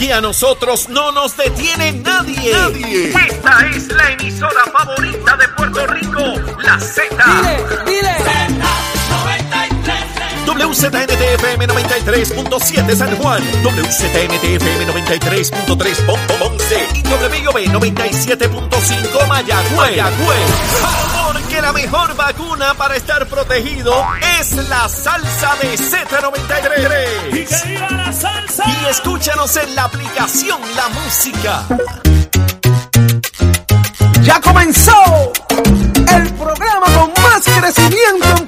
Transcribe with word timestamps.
Y 0.00 0.10
a 0.10 0.20
nosotros 0.20 0.88
no 0.88 1.12
nos 1.12 1.36
detiene 1.36 1.92
nadie. 1.92 2.52
Nadie. 2.52 3.10
Esta 3.10 3.66
es 3.74 3.88
la 3.88 4.10
emisora 4.10 4.64
favorita 4.72 5.36
de 5.36 5.48
Puerto 5.48 5.86
Rico, 5.86 6.20
la 6.62 6.78
Z. 6.78 7.02
Dile, 7.24 7.64
dile. 7.86 8.20
WZNTFM 10.46 11.66
93.7 11.66 12.96
San 12.96 13.16
Juan, 13.16 13.42
WZNTFM 13.62 14.86
93.3 14.86 16.06
Ponce 16.38 16.88
y 16.94 17.02
WIOB 17.02 17.58
97.5 17.72 19.26
Mayagüez. 19.26 19.76
Mayagüez. 19.76 21.19
Porque 21.50 21.62
la 21.62 21.72
mejor 21.72 22.14
vacuna 22.14 22.74
para 22.74 22.94
estar 22.94 23.26
protegido 23.26 23.92
es 24.40 24.52
la 24.68 24.88
salsa 24.88 25.56
de 25.60 25.76
Z93. 25.76 27.28
Y 27.32 27.44
que 27.44 27.68
viva 27.68 27.90
la 27.90 28.12
salsa. 28.12 28.62
Y 28.68 28.86
escúchanos 28.88 29.56
en 29.56 29.74
la 29.74 29.82
aplicación 29.82 30.60
La 30.76 30.88
Música. 30.90 31.66
Ya 34.22 34.40
comenzó 34.40 35.32
el 36.14 36.34
programa 36.34 36.86
con 36.94 37.12
más 37.20 37.42
crecimiento 37.42 38.28
en 38.38 38.46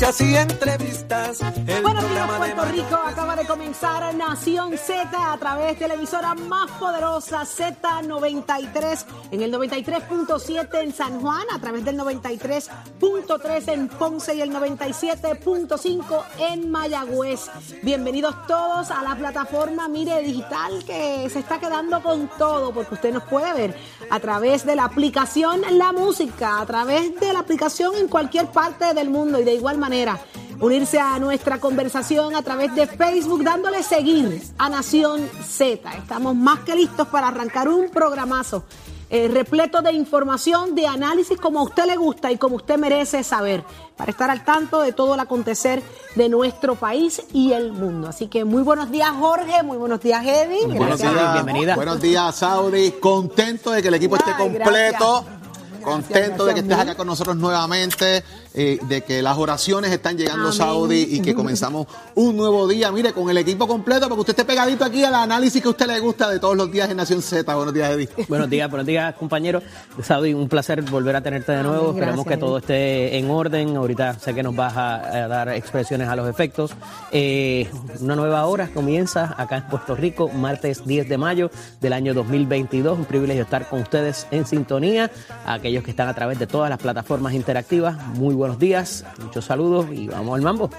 noticias 0.00 0.20
y 0.22 0.34
entrevistas. 0.34 1.09
El 1.20 1.82
Buenos 1.82 2.08
días, 2.08 2.26
programa 2.26 2.46
de 2.46 2.54
Puerto. 2.54 2.72
Rico. 2.72 2.94
Acaba 2.94 3.36
de 3.36 3.44
comenzar 3.44 4.14
Nación 4.14 4.78
Z 4.78 5.10
a 5.12 5.36
través 5.36 5.78
de 5.78 5.86
la 5.86 5.94
emisora 5.94 6.34
más 6.34 6.70
poderosa 6.72 7.42
Z93 7.42 9.04
en 9.30 9.42
el 9.42 9.52
93.7 9.52 10.80
en 10.80 10.94
San 10.94 11.20
Juan, 11.20 11.42
a 11.52 11.58
través 11.58 11.84
del 11.84 11.98
93.3 11.98 13.68
en 13.68 13.88
Ponce 13.88 14.34
y 14.34 14.40
el 14.40 14.50
97.5 14.50 16.24
en 16.38 16.70
Mayagüez. 16.70 17.50
Bienvenidos 17.82 18.34
todos 18.46 18.90
a 18.90 19.02
la 19.02 19.14
plataforma 19.14 19.88
Mire 19.88 20.22
Digital 20.22 20.82
que 20.86 21.28
se 21.28 21.40
está 21.40 21.60
quedando 21.60 22.02
con 22.02 22.28
todo 22.38 22.72
porque 22.72 22.94
usted 22.94 23.12
nos 23.12 23.24
puede 23.24 23.52
ver 23.52 23.76
a 24.08 24.20
través 24.20 24.64
de 24.64 24.74
la 24.74 24.84
aplicación 24.84 25.60
La 25.72 25.92
Música, 25.92 26.62
a 26.62 26.66
través 26.66 27.20
de 27.20 27.34
la 27.34 27.40
aplicación 27.40 27.94
en 27.96 28.08
cualquier 28.08 28.46
parte 28.46 28.94
del 28.94 29.10
mundo 29.10 29.38
y 29.38 29.44
de 29.44 29.52
igual 29.54 29.76
manera 29.76 30.18
unirse 30.60 31.00
a 31.00 31.18
nuestra 31.18 31.58
conversación 31.58 32.34
a 32.36 32.42
través 32.42 32.74
de 32.74 32.86
Facebook 32.86 33.42
dándole 33.42 33.82
seguir 33.82 34.42
a 34.58 34.68
Nación 34.68 35.28
Z. 35.44 35.92
Estamos 35.94 36.34
más 36.34 36.60
que 36.60 36.76
listos 36.76 37.08
para 37.08 37.28
arrancar 37.28 37.68
un 37.68 37.88
programazo 37.90 38.64
eh, 39.12 39.26
repleto 39.26 39.82
de 39.82 39.92
información, 39.92 40.76
de 40.76 40.86
análisis 40.86 41.36
como 41.36 41.58
a 41.58 41.62
usted 41.64 41.84
le 41.86 41.96
gusta 41.96 42.30
y 42.30 42.36
como 42.36 42.54
usted 42.54 42.78
merece 42.78 43.24
saber, 43.24 43.64
para 43.96 44.12
estar 44.12 44.30
al 44.30 44.44
tanto 44.44 44.80
de 44.82 44.92
todo 44.92 45.14
el 45.14 45.20
acontecer 45.20 45.82
de 46.14 46.28
nuestro 46.28 46.76
país 46.76 47.20
y 47.32 47.52
el 47.52 47.72
mundo. 47.72 48.06
Así 48.06 48.28
que 48.28 48.44
muy 48.44 48.62
buenos 48.62 48.88
días 48.92 49.10
Jorge, 49.18 49.64
muy 49.64 49.78
buenos 49.78 50.00
días 50.00 50.24
Eddie. 50.24 50.64
Buenos 50.66 51.00
Gracias. 51.00 51.12
días, 51.12 51.34
bienvenida. 51.34 51.74
Buenos 51.74 52.00
días, 52.00 52.36
Saudi. 52.36 52.92
Contento 52.92 53.72
de 53.72 53.82
que 53.82 53.88
el 53.88 53.94
equipo 53.94 54.14
esté 54.14 54.30
completo. 54.36 54.68
gracias. 54.68 55.40
Contento 55.82 56.44
de 56.44 56.54
que 56.54 56.60
estés 56.60 56.78
acá 56.78 56.94
con 56.94 57.08
nosotros 57.08 57.36
nuevamente, 57.36 58.22
eh, 58.54 58.78
de 58.88 59.02
que 59.02 59.22
las 59.22 59.38
oraciones 59.38 59.92
están 59.92 60.16
llegando, 60.16 60.48
Amén. 60.48 60.58
Saudi, 60.58 61.06
y 61.10 61.20
que 61.20 61.34
comenzamos 61.34 61.86
un 62.14 62.36
nuevo 62.36 62.66
día. 62.66 62.90
Mire, 62.90 63.12
con 63.12 63.30
el 63.30 63.38
equipo 63.38 63.68
completo, 63.68 64.02
para 64.02 64.14
que 64.14 64.20
usted 64.20 64.32
esté 64.32 64.44
pegadito 64.44 64.84
aquí 64.84 65.04
al 65.04 65.14
análisis 65.14 65.62
que 65.62 65.68
a 65.68 65.70
usted 65.70 65.86
le 65.86 66.00
gusta 66.00 66.28
de 66.28 66.40
todos 66.40 66.56
los 66.56 66.70
días 66.70 66.90
en 66.90 66.96
Nación 66.96 67.22
Z. 67.22 67.54
Buenos 67.54 67.72
días, 67.72 67.90
Eddie. 67.90 68.08
Buenos 68.28 68.50
días, 68.50 68.68
buenos 68.68 68.86
días, 68.86 69.14
compañero. 69.14 69.62
Saudi, 70.02 70.34
un 70.34 70.48
placer 70.48 70.82
volver 70.82 71.16
a 71.16 71.20
tenerte 71.20 71.52
de 71.52 71.62
nuevo. 71.62 71.90
Amén, 71.90 71.96
Esperemos 71.96 72.24
gracias, 72.24 72.40
que 72.40 72.46
todo 72.46 72.58
esté 72.58 73.18
en 73.18 73.30
orden. 73.30 73.76
Ahorita 73.76 74.18
sé 74.18 74.34
que 74.34 74.42
nos 74.42 74.56
vas 74.56 74.76
a, 74.76 75.24
a 75.24 75.28
dar 75.28 75.48
expresiones 75.50 76.08
a 76.08 76.16
los 76.16 76.28
efectos. 76.28 76.72
Eh, 77.12 77.68
una 78.00 78.16
nueva 78.16 78.46
hora 78.46 78.68
comienza 78.72 79.34
acá 79.36 79.58
en 79.58 79.66
Puerto 79.68 79.94
Rico, 79.94 80.28
martes 80.28 80.84
10 80.84 81.08
de 81.08 81.18
mayo 81.18 81.50
del 81.80 81.92
año 81.92 82.14
2022. 82.14 82.98
Un 82.98 83.04
privilegio 83.04 83.44
estar 83.44 83.68
con 83.68 83.80
ustedes 83.80 84.26
en 84.30 84.46
sintonía. 84.46 85.10
A 85.46 85.54
aquellos 85.54 85.84
que 85.84 85.90
están 85.90 86.08
a 86.08 86.14
través 86.14 86.38
de 86.38 86.46
todas 86.46 86.68
las 86.70 86.78
plataformas 86.78 87.34
interactivas, 87.34 87.96
muy 88.08 88.34
buenos 88.40 88.58
días, 88.58 89.04
muchos 89.22 89.44
saludos 89.44 89.88
y 89.92 90.08
vamos 90.08 90.34
al 90.34 90.40
mambo. 90.40 90.70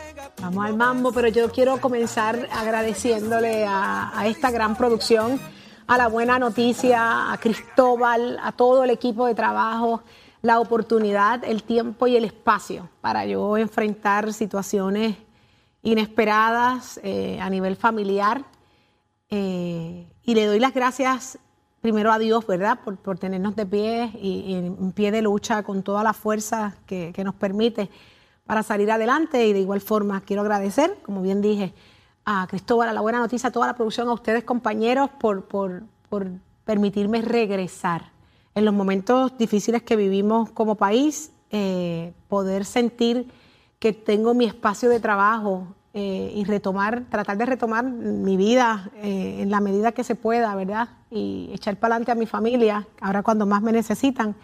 Vamos 0.42 0.66
al 0.66 0.76
mambo, 0.76 1.12
pero 1.12 1.28
yo 1.28 1.52
quiero 1.52 1.80
comenzar 1.80 2.50
agradeciéndole 2.52 3.68
a, 3.68 4.24
esta 4.26 4.50
gran 4.50 4.76
producción, 4.76 5.40
a 5.86 5.96
la 5.96 6.08
buena 6.08 6.40
noticia, 6.40 7.32
a 7.32 7.38
Cristóbal, 7.38 8.40
a 8.42 8.52
todo 8.52 8.84
el 8.84 8.90
equipo 8.90 9.28
de 9.28 9.36
trabajo, 9.36 10.02
la 10.42 10.60
oportunidad, 10.60 11.44
el 11.44 11.62
tiempo 11.62 12.08
y 12.08 12.16
el 12.16 12.26
espacio 12.26 12.90
para 13.00 13.28
yo 13.28 13.56
enfrentar 13.58 14.34
situaciones 14.34 15.16
inesperadas 15.84 17.00
eh, 17.04 17.38
a 17.40 17.48
nivel 17.52 17.76
familiar. 17.76 18.44
Eh, 19.30 20.12
y 20.24 20.34
le 20.34 20.48
doy 20.48 20.58
las 20.58 20.74
gracias 20.74 21.38
primero 21.82 22.12
a 22.12 22.20
Dios, 22.20 22.46
¿verdad?, 22.46 22.80
por, 22.84 22.98
por 22.98 23.18
tenernos 23.18 23.56
de 23.56 23.66
pie 23.66 24.12
y, 24.22 24.54
en 24.54 24.92
pie 24.92 25.12
de 25.12 25.22
lucha 25.22 25.64
con 25.64 25.84
toda 25.84 26.04
la 26.04 26.14
fuerza 26.14 26.76
que, 26.86 27.12
que 27.14 27.24
nos 27.24 27.36
permite 27.36 27.90
para 28.46 28.64
salir 28.64 28.92
adelante. 28.92 29.48
Y 29.48 29.54
de 29.54 29.60
igual 29.60 29.82
forma 29.82 30.22
quiero 30.22 30.44
agradecer, 30.44 30.98
como 31.04 31.22
bien 31.22 31.42
dije, 31.42 31.74
a 32.26 32.46
Cristóbal, 32.48 32.90
a 32.90 32.94
la 32.94 33.02
buena 33.02 33.20
noticia, 33.20 33.50
a 33.50 33.52
toda 33.52 33.68
la 33.68 33.74
producción, 33.74 34.08
a 34.08 34.14
ustedes 34.14 34.44
compañeros, 34.44 35.10
por, 35.20 35.46
por, 35.46 35.84
por 36.08 36.28
permitirme 36.66 37.22
regresar 37.22 38.12
en 38.54 38.66
los 38.66 38.74
momentos 38.74 39.38
difíciles 39.38 39.82
que 39.84 39.96
vivimos 39.96 40.52
como 40.52 40.76
país, 40.76 41.32
eh, 41.50 42.14
poder 42.28 42.66
sentir 42.66 43.28
que 43.80 43.94
tengo 43.94 44.34
mi 44.34 44.46
espacio 44.46 44.90
de 44.90 45.00
trabajo 45.00 45.68
eh, 45.94 46.32
y 46.36 46.44
retomar, 46.46 47.04
tratar 47.10 47.38
de 47.38 47.46
retomar 47.46 47.84
mi 47.84 48.38
vida 48.38 48.90
eh, 48.98 49.38
en 49.42 49.52
la 49.52 49.60
medida 49.60 49.92
que 49.92 50.04
se 50.04 50.16
pueda, 50.16 50.56
¿verdad? 50.56 50.90
Y 51.10 51.50
echar 51.54 51.76
para 51.78 51.96
adelante 51.96 52.12
a 52.12 52.16
mi 52.16 52.26
familia, 52.26 52.88
ahora 53.02 53.24
cuando 53.24 53.46
más 53.46 53.62
me 53.62 53.72
necesitan, 53.72 54.36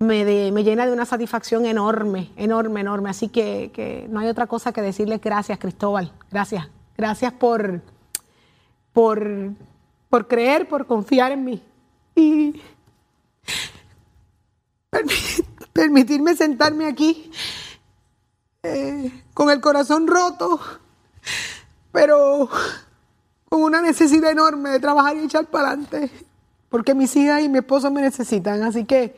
me, 0.00 0.50
me 0.50 0.64
llena 0.64 0.84
de 0.84 0.92
una 0.92 1.04
satisfacción 1.06 1.64
enorme, 1.66 2.30
enorme, 2.36 2.80
enorme. 2.80 3.10
Así 3.10 3.28
que, 3.28 3.70
que 3.72 4.08
no 4.10 4.18
hay 4.18 4.28
otra 4.28 4.48
cosa 4.48 4.72
que 4.72 4.82
decirles 4.82 5.20
gracias, 5.20 5.58
Cristóbal. 5.60 6.10
Gracias. 6.30 6.68
Gracias 6.96 7.32
por, 7.32 7.80
por, 8.92 9.52
por 10.10 10.26
creer, 10.26 10.68
por 10.68 10.86
confiar 10.86 11.30
en 11.30 11.44
mí. 11.44 11.62
Y 12.16 12.54
permi- 14.90 15.44
permitirme 15.72 16.34
sentarme 16.36 16.86
aquí 16.86 17.30
eh, 18.62 19.24
con 19.34 19.50
el 19.50 19.60
corazón 19.60 20.06
roto, 20.06 20.60
pero 21.90 22.48
con 23.48 23.62
una 23.62 23.82
necesidad 23.82 24.30
enorme 24.30 24.70
de 24.70 24.78
trabajar 24.80 25.16
y 25.16 25.24
echar 25.24 25.46
para 25.46 25.68
adelante, 25.70 26.10
porque 26.68 26.94
mis 26.94 27.14
hijas 27.16 27.42
y 27.42 27.48
mi 27.48 27.58
esposo 27.58 27.90
me 27.90 28.02
necesitan. 28.02 28.62
Así 28.62 28.84
que 28.84 29.16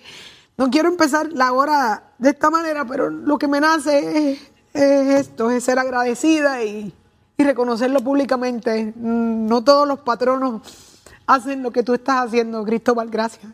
no 0.57 0.71
quiero 0.71 0.89
empezar 0.89 1.31
la 1.33 1.53
hora 1.53 2.15
de 2.19 2.31
esta 2.31 2.49
manera, 2.51 2.87
pero 2.87 3.11
lo 3.11 3.37
que 3.37 3.47
me 3.47 3.61
nace 3.61 4.33
es, 4.33 4.41
es 4.73 5.09
esto, 5.27 5.51
es 5.51 5.63
ser 5.63 5.79
agradecida 5.79 6.65
y, 6.65 6.95
y 7.37 7.45
reconocerlo 7.45 8.01
públicamente. 8.01 8.95
Mm, 8.97 9.47
No 9.47 9.63
todos 9.63 9.87
los 9.87 10.01
patronos 10.01 10.63
hacen 11.27 11.63
lo 11.63 11.71
que 11.71 11.83
tú 11.83 11.93
estás 11.95 12.27
haciendo, 12.27 12.65
Cristóbal, 12.65 13.11
gracias. 13.11 13.53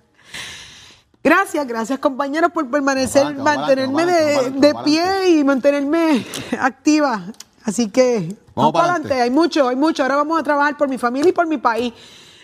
Gracias, 1.22 1.66
gracias 1.66 1.98
compañeros 1.98 2.50
por 2.50 2.70
permanecer, 2.70 3.24
adelante, 3.26 3.42
mantenerme 3.42 4.02
adelante, 4.02 4.66
de, 4.66 4.74
pie 4.84 5.28
y 5.28 5.44
mantenerme 5.44 6.24
activa. 6.58 7.26
Así 7.62 7.90
que 7.90 8.36
vamos, 8.54 8.72
para 8.72 8.84
para 8.84 8.94
adelante. 8.94 9.20
Hay 9.20 9.30
mucho, 9.30 9.68
hay 9.68 9.76
mucho. 9.76 10.02
Ahora 10.02 10.16
vamos 10.16 10.40
a 10.40 10.42
trabajar 10.42 10.78
por 10.78 10.88
mi 10.88 10.96
familia 10.96 11.28
y 11.28 11.32
por 11.32 11.46
mi 11.46 11.58
país. 11.58 11.92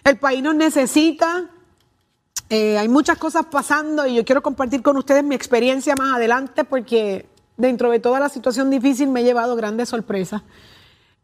El 0.04 0.18
país 0.18 0.42
nos 0.42 0.54
necesita. 0.54 1.46
Eh, 2.50 2.76
hay 2.76 2.88
muchas 2.88 3.16
cosas 3.16 3.46
pasando 3.46 4.06
y 4.06 4.14
yo 4.14 4.24
quiero 4.24 4.42
compartir 4.42 4.82
con 4.82 4.96
ustedes 4.98 5.24
mi 5.24 5.34
experiencia 5.34 5.96
más 5.96 6.14
adelante 6.14 6.62
porque 6.62 7.26
dentro 7.56 7.90
de 7.90 7.98
toda 7.98 8.20
la 8.20 8.28
situación 8.28 8.70
difícil 8.70 9.08
me 9.08 9.22
he 9.22 9.24
llevado 9.24 9.56
grandes 9.56 9.88
sorpresas. 9.88 10.42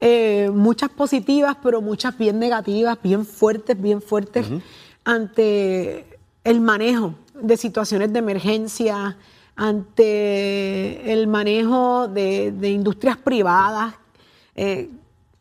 Eh, 0.01 0.51
muchas 0.53 0.89
positivas, 0.89 1.59
pero 1.63 1.83
muchas 1.83 2.17
bien 2.17 2.39
negativas, 2.39 2.99
bien 3.01 3.27
fuertes, 3.27 3.81
bien 3.81 4.01
fuertes 4.01 4.47
ante 5.05 6.19
el 6.45 6.61
manejo 6.61 7.15
de 7.43 7.57
situaciones 7.57 8.13
de 8.13 8.19
emergencia, 8.21 9.17
ante 9.55 11.13
el 11.13 11.27
manejo 11.27 12.09
de, 12.09 12.53
de 12.53 12.71
industrias 12.71 13.17
privadas. 13.19 13.95
Eh, 14.55 14.91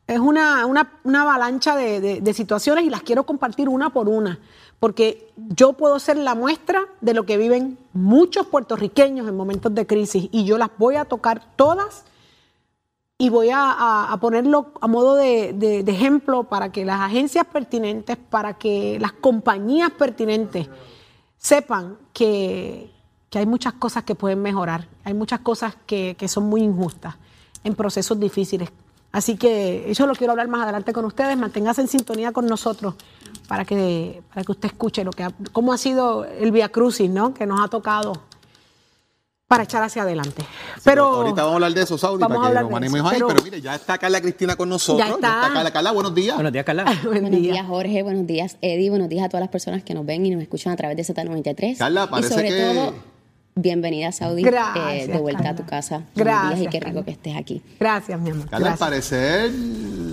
es 0.07 0.19
una, 0.19 0.65
una- 0.65 0.99
una 1.05 1.21
avalancha 1.21 1.75
de, 1.77 2.01
de- 2.01 2.21
de 2.21 2.33
situaciones 2.33 2.83
y 2.85 2.89
las 2.89 3.01
quiero 3.03 3.25
compartir 3.25 3.69
una 3.69 3.91
por 3.91 4.09
una, 4.09 4.39
porque 4.79 5.29
yo 5.37 5.73
puedo 5.73 5.99
ser 5.99 6.17
la 6.17 6.35
muestra 6.35 6.81
de 6.99 7.13
lo 7.13 7.25
que 7.25 7.37
viven 7.37 7.77
muchos 7.93 8.47
puertorriqueños 8.47 9.27
en 9.27 9.37
momentos 9.37 9.73
de 9.73 9.87
crisis 9.87 10.27
y 10.31 10.43
yo 10.43 10.57
las 10.57 10.69
voy 10.77 10.95
a 10.95 11.05
tocar 11.05 11.55
todas 11.55 12.03
y 13.17 13.29
voy 13.29 13.49
a, 13.53 14.17
ponerlo 14.19 14.73
a 14.81 14.87
modo 14.87 15.15
de, 15.15 15.53
ejemplo 15.87 16.43
para 16.45 16.71
que 16.71 16.83
las 16.83 16.99
agencias 16.99 17.45
pertinentes, 17.45 18.17
para 18.17 18.55
que 18.55 18.97
las 18.99 19.13
compañías 19.13 19.91
pertinentes 19.91 20.67
sepan 21.41 21.97
que, 22.13 22.91
hay 23.33 23.45
muchas 23.45 23.73
cosas 23.73 24.03
que 24.03 24.13
pueden 24.13 24.41
mejorar, 24.41 24.87
hay 25.03 25.13
muchas 25.13 25.39
cosas 25.39 25.75
que, 25.87 26.15
son 26.27 26.45
muy 26.45 26.61
injustas 26.61 27.15
en 27.63 27.75
procesos 27.75 28.19
difíciles. 28.19 28.69
Así 29.11 29.35
que 29.35 29.89
eso 29.91 30.07
lo 30.07 30.13
quiero 30.13 30.31
hablar 30.31 30.47
más 30.47 30.61
adelante 30.63 30.93
con 30.93 31.03
ustedes. 31.03 31.37
Manténgase 31.37 31.81
en 31.81 31.89
sintonía 31.89 32.31
con 32.31 32.45
nosotros 32.45 32.95
para 33.47 33.65
que, 33.65 34.23
para 34.29 34.43
que 34.43 34.51
usted 34.53 34.69
escuche 34.69 35.03
lo 35.03 35.11
que 35.11 35.27
cómo 35.51 35.73
ha 35.73 35.77
sido 35.77 36.23
el 36.23 36.51
Via 36.51 36.69
Crucis, 36.69 37.09
¿no? 37.09 37.33
Que 37.33 37.45
nos 37.45 37.59
ha 37.59 37.67
tocado 37.67 38.13
para 39.51 39.63
echar 39.63 39.83
hacia 39.83 40.03
adelante. 40.03 40.45
pero 40.81 41.03
ahorita 41.03 41.41
vamos 41.41 41.51
a 41.51 41.55
hablar 41.55 41.73
de 41.73 41.81
eso, 41.81 41.97
Saudi, 41.97 42.21
para 42.21 42.35
que 42.35 42.53
lo 42.53 42.69
manejemos 42.69 43.11
ahí. 43.11 43.19
Pero, 43.19 43.43
mire, 43.43 43.59
ya 43.59 43.75
está 43.75 43.97
Carla 43.97 44.21
Cristina 44.21 44.55
con 44.55 44.69
nosotros. 44.69 45.05
Ya 45.05 45.13
está, 45.13 45.51
Carla. 45.53 45.71
Carla, 45.71 45.91
buenos 45.91 46.15
días. 46.15 46.35
Buenos 46.35 46.53
días, 46.53 46.63
Carla. 46.63 46.85
buenos 47.03 47.31
días, 47.31 47.67
Jorge. 47.67 48.01
Buenos 48.01 48.25
días, 48.25 48.55
Eddie. 48.61 48.89
Buenos 48.89 49.09
días 49.09 49.25
a 49.25 49.27
todas 49.27 49.41
las 49.41 49.49
personas 49.49 49.83
que 49.83 49.93
nos 49.93 50.05
ven 50.05 50.25
y 50.25 50.29
nos 50.29 50.41
escuchan 50.41 50.71
a 50.71 50.77
través 50.77 50.95
de 50.95 51.03
Z93. 51.03 51.77
Carla, 51.77 52.09
parece 52.09 52.29
y 52.29 52.31
sobre 52.31 52.47
que... 52.47 52.61
todo, 52.61 52.93
bienvenida, 53.55 54.11
Saudi. 54.11 54.43
Eh, 54.43 55.07
de 55.07 55.17
vuelta 55.19 55.49
a 55.49 55.55
tu 55.55 55.65
casa. 55.65 56.03
Gracias. 56.15 56.61
y 56.61 56.67
qué 56.67 56.79
rico 56.79 57.03
que 57.03 57.11
estés 57.11 57.35
aquí. 57.35 57.61
Gracias, 57.79 58.19
mi 58.19 58.31
amor. 58.31 58.49
Carla, 58.49 58.73
al 58.73 58.77
parecer 58.77 59.51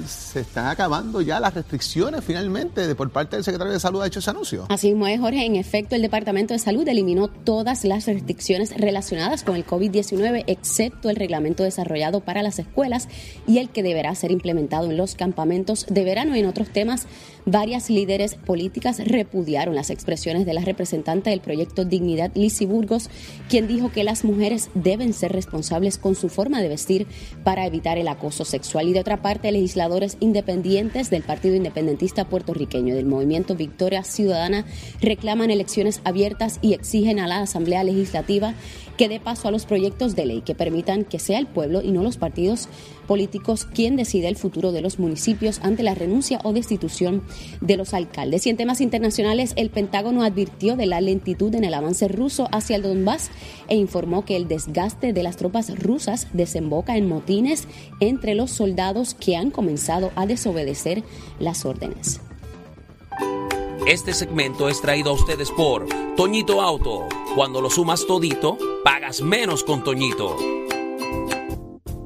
se 0.06 0.40
están 0.40 0.66
acabando 0.66 1.20
ya 1.20 1.40
las 1.40 1.54
restricciones 1.54 2.24
finalmente 2.24 2.86
de 2.86 2.94
por 2.94 3.10
parte 3.10 3.36
del 3.36 3.44
secretario 3.44 3.72
de 3.72 3.80
Salud 3.80 4.02
ha 4.02 4.06
hecho 4.06 4.20
ese 4.20 4.30
anuncio. 4.30 4.66
Así 4.68 4.88
mismo 4.88 5.06
es, 5.06 5.20
Jorge. 5.20 5.44
En 5.44 5.56
efecto, 5.56 5.94
el 5.94 6.02
Departamento 6.02 6.54
de 6.54 6.58
Salud 6.58 6.86
eliminó 6.88 7.28
todas 7.28 7.84
las 7.84 8.06
restricciones 8.06 8.76
relacionadas 8.76 9.42
con 9.42 9.56
el 9.56 9.66
COVID-19, 9.66 10.44
excepto 10.46 11.10
el 11.10 11.16
reglamento 11.16 11.62
desarrollado 11.62 12.20
para 12.20 12.42
las 12.42 12.58
escuelas 12.58 13.08
y 13.46 13.58
el 13.58 13.70
que 13.70 13.82
deberá 13.82 14.14
ser 14.14 14.30
implementado 14.30 14.90
en 14.90 14.96
los 14.96 15.14
campamentos 15.14 15.86
de 15.88 16.04
verano 16.04 16.36
y 16.36 16.40
en 16.40 16.46
otros 16.46 16.70
temas. 16.70 17.06
Varias 17.44 17.88
líderes 17.88 18.34
políticas 18.34 18.98
repudiaron 18.98 19.74
las 19.74 19.90
expresiones 19.90 20.44
de 20.44 20.52
la 20.52 20.60
representante 20.60 21.30
del 21.30 21.40
proyecto 21.40 21.84
Dignidad, 21.84 22.30
Lizzie 22.34 22.66
Burgos, 22.66 23.08
quien 23.48 23.68
dijo 23.68 23.90
que 23.92 24.04
las 24.04 24.24
mujeres 24.24 24.70
deben 24.74 25.12
ser 25.12 25.32
responsables 25.32 25.98
con 25.98 26.14
su 26.14 26.28
forma 26.28 26.62
de 26.62 26.68
vestir 26.68 27.06
para 27.44 27.66
evitar 27.66 27.98
el 27.98 28.08
acoso 28.08 28.44
sexual. 28.44 28.88
Y 28.88 28.92
de 28.92 29.00
otra 29.00 29.22
parte, 29.22 29.52
legislador 29.52 29.98
independientes 30.20 31.10
del 31.10 31.22
Partido 31.22 31.56
Independentista 31.56 32.28
Puertorriqueño 32.28 32.94
del 32.94 33.06
Movimiento 33.06 33.56
Victoria 33.56 34.04
Ciudadana 34.04 34.64
reclaman 35.00 35.50
elecciones 35.50 36.00
abiertas 36.04 36.58
y 36.62 36.74
exigen 36.74 37.18
a 37.18 37.26
la 37.26 37.40
Asamblea 37.40 37.82
Legislativa 37.82 38.54
que 38.96 39.08
dé 39.08 39.20
paso 39.20 39.48
a 39.48 39.50
los 39.50 39.66
proyectos 39.66 40.14
de 40.14 40.26
ley 40.26 40.42
que 40.42 40.54
permitan 40.54 41.04
que 41.04 41.18
sea 41.18 41.38
el 41.38 41.46
pueblo 41.46 41.82
y 41.82 41.90
no 41.90 42.02
los 42.02 42.16
partidos 42.16 42.68
políticos 43.08 43.64
quien 43.64 43.96
decida 43.96 44.28
el 44.28 44.36
futuro 44.36 44.70
de 44.70 44.82
los 44.82 45.00
municipios 45.00 45.58
ante 45.64 45.82
la 45.82 45.96
renuncia 45.96 46.38
o 46.44 46.52
destitución 46.52 47.24
de 47.60 47.76
los 47.76 47.94
alcaldes. 47.94 48.46
Y 48.46 48.50
en 48.50 48.56
temas 48.56 48.80
internacionales, 48.80 49.54
el 49.56 49.70
Pentágono 49.70 50.22
advirtió 50.22 50.76
de 50.76 50.86
la 50.86 51.00
lentitud 51.00 51.52
en 51.56 51.64
el 51.64 51.74
avance 51.74 52.06
ruso 52.06 52.46
hacia 52.52 52.76
el 52.76 52.82
Donbass 52.82 53.30
e 53.66 53.74
informó 53.74 54.24
que 54.24 54.36
el 54.36 54.46
desgaste 54.46 55.12
de 55.12 55.22
las 55.24 55.36
tropas 55.36 55.76
rusas 55.76 56.28
desemboca 56.32 56.96
en 56.96 57.08
motines 57.08 57.66
entre 57.98 58.36
los 58.36 58.52
soldados 58.52 59.14
que 59.14 59.36
han 59.36 59.50
comenzado 59.50 60.12
a 60.14 60.26
desobedecer 60.26 61.02
las 61.40 61.64
órdenes. 61.64 62.20
Este 63.86 64.12
segmento 64.12 64.68
es 64.68 64.82
traído 64.82 65.10
a 65.10 65.14
ustedes 65.14 65.50
por 65.50 65.86
Toñito 66.14 66.60
Auto. 66.60 67.08
Cuando 67.34 67.62
lo 67.62 67.70
sumas 67.70 68.06
todito, 68.06 68.58
pagas 68.84 69.22
menos 69.22 69.64
con 69.64 69.82
Toñito. 69.82 70.36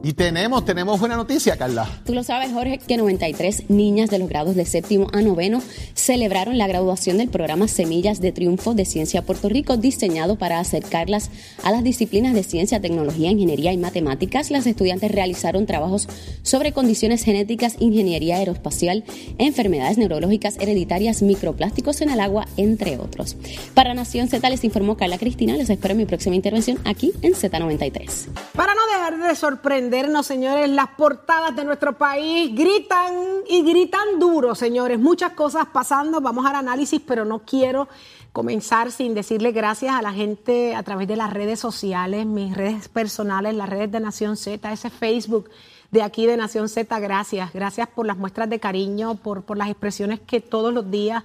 Y 0.04 0.14
tenemos, 0.14 0.64
tenemos 0.64 0.98
buena 0.98 1.16
noticia, 1.16 1.56
Carla. 1.56 1.88
Tú 2.04 2.12
lo 2.12 2.24
sabes, 2.24 2.52
Jorge, 2.52 2.78
que 2.78 2.96
93 2.96 3.70
niñas 3.70 4.10
de 4.10 4.18
los 4.18 4.28
grados 4.28 4.56
de 4.56 4.64
séptimo 4.64 5.06
a 5.12 5.22
noveno 5.22 5.62
celebraron 5.94 6.58
la 6.58 6.66
graduación 6.66 7.18
del 7.18 7.28
programa 7.28 7.68
Semillas 7.68 8.20
de 8.20 8.32
Triunfo 8.32 8.74
de 8.74 8.84
Ciencia 8.84 9.22
Puerto 9.22 9.48
Rico, 9.48 9.76
diseñado 9.76 10.36
para 10.36 10.58
acercarlas 10.58 11.30
a 11.62 11.70
las 11.70 11.84
disciplinas 11.84 12.34
de 12.34 12.42
ciencia, 12.42 12.80
tecnología, 12.80 13.30
ingeniería 13.30 13.72
y 13.72 13.76
matemáticas. 13.76 14.50
Las 14.50 14.66
estudiantes 14.66 15.12
realizaron 15.12 15.66
trabajos 15.66 16.08
sobre 16.42 16.72
condiciones 16.72 17.22
genéticas, 17.22 17.76
ingeniería 17.78 18.38
aeroespacial, 18.38 19.04
enfermedades 19.38 19.98
neurológicas 19.98 20.56
hereditarias, 20.58 21.22
microplásticos 21.22 22.00
en 22.00 22.10
el 22.10 22.18
agua, 22.18 22.48
entre 22.56 22.98
otros. 22.98 23.36
Para 23.74 23.94
Nación 23.94 24.28
Z 24.28 24.50
les 24.50 24.64
informó 24.64 24.96
Carla 24.96 25.18
Cristina. 25.18 25.56
Les 25.56 25.70
espero 25.70 25.92
en 25.92 25.98
mi 25.98 26.06
próxima 26.06 26.34
intervención 26.34 26.78
aquí 26.84 27.12
en 27.22 27.34
Z93. 27.34 28.26
Para 28.54 28.74
no 28.74 28.80
dejar 29.12 29.28
de 29.28 29.36
sorprender 29.36 30.08
señores. 30.22 30.68
Las 30.70 30.88
portadas 30.88 31.54
de 31.56 31.64
nuestro 31.64 31.92
país 31.96 32.54
gritan 32.54 33.14
y 33.48 33.62
gritan 33.62 34.18
duro, 34.18 34.54
señores. 34.54 34.98
Muchas 34.98 35.32
cosas 35.32 35.66
pasando. 35.72 36.20
Vamos 36.20 36.46
al 36.46 36.56
análisis, 36.56 37.00
pero 37.04 37.24
no 37.24 37.40
quiero 37.40 37.88
comenzar 38.32 38.90
sin 38.90 39.14
decirle 39.14 39.52
gracias 39.52 39.94
a 39.94 40.02
la 40.02 40.12
gente 40.12 40.74
a 40.74 40.82
través 40.82 41.06
de 41.06 41.16
las 41.16 41.32
redes 41.32 41.60
sociales, 41.60 42.24
mis 42.24 42.56
redes 42.56 42.88
personales, 42.88 43.54
las 43.54 43.68
redes 43.68 43.92
de 43.92 44.00
Nación 44.00 44.38
Z, 44.38 44.72
ese 44.72 44.88
Facebook 44.88 45.50
de 45.90 46.02
aquí 46.02 46.26
de 46.26 46.36
Nación 46.36 46.68
Z. 46.68 46.98
Gracias. 47.00 47.52
Gracias 47.52 47.88
por 47.88 48.06
las 48.06 48.16
muestras 48.16 48.48
de 48.48 48.58
cariño, 48.58 49.16
por, 49.16 49.42
por 49.42 49.56
las 49.58 49.68
expresiones 49.68 50.20
que 50.20 50.40
todos 50.40 50.72
los 50.72 50.90
días, 50.90 51.24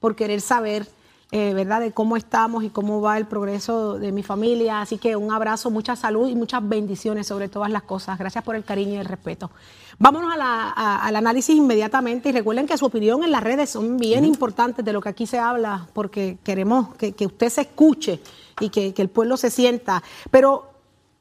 por 0.00 0.16
querer 0.16 0.40
saber 0.40 0.86
eh, 1.30 1.52
¿verdad? 1.52 1.80
De 1.80 1.92
cómo 1.92 2.16
estamos 2.16 2.64
y 2.64 2.70
cómo 2.70 3.02
va 3.02 3.18
el 3.18 3.26
progreso 3.26 3.98
de 3.98 4.12
mi 4.12 4.22
familia. 4.22 4.80
Así 4.80 4.96
que 4.96 5.14
un 5.14 5.30
abrazo, 5.30 5.70
mucha 5.70 5.94
salud 5.94 6.26
y 6.26 6.34
muchas 6.34 6.66
bendiciones 6.66 7.26
sobre 7.26 7.50
todas 7.50 7.70
las 7.70 7.82
cosas. 7.82 8.18
Gracias 8.18 8.42
por 8.42 8.56
el 8.56 8.64
cariño 8.64 8.94
y 8.94 8.96
el 8.96 9.04
respeto. 9.04 9.50
Vámonos 9.98 10.32
al 10.34 11.16
análisis 11.16 11.54
inmediatamente 11.54 12.30
y 12.30 12.32
recuerden 12.32 12.66
que 12.66 12.78
su 12.78 12.86
opinión 12.86 13.24
en 13.24 13.30
las 13.30 13.42
redes 13.42 13.68
son 13.68 13.98
bien 13.98 14.24
importantes 14.24 14.82
de 14.82 14.92
lo 14.92 15.02
que 15.02 15.10
aquí 15.10 15.26
se 15.26 15.38
habla 15.38 15.86
porque 15.92 16.38
queremos 16.42 16.94
que, 16.94 17.14
usted 17.26 17.50
se 17.50 17.62
escuche 17.62 18.20
y 18.60 18.70
que, 18.70 18.94
el 18.96 19.08
pueblo 19.10 19.36
se 19.36 19.50
sienta. 19.50 20.02
Pero 20.30 20.70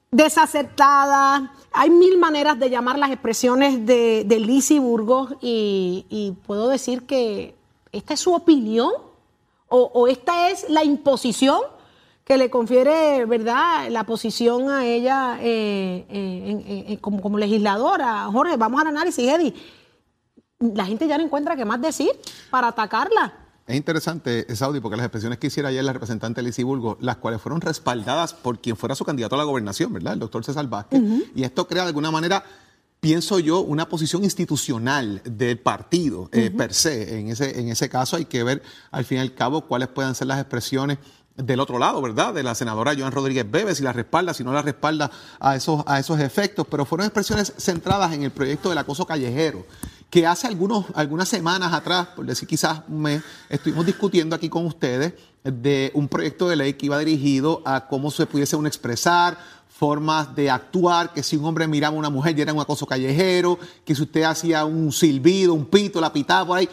desacertada, 0.10 1.52
hay 1.74 1.90
mil 1.90 2.18
maneras 2.18 2.58
de 2.58 2.70
llamar 2.70 2.98
las 2.98 3.12
expresiones 3.12 3.86
de, 3.86 4.24
de 4.26 4.80
Burgos 4.80 5.34
y, 5.42 6.06
y 6.10 6.32
puedo 6.46 6.70
decir 6.70 7.06
que 7.06 7.56
esta 7.92 8.14
es 8.14 8.22
su 8.22 8.34
opinión 8.34 9.07
o, 9.70 10.08
esta 10.08 10.50
es 10.50 10.70
la 10.70 10.84
imposición 10.84 11.60
que 12.24 12.38
le 12.38 12.50
confiere, 12.50 13.26
¿verdad?, 13.26 13.90
la 13.90 14.04
posición 14.04 14.70
a 14.70 14.86
ella 14.86 15.38
eh, 15.42 16.06
eh, 16.10 16.86
eh, 16.90 16.98
como, 17.00 17.38
legisladora. 17.38 18.26
Jorge, 18.32 18.58
vamos 18.58 18.82
al 18.82 18.88
análisis, 18.88 19.28
Eddie. 19.28 19.54
La 20.60 20.86
gente 20.86 21.08
ya 21.08 21.18
no 21.18 21.24
encuentra 21.24 21.56
qué 21.56 21.64
más 21.64 21.82
decir 21.82 22.10
para 22.50 22.70
atacarla. 22.70 23.34
Es 23.66 23.76
interesante, 23.76 24.56
Saudi, 24.56 24.80
porque 24.80 24.98
las 24.98 25.06
expresiones 25.06 25.40
que 25.40 25.48
hiciera 25.48 25.70
ayer 25.70 25.84
la 25.84 25.94
representante 25.94 26.42
Lizy 26.42 26.64
Burgo, 26.64 26.98
las 27.02 27.18
cuales 27.18 27.42
fueron 27.42 27.62
respaldadas 27.62 28.34
por 28.34 28.60
quien 28.60 28.78
fuera 28.78 28.96
su 28.96 29.06
candidato 29.06 29.36
a 29.36 29.38
la 29.38 29.44
gobernación, 29.44 29.92
¿verdad? 29.94 30.14
El 30.14 30.20
doctor 30.20 30.44
César 30.44 30.68
Vázquez. 30.68 31.02
Y 31.36 31.44
esto 31.44 31.68
crea 31.68 31.84
de 31.84 31.90
alguna 31.90 32.12
manera 32.12 32.44
pienso 33.00 33.40
yo, 33.40 33.62
una 33.62 33.88
posición 33.90 34.24
institucional 34.24 35.22
del 35.24 35.60
partido 35.60 36.30
eh, 36.32 36.52
per 36.52 36.74
se. 36.74 37.20
En 37.20 37.30
ese, 37.30 37.60
en 37.60 37.70
ese 37.70 37.90
caso 37.90 38.16
hay 38.16 38.26
que 38.26 38.44
ver 38.44 38.62
al 38.92 39.06
fin 39.06 39.18
y 39.18 39.22
al 39.22 39.34
cabo 39.34 39.62
cuáles 39.62 39.90
puedan 39.90 40.16
ser 40.16 40.28
las 40.28 40.40
expresiones 40.40 40.98
del 41.38 41.60
otro 41.60 41.78
lado, 41.78 42.02
¿verdad? 42.02 42.34
De 42.34 42.42
la 42.42 42.56
senadora 42.56 42.96
Joan 42.98 43.12
Rodríguez 43.12 43.50
Bebe, 43.50 43.76
si 43.76 43.84
la 43.84 43.94
respalda, 43.94 44.34
si 44.34 44.44
no 44.44 44.52
la 44.52 44.64
respalda 44.64 45.12
a 45.40 45.56
esos, 45.56 45.84
a 45.86 46.00
esos 46.00 46.20
efectos, 46.20 46.66
pero 46.70 46.84
fueron 46.86 47.06
expresiones 47.06 47.54
centradas 47.58 48.14
en 48.14 48.24
el 48.24 48.32
proyecto 48.32 48.70
del 48.70 48.80
acoso 48.80 49.06
callejero, 49.06 49.66
que 50.10 50.26
hace 50.26 50.48
algunos, 50.48 50.86
algunas 50.96 51.30
semanas 51.30 51.74
atrás, 51.74 52.08
por 52.16 52.26
decir 52.26 52.48
quizás 52.48 52.82
un 52.88 53.04
mes, 53.04 53.22
estuvimos 53.50 53.86
discutiendo 53.86 54.36
aquí 54.36 54.50
con 54.50 54.66
ustedes 54.66 55.14
de 55.44 55.92
un 55.94 56.08
proyecto 56.08 56.50
de 56.50 56.56
ley 56.56 56.74
que 56.74 56.88
iba 56.88 56.98
dirigido 56.98 57.62
a 57.66 57.88
cómo 57.88 58.10
se 58.10 58.26
pudiese 58.26 58.56
uno 58.56 58.68
expresar, 58.68 59.38
formas 59.78 60.36
de 60.36 60.50
actuar, 60.50 61.14
que 61.14 61.22
si 61.22 61.38
un 61.38 61.46
hombre 61.46 61.68
miraba 61.68 61.96
a 61.96 62.00
una 62.00 62.10
mujer 62.10 62.36
ya 62.36 62.42
era 62.42 62.54
un 62.54 62.60
acoso 62.60 62.88
callejero, 62.88 63.60
que 63.86 63.94
si 63.94 64.02
usted 64.02 64.24
hacía 64.24 64.66
un 64.66 64.92
silbido, 64.92 65.54
un 65.54 65.66
pito, 65.66 66.02
la 66.02 66.12
pitaba 66.12 66.48
por 66.48 66.58
ahí, 66.58 66.68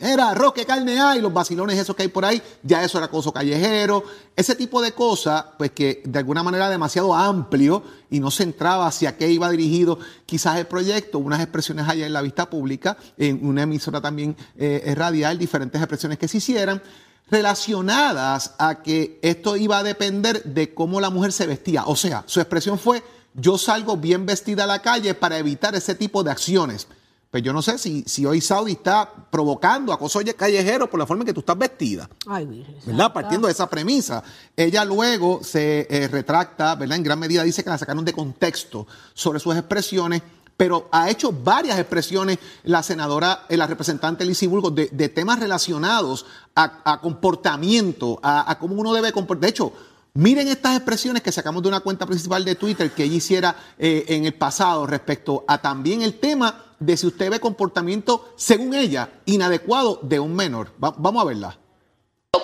era 0.00 0.34
roque, 0.34 0.66
carne 0.66 0.98
hay, 0.98 1.20
los 1.20 1.32
vacilones 1.32 1.78
esos 1.78 1.94
que 1.94 2.02
hay 2.02 2.08
por 2.08 2.24
ahí, 2.24 2.42
ya 2.64 2.82
eso 2.82 2.98
era 2.98 3.06
acoso 3.06 3.32
callejero. 3.32 4.02
Ese 4.34 4.56
tipo 4.56 4.82
de 4.82 4.90
cosas, 4.90 5.44
pues 5.56 5.70
que 5.70 6.02
de 6.04 6.18
alguna 6.18 6.42
manera 6.42 6.68
demasiado 6.68 7.14
amplio 7.14 7.84
y 8.10 8.18
no 8.18 8.32
centraba 8.32 8.88
hacia 8.88 9.16
qué 9.16 9.30
iba 9.30 9.48
dirigido 9.50 10.00
quizás 10.26 10.58
el 10.58 10.66
proyecto, 10.66 11.20
unas 11.20 11.40
expresiones 11.40 11.88
allá 11.88 12.06
en 12.06 12.12
la 12.12 12.22
vista 12.22 12.50
pública, 12.50 12.96
en 13.16 13.46
una 13.46 13.62
emisora 13.62 14.00
también 14.00 14.36
eh, 14.56 14.94
radial, 14.96 15.38
diferentes 15.38 15.80
expresiones 15.80 16.18
que 16.18 16.26
se 16.26 16.38
hicieran 16.38 16.82
relacionadas 17.30 18.54
a 18.58 18.82
que 18.82 19.18
esto 19.22 19.56
iba 19.56 19.78
a 19.78 19.82
depender 19.82 20.42
de 20.44 20.74
cómo 20.74 21.00
la 21.00 21.10
mujer 21.10 21.32
se 21.32 21.46
vestía. 21.46 21.84
O 21.86 21.96
sea, 21.96 22.24
su 22.26 22.40
expresión 22.40 22.78
fue, 22.78 23.02
yo 23.34 23.58
salgo 23.58 23.96
bien 23.96 24.26
vestida 24.26 24.64
a 24.64 24.66
la 24.66 24.82
calle 24.82 25.14
para 25.14 25.38
evitar 25.38 25.74
ese 25.74 25.94
tipo 25.94 26.22
de 26.22 26.30
acciones. 26.30 26.88
Pues 27.30 27.42
yo 27.42 27.52
no 27.52 27.60
sé 27.60 27.76
si, 27.76 28.04
si 28.06 28.24
hoy 28.24 28.40
Saudi 28.40 28.72
está 28.72 29.12
provocando 29.30 29.92
acoso 29.92 30.20
callejero 30.34 30.88
por 30.88 30.98
la 30.98 31.06
forma 31.06 31.24
en 31.24 31.26
que 31.26 31.34
tú 31.34 31.40
estás 31.40 31.58
vestida. 31.58 32.08
Ay, 32.26 32.64
¿Verdad? 32.86 33.12
Partiendo 33.12 33.48
de 33.48 33.52
esa 33.52 33.68
premisa. 33.68 34.22
Ella 34.56 34.82
luego 34.86 35.40
se 35.44 35.86
eh, 35.90 36.08
retracta, 36.08 36.74
¿verdad? 36.74 36.96
En 36.96 37.02
gran 37.02 37.18
medida 37.18 37.42
dice 37.42 37.62
que 37.62 37.68
la 37.68 37.76
sacaron 37.76 38.02
de 38.06 38.14
contexto 38.14 38.86
sobre 39.12 39.40
sus 39.40 39.54
expresiones 39.54 40.22
pero 40.58 40.88
ha 40.90 41.08
hecho 41.08 41.32
varias 41.32 41.78
expresiones 41.78 42.38
la 42.64 42.82
senadora, 42.82 43.46
eh, 43.48 43.56
la 43.56 43.68
representante 43.68 44.24
Lizy 44.24 44.48
Burgos, 44.48 44.74
de, 44.74 45.08
temas 45.08 45.38
relacionados 45.38 46.26
a, 46.56 47.00
comportamiento, 47.00 48.18
a, 48.24 48.58
cómo 48.58 48.74
uno 48.74 48.92
debe 48.92 49.12
comportar. 49.12 49.42
De 49.42 49.48
hecho, 49.50 49.72
miren 50.14 50.48
estas 50.48 50.76
expresiones 50.76 51.22
que 51.22 51.30
sacamos 51.30 51.62
de 51.62 51.68
una 51.68 51.78
cuenta 51.78 52.06
principal 52.06 52.44
de 52.44 52.56
Twitter 52.56 52.90
que 52.90 53.04
ella 53.04 53.14
hiciera 53.14 53.56
eh, 53.78 54.04
en 54.08 54.24
el 54.24 54.34
pasado 54.34 54.84
respecto 54.84 55.44
a 55.46 55.58
también 55.58 56.02
el 56.02 56.18
tema 56.18 56.64
de 56.80 56.96
si 56.96 57.06
usted 57.06 57.30
ve 57.30 57.38
comportamiento, 57.38 58.32
según 58.34 58.74
ella, 58.74 59.10
inadecuado 59.26 60.00
de 60.02 60.18
un 60.18 60.34
menor. 60.34 60.72
Va, 60.82 60.92
vamos 60.98 61.22
a 61.22 61.26
verla. 61.26 61.58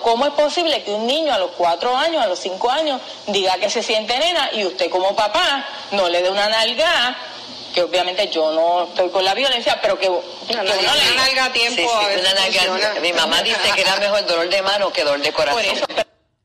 ¿Cómo 0.03 0.25
es 0.25 0.33
posible 0.33 0.83
que 0.83 0.93
un 0.93 1.05
niño 1.05 1.33
a 1.33 1.37
los 1.37 1.51
cuatro 1.51 1.95
años, 1.97 2.23
a 2.23 2.27
los 2.27 2.39
cinco 2.39 2.71
años, 2.71 3.01
diga 3.27 3.57
que 3.57 3.69
se 3.69 3.83
siente 3.83 4.17
nena 4.17 4.53
y 4.53 4.65
usted 4.65 4.89
como 4.89 5.13
papá 5.17 5.65
no 5.91 6.07
le 6.07 6.23
dé 6.23 6.29
una 6.29 6.47
nalga? 6.47 7.17
Que 7.75 7.83
obviamente 7.83 8.29
yo 8.29 8.53
no 8.53 8.85
estoy 8.85 9.09
con 9.09 9.25
la 9.25 9.33
violencia, 9.33 9.77
pero 9.81 9.99
que, 9.99 10.05
que 10.05 10.53
Una 10.53 10.61
uno 10.63 10.71
le 10.71 11.15
nalga, 11.15 11.45
a 11.45 11.51
tiempo 11.51 11.75
Sí, 11.75 11.85
sí, 11.85 12.15
a 12.15 12.19
una 12.19 12.33
nalga-. 12.33 13.01
Mi 13.01 13.11
mamá 13.11 13.43
dice 13.43 13.69
que 13.75 13.81
era 13.81 13.97
mejor 13.97 14.25
dolor 14.25 14.49
de 14.49 14.61
mano 14.61 14.93
que 14.93 15.03
dolor 15.03 15.21
de 15.21 15.33
corazón. 15.33 15.61
Por 15.61 15.73
eso, 15.73 15.85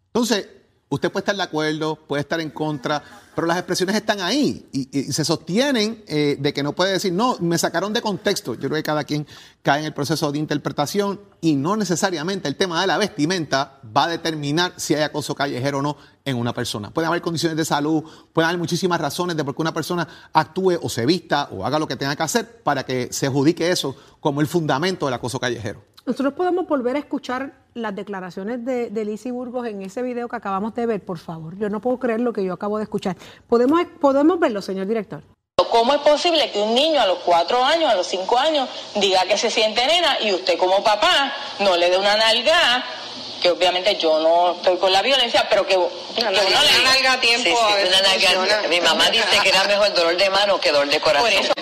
Entonces, 0.07 0.49
usted 0.89 1.13
puede 1.13 1.23
estar 1.23 1.37
de 1.37 1.43
acuerdo, 1.45 1.95
puede 1.95 2.23
estar 2.23 2.41
en 2.41 2.51
contra, 2.51 3.01
pero 3.35 3.47
las 3.47 3.57
expresiones 3.57 3.97
están 3.97 4.21
ahí 4.21 4.67
y, 4.73 5.13
se 5.13 5.25
sostienen 5.25 6.05
eh, 6.07 6.37
de 6.39 6.53
que 6.53 6.63
no 6.63 6.73
puede 6.73 6.93
decir, 6.93 7.13
no, 7.13 7.37
me 7.41 7.59
sacaron 7.59 7.93
de 7.93 8.03
contexto. 8.03 8.55
Yo 8.55 8.69
creo 8.69 8.75
que 8.75 8.83
cada 8.83 9.05
quien 9.05 9.27
cae 9.63 9.81
en 9.81 9.87
el 9.87 9.95
proceso 9.95 10.31
de 10.33 10.39
interpretación 10.39 11.21
y 11.41 11.55
no 11.55 11.77
necesariamente 11.77 12.49
el 12.49 12.57
tema 12.57 12.81
de 12.81 12.87
la 12.87 12.99
vestimenta 12.99 13.81
va 13.97 14.05
a 14.05 14.09
determinar 14.09 14.75
si 14.77 14.95
hay 14.95 15.03
acoso 15.03 15.35
callejero 15.35 15.79
o 15.79 15.83
no 15.83 15.97
en 16.25 16.37
una 16.37 16.53
persona. 16.53 16.91
Pueden 16.91 17.09
haber 17.09 17.23
condiciones 17.23 17.57
de 17.57 17.65
salud, 17.65 18.05
pueden 18.33 18.49
haber 18.49 18.59
muchísimas 18.59 19.01
razones 19.01 19.37
de 19.37 19.45
por 19.45 19.55
qué 19.55 19.63
una 19.63 19.75
persona 19.75 20.07
actúe 20.33 20.79
o 20.83 20.89
se 20.89 21.07
vista 21.07 21.49
o 21.53 21.65
haga 21.65 21.79
lo 21.79 21.89
que 21.89 21.97
tenga 21.97 22.17
que 22.17 22.23
hacer 22.23 22.63
para 22.63 22.85
que 22.85 23.09
se 23.13 23.27
adjudique 23.27 23.71
eso 23.71 23.97
como 24.21 24.41
el 24.41 24.47
fundamento 24.47 25.07
del 25.07 25.15
acoso 25.15 25.41
callejero. 25.41 25.83
Nosotros 26.11 26.35
podemos 26.35 26.67
volver 26.67 26.97
a 26.97 26.99
escuchar 26.99 27.53
las 27.73 27.95
declaraciones 27.95 28.65
de, 28.65 28.91
de 28.91 29.05
Lizzie 29.05 29.31
Burgos 29.31 29.69
en 29.69 29.81
ese 29.83 30.03
video 30.03 30.29
que 30.29 30.35
acabamos 30.35 30.75
de 30.75 30.85
ver, 30.85 31.05
por 31.05 31.19
favor. 31.19 31.57
Yo 31.57 31.69
no 31.69 31.81
puedo 31.81 32.01
creer 32.01 32.21
lo 32.21 32.33
que 32.33 32.43
yo 32.43 32.53
acabo 32.53 32.79
de 32.79 32.83
escuchar. 32.83 33.17
¿Podemos, 33.47 33.81
podemos 34.01 34.41
verlo, 34.41 34.61
señor 34.61 34.89
director? 34.89 35.23
¿cómo 35.71 35.95
es 35.95 36.01
posible 36.01 36.51
que 36.51 36.59
un 36.59 36.75
niño 36.75 37.01
a 37.01 37.07
los 37.07 37.19
cuatro 37.21 37.65
años, 37.65 37.89
a 37.93 37.95
los 37.95 38.09
cinco 38.09 38.37
años, 38.37 38.69
diga 38.97 39.23
que 39.23 39.39
se 39.39 39.53
siente 39.53 39.87
nena 39.87 40.21
y 40.21 40.33
usted 40.33 40.59
como 40.59 40.83
papá 40.83 41.33
no 41.61 41.77
le 41.77 41.89
dé 41.89 41.97
una 41.97 42.17
nalga? 42.17 42.85
Que 43.41 43.51
obviamente 43.53 43.95
yo 43.95 44.19
no 44.19 44.57
estoy 44.57 44.79
con 44.79 44.93
la 44.93 45.03
violencia, 45.03 45.47
pero 45.49 45.65
que, 45.65 45.75
que 45.75 46.23
Una 46.23 46.31
uno 46.31 46.43
nalga, 46.43 46.63
le 46.65 46.81
una 46.81 46.93
nalga 46.93 47.13
a 47.13 47.21
tiempo 47.21 47.45
Sí, 47.45 47.55
sí, 47.55 47.89
una 47.89 48.03
nalga-. 48.03 48.69
Mi 48.69 48.81
mamá 48.81 49.11
dice 49.11 49.39
que 49.45 49.49
era 49.49 49.63
mejor 49.63 49.95
dolor 49.95 50.17
de 50.17 50.29
mano 50.29 50.59
que 50.59 50.73
dolor 50.73 50.89
de 50.89 51.01
corazón. 51.01 51.31
Por 51.31 51.41
eso, 51.41 51.53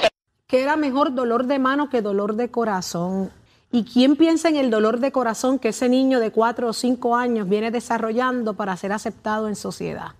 Que 0.46 0.62
era 0.62 0.76
mejor 0.76 1.14
dolor 1.14 1.44
de 1.44 1.58
mano 1.58 1.90
que 1.90 2.00
dolor 2.00 2.34
de 2.36 2.50
corazón. 2.50 3.30
¿Y 3.70 3.84
quién 3.84 4.16
piensa 4.16 4.48
en 4.48 4.56
el 4.56 4.70
dolor 4.70 4.98
de 4.98 5.12
corazón 5.12 5.58
que 5.58 5.68
ese 5.68 5.88
niño 5.88 6.20
de 6.20 6.32
cuatro 6.32 6.68
o 6.68 6.72
cinco 6.72 7.16
años 7.16 7.48
viene 7.48 7.70
desarrollando 7.70 8.54
para 8.54 8.76
ser 8.76 8.92
aceptado 8.92 9.48
en 9.48 9.56
sociedad? 9.56 10.12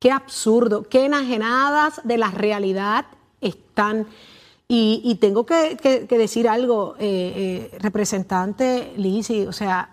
Qué 0.00 0.10
absurdo, 0.10 0.84
qué 0.88 1.04
enajenadas 1.04 2.00
de 2.04 2.16
la 2.16 2.30
realidad 2.30 3.06
están. 3.40 4.06
Y, 4.66 5.16
tengo 5.20 5.44
que, 5.44 5.76
decir 6.08 6.48
algo, 6.48 6.96
eh, 6.98 7.70
eh, 7.72 7.78
representante 7.78 8.92
Lizzy, 8.96 9.46
o 9.46 9.52
sea, 9.52 9.90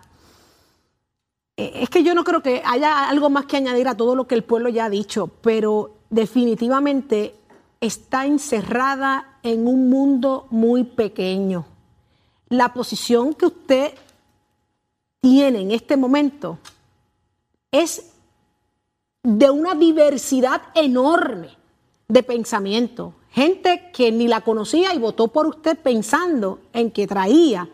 eh, 1.56 1.72
es 1.82 1.90
que 1.90 2.02
yo 2.02 2.14
no 2.14 2.24
creo 2.24 2.42
que 2.42 2.62
haya 2.64 3.08
algo 3.08 3.30
más 3.30 3.44
que 3.44 3.58
añadir 3.58 3.86
a 3.86 3.96
todo 3.96 4.16
lo 4.16 4.26
que 4.26 4.34
el 4.34 4.42
pueblo 4.42 4.70
ya 4.70 4.86
ha 4.86 4.90
dicho, 4.90 5.28
pero 5.42 5.98
definitivamente 6.10 7.34
está 7.80 8.26
encerrada 8.26 9.38
en 9.42 9.66
un 9.66 9.90
mundo 9.90 10.46
muy 10.50 10.84
pequeño. 10.84 11.66
La 12.52 12.74
posición 12.74 13.32
que 13.32 13.46
usted 13.46 13.94
tiene 15.22 15.62
en 15.62 15.70
este 15.70 15.96
momento 15.96 16.58
es 17.70 18.10
de 19.22 19.50
una 19.50 19.74
diversidad 19.74 20.60
enorme 20.74 21.48
de 22.08 22.22
pensamiento. 22.22 23.14
Gente 23.30 23.90
que 23.94 24.12
ni 24.12 24.28
la 24.28 24.42
conocía 24.42 24.92
y 24.92 24.98
votó 24.98 25.28
por 25.28 25.46
usted 25.46 25.78
pensando 25.78 26.60
en 26.74 26.90
que 26.90 27.06
traía 27.06 27.70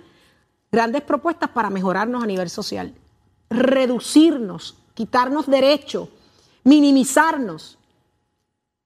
grandes 0.70 1.02
propuestas 1.02 1.50
para 1.50 1.70
mejorarnos 1.70 2.22
a 2.22 2.26
nivel 2.28 2.48
social. 2.48 2.94
Reducirnos, 3.50 4.76
quitarnos 4.94 5.48
derechos, 5.48 6.08
minimizarnos. 6.62 7.78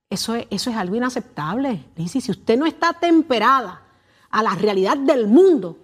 Eso 0.09 0.33
es, 0.33 0.47
eso 0.49 0.71
es 0.71 0.75
algo 0.75 0.95
inaceptable. 0.95 1.85
Lizzy. 1.95 2.19
si 2.19 2.31
usted 2.31 2.57
no 2.57 2.65
está 2.65 2.93
temperada 2.93 3.83
a 4.31 4.41
la 4.41 4.55
realidad 4.55 4.97
del 4.97 5.27
mundo, 5.27 5.77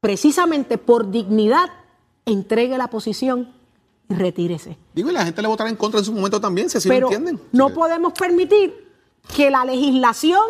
precisamente 0.00 0.78
por 0.78 1.10
dignidad, 1.10 1.68
entregue 2.24 2.76
la 2.78 2.88
posición 2.88 3.52
y 4.08 4.14
retírese. 4.14 4.76
Digo, 4.94 5.10
y 5.10 5.12
la 5.12 5.24
gente 5.24 5.42
le 5.42 5.48
votará 5.48 5.68
en 5.70 5.76
contra 5.76 5.98
en 6.00 6.06
su 6.06 6.12
momento 6.12 6.40
también, 6.40 6.70
si 6.70 6.78
así 6.78 6.88
lo 6.88 6.94
entienden. 6.94 7.40
no 7.52 7.68
Sí. 7.68 7.74
podemos 7.74 8.12
permitir 8.12 8.92
que 9.34 9.50
la 9.50 9.64
legislación 9.64 10.42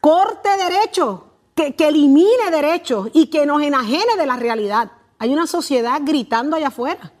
corte 0.00 0.48
derechos, 0.58 1.20
que, 1.54 1.74
que 1.74 1.88
elimine 1.88 2.50
derechos 2.50 3.08
y 3.14 3.26
que 3.28 3.46
nos 3.46 3.62
enajene 3.62 4.16
de 4.18 4.26
la 4.26 4.36
realidad. 4.36 4.92
Hay 5.18 5.32
una 5.32 5.46
sociedad 5.46 6.00
gritando 6.04 6.56
allá 6.56 6.68
afuera 6.68 7.12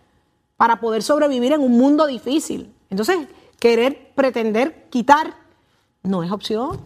para 0.56 0.80
poder 0.80 1.02
sobrevivir 1.02 1.52
en 1.52 1.60
un 1.62 1.72
mundo 1.72 2.06
difícil. 2.06 2.74
Entonces, 2.90 3.26
querer 3.58 4.12
pretender 4.14 4.88
quitar 4.90 5.34
no 6.02 6.22
es 6.22 6.30
opción. 6.30 6.80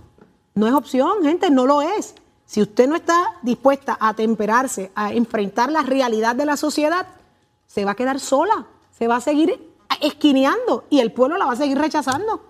No 0.54 0.66
es 0.66 0.72
opción, 0.74 1.22
gente, 1.22 1.50
no 1.50 1.66
lo 1.66 1.82
es. 1.82 2.14
Si 2.48 2.62
usted 2.62 2.88
no 2.88 2.96
está 2.96 3.34
dispuesta 3.42 3.98
a 4.00 4.14
temperarse, 4.14 4.90
a 4.94 5.12
enfrentar 5.12 5.70
la 5.70 5.82
realidad 5.82 6.34
de 6.34 6.46
la 6.46 6.56
sociedad, 6.56 7.06
se 7.66 7.84
va 7.84 7.90
a 7.90 7.94
quedar 7.94 8.20
sola, 8.20 8.66
se 8.98 9.06
va 9.06 9.16
a 9.16 9.20
seguir 9.20 9.70
esquineando 10.00 10.84
y 10.88 11.00
el 11.00 11.12
pueblo 11.12 11.36
la 11.36 11.44
va 11.44 11.52
a 11.52 11.56
seguir 11.56 11.76
rechazando. 11.76 12.42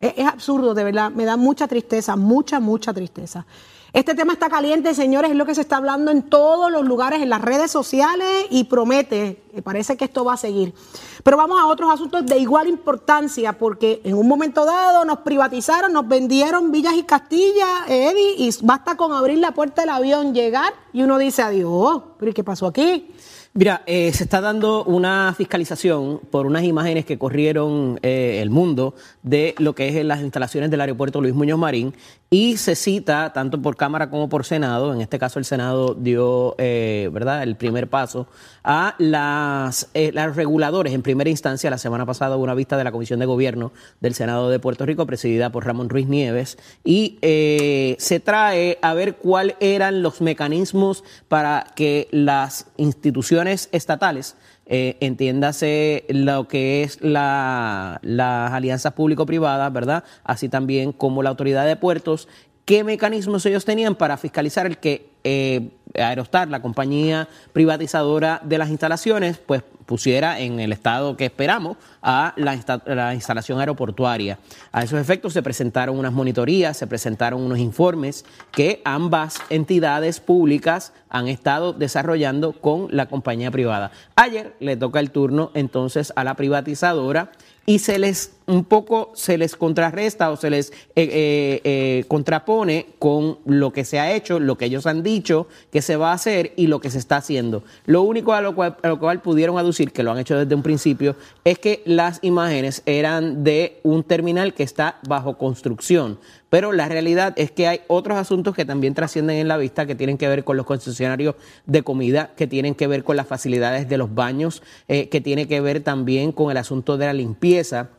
Es, 0.00 0.12
es 0.18 0.26
absurdo, 0.26 0.74
de 0.74 0.84
verdad, 0.84 1.10
me 1.10 1.24
da 1.24 1.38
mucha 1.38 1.66
tristeza, 1.66 2.14
mucha, 2.14 2.60
mucha 2.60 2.92
tristeza. 2.92 3.46
Este 3.92 4.14
tema 4.14 4.32
está 4.32 4.50
caliente, 4.50 4.94
señores, 4.94 5.30
es 5.30 5.36
lo 5.36 5.46
que 5.46 5.54
se 5.54 5.60
está 5.60 5.76
hablando 5.76 6.10
en 6.10 6.22
todos 6.22 6.70
los 6.70 6.84
lugares, 6.84 7.22
en 7.22 7.30
las 7.30 7.40
redes 7.40 7.70
sociales 7.70 8.46
y 8.50 8.64
promete, 8.64 9.42
me 9.54 9.62
parece 9.62 9.96
que 9.96 10.04
esto 10.04 10.24
va 10.24 10.34
a 10.34 10.36
seguir. 10.36 10.74
Pero 11.22 11.36
vamos 11.36 11.58
a 11.60 11.66
otros 11.66 11.90
asuntos 11.90 12.26
de 12.26 12.38
igual 12.38 12.68
importancia, 12.68 13.54
porque 13.54 14.00
en 14.04 14.14
un 14.14 14.28
momento 14.28 14.64
dado 14.64 15.04
nos 15.04 15.18
privatizaron, 15.18 15.92
nos 15.92 16.06
vendieron 16.06 16.70
Villas 16.72 16.94
y 16.94 17.04
Castilla, 17.04 17.86
Eddie, 17.88 18.34
y 18.36 18.50
basta 18.62 18.96
con 18.96 19.12
abrir 19.12 19.38
la 19.38 19.52
puerta 19.52 19.82
del 19.82 19.90
avión, 19.90 20.34
llegar 20.34 20.74
y 20.92 21.02
uno 21.02 21.16
dice 21.16 21.42
adiós. 21.42 22.02
¿Pero 22.18 22.34
qué 22.34 22.44
pasó 22.44 22.66
aquí? 22.66 23.14
Mira, 23.56 23.82
eh, 23.86 24.12
se 24.12 24.24
está 24.24 24.42
dando 24.42 24.84
una 24.84 25.34
fiscalización 25.34 26.20
por 26.30 26.44
unas 26.44 26.64
imágenes 26.64 27.06
que 27.06 27.16
corrieron 27.16 27.98
eh, 28.02 28.40
el 28.42 28.50
mundo 28.50 28.94
de 29.22 29.54
lo 29.56 29.74
que 29.74 29.88
es 29.88 30.04
las 30.04 30.20
instalaciones 30.20 30.70
del 30.70 30.82
aeropuerto 30.82 31.22
Luis 31.22 31.34
Muñoz 31.34 31.58
Marín 31.58 31.94
y 32.28 32.56
se 32.56 32.74
cita 32.74 33.32
tanto 33.32 33.62
por 33.62 33.76
Cámara 33.76 34.10
como 34.10 34.28
por 34.28 34.44
Senado, 34.44 34.92
en 34.92 35.00
este 35.00 35.18
caso 35.18 35.38
el 35.38 35.44
Senado 35.44 35.94
dio 35.94 36.56
eh, 36.58 37.08
verdad 37.12 37.44
el 37.44 37.54
primer 37.54 37.88
paso 37.88 38.26
a 38.64 38.96
las, 38.98 39.88
eh, 39.94 40.10
los 40.12 40.34
reguladores 40.34 40.92
en 40.92 41.02
primera 41.02 41.30
instancia. 41.30 41.70
La 41.70 41.78
semana 41.78 42.04
pasada 42.04 42.36
hubo 42.36 42.42
una 42.42 42.54
vista 42.54 42.76
de 42.76 42.82
la 42.82 42.90
Comisión 42.90 43.20
de 43.20 43.26
Gobierno 43.26 43.72
del 44.00 44.14
Senado 44.14 44.50
de 44.50 44.58
Puerto 44.58 44.84
Rico 44.84 45.06
presidida 45.06 45.50
por 45.50 45.64
Ramón 45.64 45.88
Ruiz 45.88 46.08
Nieves 46.08 46.58
y 46.84 47.18
eh, 47.22 47.94
se 48.00 48.18
trae 48.18 48.78
a 48.82 48.92
ver 48.94 49.16
cuáles 49.16 49.56
eran 49.60 50.02
los 50.02 50.20
mecanismos 50.20 51.04
para 51.28 51.64
que 51.76 52.08
las 52.10 52.66
instituciones 52.76 53.45
estatales, 53.46 54.36
eh, 54.66 54.96
entiéndase 55.00 56.04
lo 56.08 56.48
que 56.48 56.82
es 56.82 57.00
la, 57.00 58.00
las 58.02 58.52
alianzas 58.52 58.92
público-privadas, 58.94 59.72
¿verdad? 59.72 60.04
Así 60.24 60.48
también 60.48 60.92
como 60.92 61.22
la 61.22 61.30
autoridad 61.30 61.66
de 61.66 61.76
puertos, 61.76 62.28
qué 62.66 62.84
mecanismos 62.84 63.46
ellos 63.46 63.64
tenían 63.64 63.94
para 63.94 64.18
fiscalizar 64.18 64.66
el 64.66 64.76
que 64.76 65.08
eh, 65.24 65.70
Aerostar, 65.94 66.48
la 66.48 66.60
compañía 66.60 67.26
privatizadora 67.54 68.42
de 68.44 68.58
las 68.58 68.68
instalaciones, 68.68 69.38
pues 69.38 69.62
pusiera 69.86 70.40
en 70.40 70.60
el 70.60 70.72
estado 70.72 71.16
que 71.16 71.24
esperamos 71.24 71.78
a 72.02 72.34
la, 72.36 72.54
insta- 72.54 72.82
la 72.84 73.14
instalación 73.14 73.60
aeroportuaria. 73.60 74.38
A 74.72 74.82
esos 74.82 75.00
efectos 75.00 75.32
se 75.32 75.42
presentaron 75.42 75.98
unas 75.98 76.12
monitorías, 76.12 76.76
se 76.76 76.86
presentaron 76.86 77.40
unos 77.40 77.58
informes 77.58 78.26
que 78.50 78.82
ambas 78.84 79.38
entidades 79.48 80.20
públicas 80.20 80.92
han 81.08 81.28
estado 81.28 81.72
desarrollando 81.72 82.52
con 82.52 82.88
la 82.90 83.06
compañía 83.06 83.50
privada. 83.50 83.90
Ayer 84.16 84.54
le 84.60 84.76
toca 84.76 85.00
el 85.00 85.10
turno 85.10 85.50
entonces 85.54 86.12
a 86.14 86.24
la 86.24 86.34
privatizadora 86.34 87.32
y 87.64 87.78
se 87.78 87.98
les 87.98 88.35
un 88.46 88.64
poco 88.64 89.10
se 89.14 89.38
les 89.38 89.56
contrarresta 89.56 90.30
o 90.30 90.36
se 90.36 90.50
les 90.50 90.70
eh, 90.70 90.74
eh, 90.96 91.60
eh, 91.64 92.04
contrapone 92.06 92.86
con 92.98 93.38
lo 93.44 93.72
que 93.72 93.84
se 93.84 93.98
ha 93.98 94.12
hecho, 94.12 94.38
lo 94.38 94.56
que 94.56 94.66
ellos 94.66 94.86
han 94.86 95.02
dicho 95.02 95.48
que 95.72 95.82
se 95.82 95.96
va 95.96 96.10
a 96.10 96.14
hacer 96.14 96.52
y 96.56 96.68
lo 96.68 96.80
que 96.80 96.90
se 96.90 96.98
está 96.98 97.16
haciendo. 97.16 97.64
Lo 97.86 98.02
único 98.02 98.32
a 98.32 98.40
lo 98.40 98.54
cual, 98.54 99.20
pudieron 99.22 99.58
aducir, 99.58 99.92
que 99.92 100.02
lo 100.02 100.12
han 100.12 100.18
hecho 100.18 100.38
desde 100.38 100.54
un 100.54 100.62
principio, 100.62 101.16
es 101.44 101.58
que 101.58 101.82
las 101.84 102.20
imágenes 102.22 102.82
eran 102.86 103.42
de 103.42 103.80
un 103.82 104.04
terminal 104.04 104.54
que 104.54 104.62
está 104.62 104.98
bajo 105.08 105.36
construcción. 105.38 106.18
Pero 106.48 106.72
la 106.72 106.88
realidad 106.88 107.34
es 107.36 107.50
que 107.50 107.66
hay 107.66 107.80
otros 107.88 108.16
asuntos 108.16 108.54
que 108.54 108.64
también 108.64 108.94
trascienden 108.94 109.38
en 109.38 109.48
la 109.48 109.56
vista, 109.56 109.84
que 109.86 109.96
tienen 109.96 110.16
que 110.16 110.28
ver 110.28 110.44
con 110.44 110.56
los 110.56 110.64
concesionarios 110.64 111.34
de 111.66 111.82
comida, 111.82 112.30
que 112.36 112.46
tienen 112.46 112.76
que 112.76 112.86
ver 112.86 113.02
con 113.02 113.16
las 113.16 113.26
facilidades 113.26 113.88
de 113.88 113.98
los 113.98 114.14
baños, 114.14 114.62
eh, 114.86 115.08
que 115.08 115.20
tiene 115.20 115.48
que 115.48 115.60
ver 115.60 115.80
también 115.80 116.30
con 116.30 116.52
el 116.52 116.56
asunto 116.56 116.96
de 116.96 117.06
la 117.06 117.12
limpieza. 117.12 117.90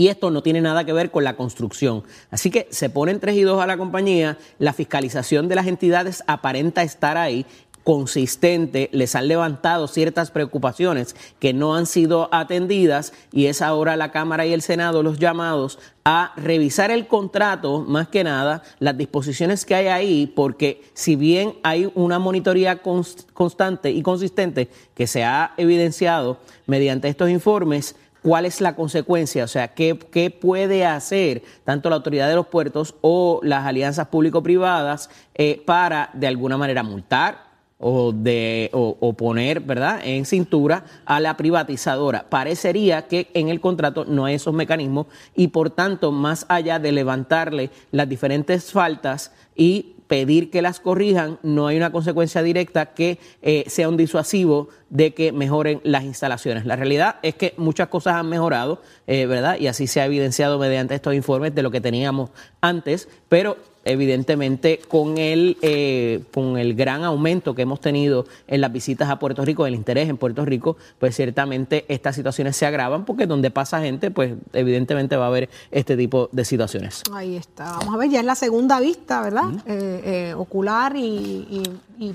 Y 0.00 0.08
esto 0.08 0.30
no 0.30 0.42
tiene 0.42 0.62
nada 0.62 0.86
que 0.86 0.94
ver 0.94 1.10
con 1.10 1.24
la 1.24 1.36
construcción. 1.36 2.04
Así 2.30 2.50
que 2.50 2.66
se 2.70 2.88
ponen 2.88 3.20
tres 3.20 3.36
y 3.36 3.42
dos 3.42 3.60
a 3.60 3.66
la 3.66 3.76
compañía, 3.76 4.38
la 4.58 4.72
fiscalización 4.72 5.46
de 5.46 5.56
las 5.56 5.66
entidades 5.66 6.24
aparenta 6.26 6.82
estar 6.82 7.18
ahí 7.18 7.44
consistente, 7.84 8.88
les 8.92 9.14
han 9.14 9.28
levantado 9.28 9.88
ciertas 9.88 10.30
preocupaciones 10.30 11.14
que 11.38 11.52
no 11.52 11.74
han 11.74 11.84
sido 11.84 12.30
atendidas 12.32 13.12
y 13.30 13.46
es 13.46 13.60
ahora 13.60 13.96
la 13.96 14.10
Cámara 14.10 14.46
y 14.46 14.54
el 14.54 14.62
Senado 14.62 15.02
los 15.02 15.18
llamados 15.18 15.78
a 16.06 16.32
revisar 16.36 16.90
el 16.90 17.06
contrato, 17.06 17.80
más 17.80 18.08
que 18.08 18.24
nada, 18.24 18.62
las 18.78 18.96
disposiciones 18.96 19.66
que 19.66 19.74
hay 19.74 19.88
ahí, 19.88 20.32
porque 20.34 20.82
si 20.94 21.14
bien 21.14 21.56
hay 21.62 21.92
una 21.94 22.18
monitoría 22.18 22.80
constante 22.80 23.90
y 23.90 24.00
consistente 24.00 24.70
que 24.94 25.06
se 25.06 25.24
ha 25.24 25.52
evidenciado 25.58 26.38
mediante 26.66 27.08
estos 27.08 27.28
informes, 27.28 27.96
cuál 28.22 28.46
es 28.46 28.60
la 28.60 28.74
consecuencia, 28.76 29.44
o 29.44 29.48
sea, 29.48 29.68
qué, 29.68 29.98
qué, 30.10 30.30
puede 30.30 30.84
hacer 30.84 31.42
tanto 31.64 31.90
la 31.90 31.96
autoridad 31.96 32.28
de 32.28 32.34
los 32.34 32.46
puertos 32.46 32.94
o 33.00 33.40
las 33.42 33.66
alianzas 33.66 34.08
público-privadas 34.08 35.10
eh, 35.34 35.62
para 35.64 36.10
de 36.12 36.26
alguna 36.26 36.56
manera 36.56 36.82
multar 36.82 37.50
o, 37.80 38.12
de, 38.12 38.68
o, 38.72 39.12
poner 39.14 39.60
¿verdad? 39.60 40.00
en 40.04 40.26
cintura 40.26 40.84
a 41.06 41.18
la 41.18 41.36
privatizadora. 41.36 42.26
Parecería 42.28 43.08
que 43.08 43.30
en 43.32 43.48
el 43.48 43.60
contrato 43.60 44.04
no 44.04 44.26
hay 44.26 44.34
esos 44.34 44.52
mecanismos 44.52 45.06
y 45.34 45.48
por 45.48 45.70
tanto, 45.70 46.12
más 46.12 46.44
allá 46.48 46.78
de 46.78 46.92
levantarle 46.92 47.70
las 47.90 48.08
diferentes 48.08 48.70
faltas 48.70 49.32
y 49.56 49.94
pedir 50.10 50.50
que 50.50 50.60
las 50.60 50.80
corrijan, 50.80 51.38
no 51.44 51.68
hay 51.68 51.76
una 51.76 51.92
consecuencia 51.92 52.42
directa 52.42 52.86
que 52.94 53.20
eh, 53.42 53.62
sea 53.68 53.88
un 53.88 53.96
disuasivo 53.96 54.68
de 54.88 55.14
que 55.14 55.30
mejoren 55.30 55.80
las 55.84 56.02
instalaciones. 56.02 56.66
La 56.66 56.74
realidad 56.74 57.20
es 57.22 57.36
que 57.36 57.54
muchas 57.56 57.86
cosas 57.86 58.14
han 58.14 58.28
mejorado, 58.28 58.82
eh, 59.06 59.26
¿verdad? 59.26 59.56
Y 59.60 59.68
así 59.68 59.86
se 59.86 60.00
ha 60.00 60.06
evidenciado 60.06 60.58
mediante 60.58 60.96
estos 60.96 61.14
informes 61.14 61.54
de 61.54 61.62
lo 61.62 61.70
que 61.70 61.80
teníamos 61.80 62.30
antes, 62.60 63.08
pero 63.28 63.56
evidentemente 63.84 64.80
con 64.88 65.18
el, 65.18 65.56
eh, 65.62 66.22
con 66.32 66.58
el 66.58 66.74
gran 66.74 67.04
aumento 67.04 67.54
que 67.54 67.62
hemos 67.62 67.80
tenido 67.80 68.26
en 68.46 68.60
las 68.60 68.72
visitas 68.72 69.08
a 69.08 69.18
Puerto 69.18 69.44
Rico, 69.44 69.66
el 69.66 69.74
interés 69.74 70.08
en 70.08 70.16
Puerto 70.16 70.44
Rico, 70.44 70.76
pues 70.98 71.16
ciertamente 71.16 71.84
estas 71.88 72.14
situaciones 72.14 72.56
se 72.56 72.66
agravan 72.66 73.04
porque 73.04 73.26
donde 73.26 73.50
pasa 73.50 73.80
gente, 73.80 74.10
pues 74.10 74.34
evidentemente 74.52 75.16
va 75.16 75.24
a 75.24 75.28
haber 75.28 75.48
este 75.70 75.96
tipo 75.96 76.28
de 76.32 76.44
situaciones. 76.44 77.02
Ahí 77.12 77.36
está. 77.36 77.72
Vamos 77.78 77.94
a 77.94 77.98
ver, 77.98 78.10
ya 78.10 78.20
es 78.20 78.26
la 78.26 78.34
segunda 78.34 78.80
vista, 78.80 79.22
¿verdad? 79.22 79.50
Eh, 79.66 80.00
eh, 80.04 80.34
ocular 80.34 80.94
y, 80.96 81.62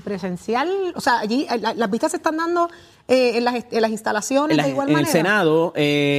presencial. 0.02 0.68
O 0.94 1.00
sea, 1.00 1.20
allí 1.20 1.46
las 1.76 1.90
vistas 1.90 2.10
se 2.10 2.16
están 2.18 2.36
dando 2.36 2.68
en, 3.08 3.44
las, 3.44 3.90
instalaciones 3.90 4.56
de 4.56 4.70
igual 4.70 4.88
en 4.88 4.94
manera. 4.94 5.08
el 5.08 5.12
Senado 5.12 5.72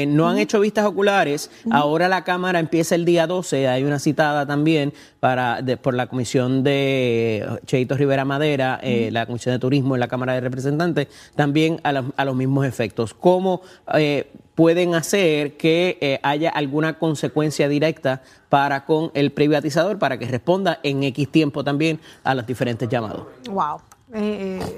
no 0.07 0.29
han 0.29 0.37
hecho 0.37 0.59
vistas 0.59 0.85
oculares. 0.85 1.51
Ahora 1.69 2.07
la 2.07 2.23
Cámara 2.23 2.59
empieza 2.59 2.95
el 2.95 3.05
día 3.05 3.27
12, 3.27 3.67
hay 3.67 3.83
una 3.83 3.99
citada 3.99 4.45
también 4.45 4.93
para 5.19 5.61
por 5.81 5.93
la 5.93 6.07
comisión 6.07 6.63
de 6.63 7.45
Cheito 7.65 7.95
Rivera 7.95 8.25
Madera, 8.25 8.79
eh, 8.81 9.09
la 9.11 9.25
comisión 9.25 9.53
de 9.53 9.59
turismo 9.59 9.95
en 9.95 9.99
la 9.99 10.07
Cámara 10.07 10.33
de 10.33 10.41
Representantes, 10.41 11.07
también 11.35 11.79
a, 11.83 12.25
los 12.25 12.35
mismos 12.35 12.65
efectos. 12.65 13.13
¿Cómo 13.13 13.61
eh, 13.93 14.31
pueden 14.57 14.95
hacer 14.95 15.55
que 15.55 15.99
eh, 16.01 16.19
haya 16.23 16.49
alguna 16.49 16.97
consecuencia 16.97 17.69
directa 17.69 18.23
para 18.49 18.85
con 18.85 19.11
el 19.13 19.31
privatizador 19.31 19.99
para 19.99 20.17
que 20.17 20.25
responda 20.25 20.79
en 20.81 21.03
X 21.03 21.31
tiempo 21.31 21.63
también 21.63 21.99
a 22.23 22.33
los 22.33 22.47
diferentes 22.47 22.89
llamados? 22.89 23.27
Wow. 23.51 23.81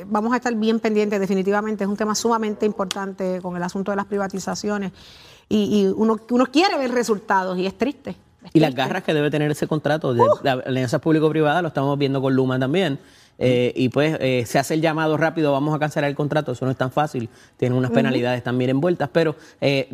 vamos 0.08 0.34
a 0.34 0.36
estar 0.36 0.54
bien 0.54 0.82
pendientes, 0.82 1.18
definitivamente 1.18 1.86
es 1.86 1.90
un 1.90 1.96
tema 1.96 2.14
sumamente 2.14 2.66
importante 2.66 3.40
con 3.42 3.56
el 3.56 3.64
asunto 3.64 3.92
de 3.94 3.96
las 3.96 4.06
privatizaciones 4.06 4.92
y, 5.48 5.88
uno, 5.96 6.20
uno 6.30 6.46
quiere 6.48 6.78
ver 6.78 6.92
resultados 6.92 7.58
y 7.58 7.66
es 7.66 7.78
triste. 7.78 8.18
Y 8.52 8.60
las 8.60 8.76
garras 8.76 9.04
que 9.04 9.14
debe 9.14 9.32
tener 9.32 9.50
ese 9.50 9.66
contrato 9.66 10.14
de 10.14 10.22
la 10.44 10.54
alianza 10.54 11.00
público-privada, 11.00 11.62
lo 11.62 11.70
estamos 11.70 11.98
viendo 11.98 12.22
con 12.22 12.36
Luma 12.36 12.60
también. 12.60 13.00
Eh, 13.40 13.72
y 13.76 13.88
pues 13.88 14.18
eh, 14.20 14.44
se 14.46 14.60
hace 14.60 14.74
el 14.74 14.82
llamado 14.82 15.16
rápido, 15.16 15.54
vamos 15.54 15.74
a 15.74 15.80
cancelar 15.80 16.10
el 16.10 16.16
contrato, 16.16 16.52
eso 16.52 16.66
no 16.66 16.72
es 16.72 16.78
tan 16.78 16.92
fácil, 16.92 17.30
tiene 17.56 17.74
unas 17.74 17.92
penalidades 17.92 18.44
también 18.44 18.70
envueltas, 18.70 19.10
pero 19.14 19.36
eh, 19.62 19.88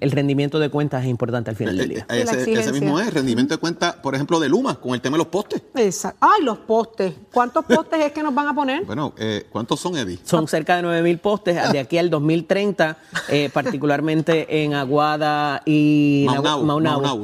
el 0.00 0.10
rendimiento 0.10 0.58
de 0.58 0.70
cuentas 0.70 1.04
es 1.04 1.10
importante 1.10 1.50
al 1.50 1.56
final 1.56 1.76
del 1.76 1.88
día. 1.90 2.06
Ese, 2.08 2.72
mismo 2.72 2.98
es, 2.98 3.12
rendimiento 3.12 3.54
de 3.54 3.58
cuentas, 3.58 3.96
por 3.96 4.14
ejemplo, 4.14 4.40
de 4.40 4.48
Luma, 4.48 4.80
con 4.80 4.94
el 4.94 5.02
tema 5.02 5.16
de 5.16 5.18
los 5.18 5.26
postes. 5.26 5.62
Exacto. 5.74 6.18
Ay, 6.20 6.42
los 6.42 6.58
postes. 6.58 7.12
¿Cuántos 7.32 7.64
postes 7.66 8.00
es 8.00 8.12
que 8.12 8.22
nos 8.22 8.34
van 8.34 8.48
a 8.48 8.54
poner? 8.54 8.84
Bueno, 8.84 9.12
¿cuántos 9.50 9.80
son, 9.80 9.96
Eddie? 9.96 10.18
Son 10.24 10.48
cerca 10.48 10.76
de 10.76 10.82
9 10.82 11.02
mil 11.02 11.18
postes 11.18 11.70
de 11.70 11.78
aquí 11.78 11.98
al 11.98 12.08
2030, 12.08 12.96
particularmente 13.52 14.64
en 14.64 14.72
Aguada 14.72 15.62
y 15.66 16.26
Maunau. 16.26 17.20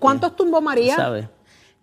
¿Cuántos 0.00 0.34
tumbó 0.34 0.60
María? 0.60 0.96
¿Sabes? 0.96 1.35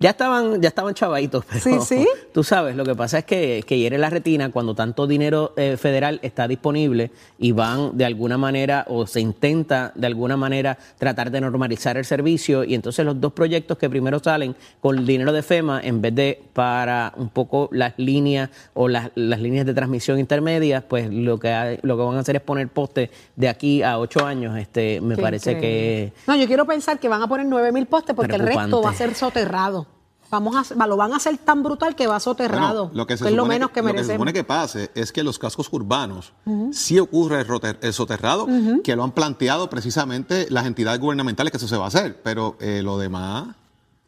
Ya 0.04 0.10
estaban, 0.10 0.62
ya 0.62 0.68
estaban 0.68 0.94
chavaditos, 0.94 1.46
pero 1.64 1.82
sí, 1.82 2.06
tú 2.34 2.44
sabes, 2.44 2.76
lo 2.76 2.84
que 2.84 2.94
pasa 2.94 3.20
es 3.20 3.24
que, 3.24 3.64
que 3.66 3.80
hiere 3.80 3.98
la 3.98 4.10
retina 4.10 4.52
cuando 4.52 4.76
tanto 4.76 5.08
dinero 5.08 5.54
eh, 5.56 5.78
federal 5.78 6.20
está 6.24 6.46
disponible 6.46 7.10
y 7.40 7.54
van 7.54 7.98
de 7.98 8.04
alguna 8.04 8.38
manera 8.38 8.84
o 8.90 9.08
se 9.08 9.22
intenta 9.22 9.94
de 9.96 10.06
alguna 10.06 10.36
manera 10.36 10.78
tratar 10.98 11.32
de 11.32 11.40
normalizar 11.40 11.96
el 11.96 12.04
servicio 12.04 12.66
y 12.66 12.76
entonces 12.76 13.06
los 13.06 13.22
dos 13.22 13.32
proyectos 13.32 13.78
que 13.78 13.90
primero 13.90 14.20
salen 14.20 14.58
con 14.82 14.98
el 14.98 15.06
dinero 15.06 15.32
de 15.32 15.42
FEMA 15.42 15.80
en 15.82 16.02
vez 16.02 16.14
de 16.14 16.44
para 16.52 17.14
un 17.16 17.30
poco 17.30 17.70
las 17.72 17.94
líneas 17.96 18.50
o 18.74 18.90
las, 18.90 19.10
las 19.16 19.40
líneas 19.40 19.66
de 19.66 19.74
transmisión 19.74 20.20
intermedias, 20.20 20.84
pues 20.84 21.10
lo 21.14 21.40
que, 21.40 21.80
lo 21.82 21.96
que 21.96 22.04
van 22.04 22.18
a 22.18 22.20
hacer 22.20 22.36
es 22.36 22.42
poner 22.42 22.68
postes 22.68 23.10
de 23.38 23.48
aquí 23.48 23.82
a 23.82 23.98
ocho 23.98 24.26
años, 24.26 24.58
este 24.58 25.00
me 25.00 25.16
parece 25.16 25.58
que... 25.58 26.12
No, 26.28 26.36
yo 26.36 26.46
quiero 26.46 26.66
pensar 26.66 27.00
que 27.00 27.08
van 27.08 27.22
a 27.22 27.28
poner 27.30 27.46
nueve 27.46 27.72
mil 27.72 27.86
postes 27.86 28.14
porque 28.14 28.36
el 28.36 28.42
resto 28.42 28.82
va 28.82 28.90
a 28.90 28.94
ser 28.94 29.16
soterrado 29.16 29.93
vamos 30.34 30.72
a, 30.72 30.88
lo 30.88 30.98
van 30.98 31.14
a 31.14 31.18
hacer 31.18 31.38
tan 31.38 31.62
brutal 31.62 31.96
que 31.96 32.08
va 32.08 32.20
soterrado. 32.20 32.90
lo 32.94 33.06
que, 33.06 33.14
es 33.14 33.22
lo 33.22 33.46
menos 33.46 33.70
que, 33.70 33.84
merecemos. 33.84 33.86
Lo 33.86 34.02
que 34.02 34.08
se 34.08 34.14
supone 34.14 34.34
que 34.34 34.44
pase 34.44 34.92
es 34.96 35.12
que 35.12 35.24
los 35.24 35.38
cascos 35.38 35.70
urbanos 35.72 36.34
sí 36.72 37.00
ocurre 37.00 37.46
el, 37.82 37.94
soterrado, 37.94 38.48
que 38.84 38.96
lo 38.96 39.04
han 39.04 39.12
planteado 39.12 39.70
precisamente 39.70 40.48
las 40.50 40.66
entidades 40.66 41.00
gubernamentales 41.00 41.52
que 41.52 41.58
eso 41.58 41.68
se 41.68 41.78
va 41.78 41.86
a 41.86 41.88
hacer, 41.90 42.22
pero 42.24 42.58
eh, 42.60 42.82
lo 42.84 42.98
demás 42.98 43.56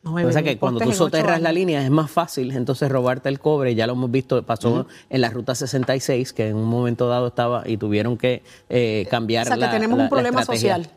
o 0.06 0.32
sea 0.32 0.44
que 0.44 0.58
cuando 0.58 0.80
tú 0.80 0.92
soterras 0.94 1.42
la 1.42 1.52
línea 1.52 1.84
es 1.84 1.90
más 1.90 2.12
fácil 2.12 2.52
entonces 2.52 2.92
robarte 2.92 3.28
el 3.30 3.40
cobre, 3.40 3.74
ya 3.74 3.88
lo 3.88 3.94
hemos 3.94 4.12
visto, 4.12 4.42
pasó 4.44 4.86
en 5.10 5.22
la 5.22 5.30
ruta 5.30 5.56
66 5.56 6.32
que 6.34 6.50
en 6.50 6.58
un 6.58 6.66
momento 6.66 7.08
dado 7.08 7.28
estaba 7.28 7.64
y 7.66 7.78
tuvieron 7.78 8.18
que 8.18 8.44
eh, 8.70 9.08
cambiar. 9.10 9.46
O 9.46 9.56
sea 9.56 9.58
que 9.58 9.74
tenemos 9.74 10.00
un 10.00 10.10
problema 10.10 10.46
social 10.46 10.88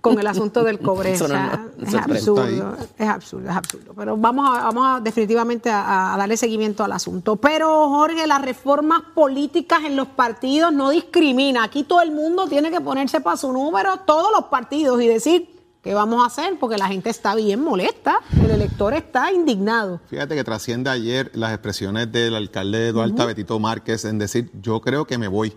con 0.00 0.18
el 0.18 0.26
asunto 0.26 0.64
del 0.64 0.78
cobre. 0.78 1.12
es, 1.12 1.22
absurdo, 1.22 2.76
es 2.98 3.08
absurdo, 3.08 3.48
es 3.50 3.56
absurdo. 3.56 3.92
Pero 3.94 4.16
vamos 4.16 4.48
a, 4.48 4.62
vamos 4.64 5.04
definitivamente 5.04 5.70
a, 5.70 6.14
darle 6.16 6.36
seguimiento 6.36 6.84
al 6.84 6.92
asunto. 6.92 7.36
Pero 7.36 7.88
Jorge, 7.88 8.26
las 8.26 8.42
reformas 8.42 9.02
políticas 9.14 9.80
en 9.84 9.96
los 9.96 10.08
partidos 10.08 10.72
no 10.72 10.90
discrimina. 10.90 11.64
Aquí 11.64 11.84
todo 11.84 12.00
el 12.00 12.10
mundo 12.10 12.46
tiene 12.46 12.70
que 12.70 12.80
ponerse 12.80 13.20
para 13.20 13.36
su 13.36 13.52
número, 13.52 13.98
todos 14.06 14.30
los 14.34 14.44
partidos 14.44 15.00
y 15.02 15.08
decir 15.08 15.57
¿Qué 15.88 15.94
vamos 15.94 16.22
a 16.22 16.26
hacer? 16.26 16.58
Porque 16.60 16.76
la 16.76 16.86
gente 16.86 17.08
está 17.08 17.34
bien 17.34 17.64
molesta, 17.64 18.20
el 18.44 18.50
elector 18.50 18.92
está 18.92 19.32
indignado. 19.32 20.02
Fíjate 20.10 20.34
que 20.34 20.44
trasciende 20.44 20.90
ayer 20.90 21.30
las 21.32 21.50
expresiones 21.50 22.12
del 22.12 22.34
alcalde 22.34 22.78
de 22.78 22.92
Duarte, 22.92 23.24
Betito 23.24 23.58
Márquez, 23.58 24.04
en 24.04 24.18
decir, 24.18 24.50
yo 24.60 24.82
creo 24.82 25.06
que 25.06 25.16
me 25.16 25.28
voy, 25.28 25.56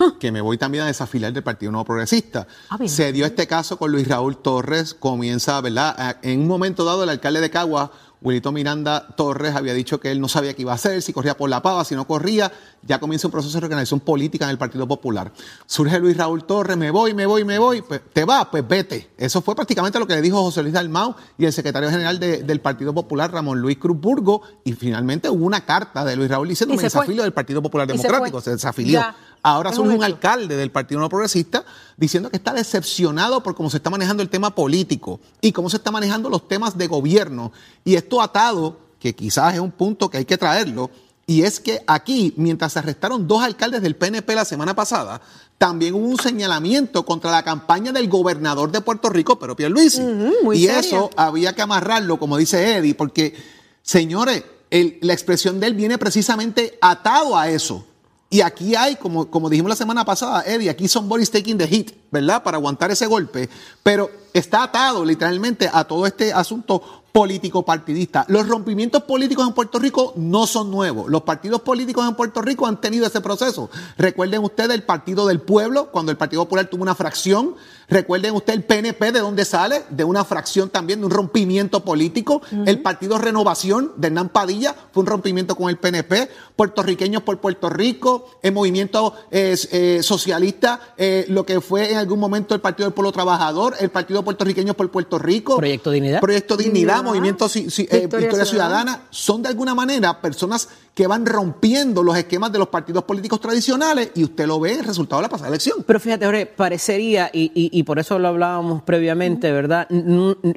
ah. 0.00 0.14
que 0.18 0.32
me 0.32 0.40
voy 0.40 0.58
también 0.58 0.82
a 0.82 0.88
desafilar 0.88 1.32
del 1.32 1.44
Partido 1.44 1.70
Nuevo 1.70 1.84
Progresista. 1.84 2.48
Ah, 2.70 2.78
Se 2.86 3.12
dio 3.12 3.24
este 3.24 3.46
caso 3.46 3.76
con 3.76 3.92
Luis 3.92 4.08
Raúl 4.08 4.38
Torres, 4.38 4.94
comienza, 4.94 5.60
¿verdad? 5.60 6.16
En 6.22 6.40
un 6.40 6.48
momento 6.48 6.84
dado 6.84 7.04
el 7.04 7.10
alcalde 7.10 7.40
de 7.40 7.50
Cagua 7.50 7.92
Wilito 8.20 8.50
Miranda 8.50 9.06
Torres 9.16 9.54
había 9.54 9.74
dicho 9.74 10.00
que 10.00 10.10
él 10.10 10.20
no 10.20 10.28
sabía 10.28 10.54
qué 10.54 10.62
iba 10.62 10.72
a 10.72 10.74
hacer, 10.74 11.02
si 11.02 11.12
corría 11.12 11.36
por 11.36 11.48
la 11.48 11.62
pava, 11.62 11.84
si 11.84 11.94
no 11.94 12.06
corría. 12.06 12.50
Ya 12.82 12.98
comienza 12.98 13.28
un 13.28 13.32
proceso 13.32 13.54
de 13.54 13.60
reorganización 13.60 14.00
política 14.00 14.44
en 14.44 14.50
el 14.50 14.58
Partido 14.58 14.86
Popular. 14.88 15.32
Surge 15.66 15.98
Luis 15.98 16.16
Raúl 16.16 16.44
Torres, 16.44 16.76
me 16.76 16.90
voy, 16.90 17.14
me 17.14 17.26
voy, 17.26 17.44
me 17.44 17.58
voy. 17.58 17.82
Pues, 17.82 18.00
¿Te 18.12 18.24
va? 18.24 18.50
Pues 18.50 18.66
vete. 18.66 19.10
Eso 19.16 19.40
fue 19.40 19.54
prácticamente 19.54 19.98
lo 19.98 20.06
que 20.06 20.14
le 20.14 20.22
dijo 20.22 20.42
José 20.42 20.62
Luis 20.62 20.74
Dalmau 20.74 21.14
y 21.36 21.44
el 21.44 21.52
secretario 21.52 21.90
general 21.90 22.18
del 22.18 22.60
Partido 22.60 22.92
Popular, 22.92 23.32
Ramón 23.32 23.60
Luis 23.60 23.78
Cruzburgo. 23.78 24.42
Y 24.64 24.72
finalmente 24.72 25.28
hubo 25.28 25.44
una 25.44 25.64
carta 25.64 26.04
de 26.04 26.16
Luis 26.16 26.30
Raúl 26.30 26.48
diciendo 26.48 26.74
me 26.74 26.82
desafilio 26.82 27.22
del 27.22 27.32
Partido 27.32 27.62
Popular 27.62 27.86
Democrático. 27.86 28.40
Se, 28.40 28.50
desafilió 28.50 29.02
Ahora 29.42 29.70
Es 29.70 29.76
surge 29.76 29.90
un 29.90 29.96
hecho. 29.96 30.04
alcalde 30.04 30.56
del 30.56 30.70
Partido 30.70 31.00
No 31.00 31.08
Progresista 31.08 31.64
diciendo 31.96 32.30
que 32.30 32.36
está 32.36 32.52
decepcionado 32.52 33.42
por 33.42 33.54
cómo 33.54 33.70
se 33.70 33.76
está 33.78 33.90
manejando 33.90 34.22
el 34.22 34.28
tema 34.28 34.54
político 34.54 35.20
y 35.40 35.52
cómo 35.52 35.70
se 35.70 35.76
está 35.76 35.90
manejando 35.90 36.28
los 36.28 36.48
temas 36.48 36.76
de 36.76 36.86
gobierno. 36.86 37.52
Y 37.84 37.94
esto 37.94 38.20
atado, 38.20 38.78
que 38.98 39.14
quizás 39.14 39.54
es 39.54 39.60
un 39.60 39.70
punto 39.70 40.10
que 40.10 40.18
hay 40.18 40.24
que 40.24 40.36
traerlo, 40.36 40.90
y 41.26 41.42
es 41.42 41.60
que 41.60 41.82
aquí, 41.86 42.32
mientras 42.36 42.72
se 42.72 42.78
arrestaron 42.78 43.28
dos 43.28 43.42
alcaldes 43.42 43.82
del 43.82 43.94
PNP 43.96 44.34
la 44.34 44.44
semana 44.46 44.74
pasada, 44.74 45.20
también 45.58 45.94
hubo 45.94 46.06
un 46.06 46.16
señalamiento 46.18 47.04
contra 47.04 47.30
la 47.30 47.42
campaña 47.42 47.92
del 47.92 48.08
gobernador 48.08 48.72
de 48.72 48.80
Puerto 48.80 49.10
Rico, 49.10 49.38
pero 49.38 49.54
Pierluisi. 49.54 50.00
muy 50.42 50.56
y 50.56 50.60
seria. 50.66 50.80
eso 50.80 51.10
había 51.16 51.52
que 51.54 51.60
amarrarlo, 51.62 52.18
como 52.18 52.36
dice 52.38 52.76
Eddie, 52.78 52.94
porque, 52.94 53.34
señores, 53.82 54.42
el- 54.70 54.98
la 55.02 55.12
expresión 55.12 55.60
de 55.60 55.66
él 55.66 55.74
viene 55.74 55.98
precisamente 55.98 56.78
atado 56.80 57.36
a 57.36 57.48
eso. 57.50 57.84
Y 58.30 58.42
aquí 58.42 58.74
hay, 58.74 58.96
como, 58.96 59.30
como 59.30 59.48
dijimos 59.48 59.70
la 59.70 59.76
semana 59.76 60.04
pasada, 60.04 60.42
Eddie, 60.46 60.68
aquí 60.68 60.86
somebody's 60.86 61.30
taking 61.30 61.56
the 61.56 61.66
hit, 61.66 61.92
¿verdad? 62.10 62.42
Para 62.42 62.58
aguantar 62.58 62.90
ese 62.90 63.06
golpe. 63.06 63.48
Pero 63.82 64.10
está 64.34 64.64
atado 64.64 65.02
literalmente 65.02 65.70
a 65.72 65.84
todo 65.84 66.06
este 66.06 66.32
asunto 66.32 66.82
político 67.10 67.64
partidista. 67.64 68.26
Los 68.28 68.46
rompimientos 68.46 69.02
políticos 69.04 69.46
en 69.46 69.54
Puerto 69.54 69.78
Rico 69.78 70.12
no 70.16 70.46
son 70.46 70.70
nuevos. 70.70 71.10
Los 71.10 71.22
partidos 71.22 71.62
políticos 71.62 72.06
en 72.06 72.14
Puerto 72.14 72.42
Rico 72.42 72.66
han 72.66 72.80
tenido 72.80 73.06
ese 73.06 73.22
proceso. 73.22 73.70
Recuerden 73.96 74.44
ustedes 74.44 74.72
el 74.72 74.82
Partido 74.82 75.26
del 75.26 75.40
Pueblo, 75.40 75.90
cuando 75.90 76.12
el 76.12 76.18
Partido 76.18 76.44
Popular 76.44 76.68
tuvo 76.68 76.82
una 76.82 76.94
fracción. 76.94 77.54
Recuerden 77.90 78.34
ustedes 78.34 78.58
el 78.58 78.64
PNP, 78.64 79.12
de 79.12 79.20
dónde 79.20 79.44
sale, 79.46 79.82
de 79.88 80.04
una 80.04 80.24
fracción 80.24 80.68
también, 80.68 81.00
de 81.00 81.06
un 81.06 81.10
rompimiento 81.12 81.84
político. 81.84 82.42
El 82.66 82.82
Partido 82.82 83.16
Renovación 83.18 83.92
de 83.96 84.08
Hernán 84.08 84.28
Padilla 84.28 84.74
fue 84.92 85.00
un 85.02 85.06
rompimiento 85.06 85.56
con 85.56 85.70
el 85.70 85.78
PNP. 85.78 86.28
Puertorriqueños 86.54 87.22
por 87.22 87.38
Puerto 87.40 87.70
Rico, 87.70 88.28
el 88.42 88.52
movimiento 88.52 89.14
eh, 89.30 89.56
eh, 89.72 90.00
socialista, 90.02 90.80
eh, 90.98 91.24
lo 91.28 91.46
que 91.46 91.60
fue 91.60 91.92
en 91.92 91.96
algún 91.98 92.18
momento 92.20 92.54
el 92.54 92.60
Partido 92.60 92.86
del 92.88 92.92
Pueblo 92.94 93.12
Trabajador, 93.12 93.74
el 93.80 93.88
Partido 93.90 94.22
Puertorriqueños 94.22 94.76
por 94.76 94.90
Puerto 94.90 95.18
Rico. 95.18 95.56
Proyecto 95.56 95.90
Dignidad. 95.90 96.20
Proyecto 96.20 96.56
Dignidad, 96.56 96.96
Dignidad. 96.96 97.04
Movimiento 97.04 97.46
Ci- 97.46 97.66
Ci- 97.66 97.88
eh, 97.90 98.00
Victoria 98.00 98.26
Victoria, 98.26 98.44
Ciudadana. 98.44 98.90
Ciudadana, 98.92 99.02
son 99.10 99.42
de 99.42 99.48
alguna 99.48 99.74
manera 99.74 100.20
personas 100.20 100.68
que 100.98 101.06
van 101.06 101.24
rompiendo 101.24 102.02
los 102.02 102.16
esquemas 102.18 102.50
de 102.50 102.58
los 102.58 102.66
partidos 102.66 103.04
políticos 103.04 103.40
tradicionales 103.40 104.10
y 104.16 104.24
usted 104.24 104.48
lo 104.48 104.58
ve 104.58 104.72
en 104.72 104.80
el 104.80 104.84
resultado 104.84 105.22
de 105.22 105.26
la 105.26 105.28
pasada 105.28 105.48
elección. 105.48 105.84
Pero 105.86 106.00
fíjate, 106.00 106.24
Jorge, 106.26 106.46
parecería, 106.46 107.30
y, 107.32 107.52
y- 107.54 107.70
y 107.78 107.82
por 107.84 108.00
eso 108.00 108.18
lo 108.18 108.26
hablábamos 108.26 108.82
previamente, 108.82 109.52
¿verdad? 109.52 109.86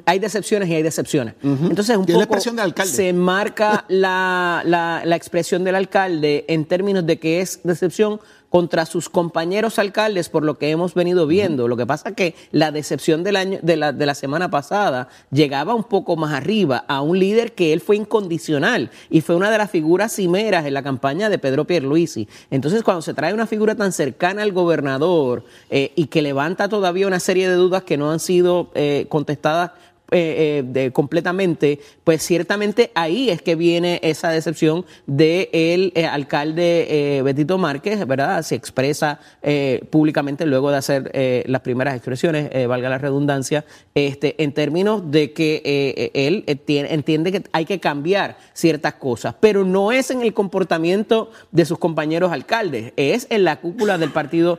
Hay 0.04 0.18
decepciones 0.18 0.68
y 0.68 0.74
hay 0.74 0.82
decepciones. 0.82 1.34
Entonces, 1.44 1.96
un 1.96 2.02
es 2.02 2.08
la 2.08 2.14
poco 2.14 2.22
expresión 2.24 2.56
del 2.56 2.64
alcalde. 2.64 2.92
se 2.92 3.12
marca 3.12 3.84
la, 3.86 4.62
la- 4.64 5.02
la 5.04 5.14
expresión 5.14 5.62
del 5.62 5.76
alcalde 5.76 6.44
en 6.48 6.64
términos 6.64 7.06
de 7.06 7.20
que 7.20 7.40
es 7.40 7.60
decepción 7.62 8.18
contra 8.52 8.84
sus 8.84 9.08
compañeros 9.08 9.78
alcaldes 9.78 10.28
por 10.28 10.44
lo 10.44 10.58
que 10.58 10.68
hemos 10.68 10.92
venido 10.92 11.26
viendo. 11.26 11.68
Lo 11.68 11.78
que 11.78 11.86
pasa 11.86 12.12
que 12.12 12.34
la 12.50 12.70
decepción 12.70 13.24
del 13.24 13.36
año, 13.36 13.58
de, 13.62 13.78
la, 13.78 13.92
de 13.92 14.04
la 14.04 14.14
semana 14.14 14.50
pasada 14.50 15.08
llegaba 15.30 15.74
un 15.74 15.84
poco 15.84 16.16
más 16.16 16.34
arriba 16.34 16.84
a 16.86 17.00
un 17.00 17.18
líder 17.18 17.52
que 17.52 17.72
él 17.72 17.80
fue 17.80 17.96
incondicional 17.96 18.90
y 19.08 19.22
fue 19.22 19.36
una 19.36 19.50
de 19.50 19.56
las 19.56 19.70
figuras 19.70 20.14
cimeras 20.14 20.66
en 20.66 20.74
la 20.74 20.82
campaña 20.82 21.30
de 21.30 21.38
Pedro 21.38 21.66
Pierluisi. 21.66 22.28
Entonces, 22.50 22.82
cuando 22.82 23.00
se 23.00 23.14
trae 23.14 23.32
una 23.32 23.46
figura 23.46 23.74
tan 23.74 23.90
cercana 23.90 24.42
al 24.42 24.52
gobernador 24.52 25.44
eh, 25.70 25.92
y 25.96 26.08
que 26.08 26.20
levanta 26.20 26.68
todavía 26.68 27.06
una 27.06 27.20
serie 27.20 27.48
de 27.48 27.54
dudas 27.54 27.84
que 27.84 27.96
no 27.96 28.10
han 28.10 28.20
sido 28.20 28.70
eh, 28.74 29.06
contestadas 29.08 29.70
eh, 30.12 30.60
eh, 30.60 30.62
de- 30.64 30.92
completamente, 30.92 31.80
pues 32.04 32.22
ciertamente 32.22 32.90
ahí 32.94 33.30
es 33.30 33.42
que 33.42 33.54
viene 33.56 33.98
esa 34.02 34.28
decepción 34.28 34.84
de 35.06 35.48
el 35.52 35.92
eh, 35.94 36.06
alcalde 36.06 37.16
eh, 37.18 37.22
Betito 37.22 37.58
Márquez, 37.58 38.06
¿verdad? 38.06 38.42
Se 38.42 38.54
expresa 38.54 39.18
eh, 39.42 39.82
públicamente 39.90 40.46
luego 40.46 40.70
de 40.70 40.76
hacer 40.76 41.10
las 41.46 41.60
primeras 41.62 41.94
expresiones, 41.94 42.50
valga 42.68 42.88
la 42.88 42.98
redundancia, 42.98 43.64
este, 43.94 44.42
en 44.42 44.52
términos 44.52 45.10
de 45.10 45.32
que 45.32 46.10
él 46.14 46.44
entiende 46.46 47.32
que 47.32 47.42
hay 47.52 47.64
que 47.64 47.80
cambiar 47.80 48.36
ciertas 48.52 48.94
cosas, 48.94 49.34
pero 49.40 49.64
no 49.64 49.92
es 49.92 50.10
en 50.10 50.22
el 50.22 50.34
comportamiento 50.34 51.30
de 51.50 51.64
sus 51.64 51.78
compañeros 51.78 52.32
alcaldes, 52.32 52.92
es 52.96 53.26
en 53.30 53.44
la 53.44 53.60
cúpula 53.60 53.98
del 53.98 54.10
Partido 54.10 54.58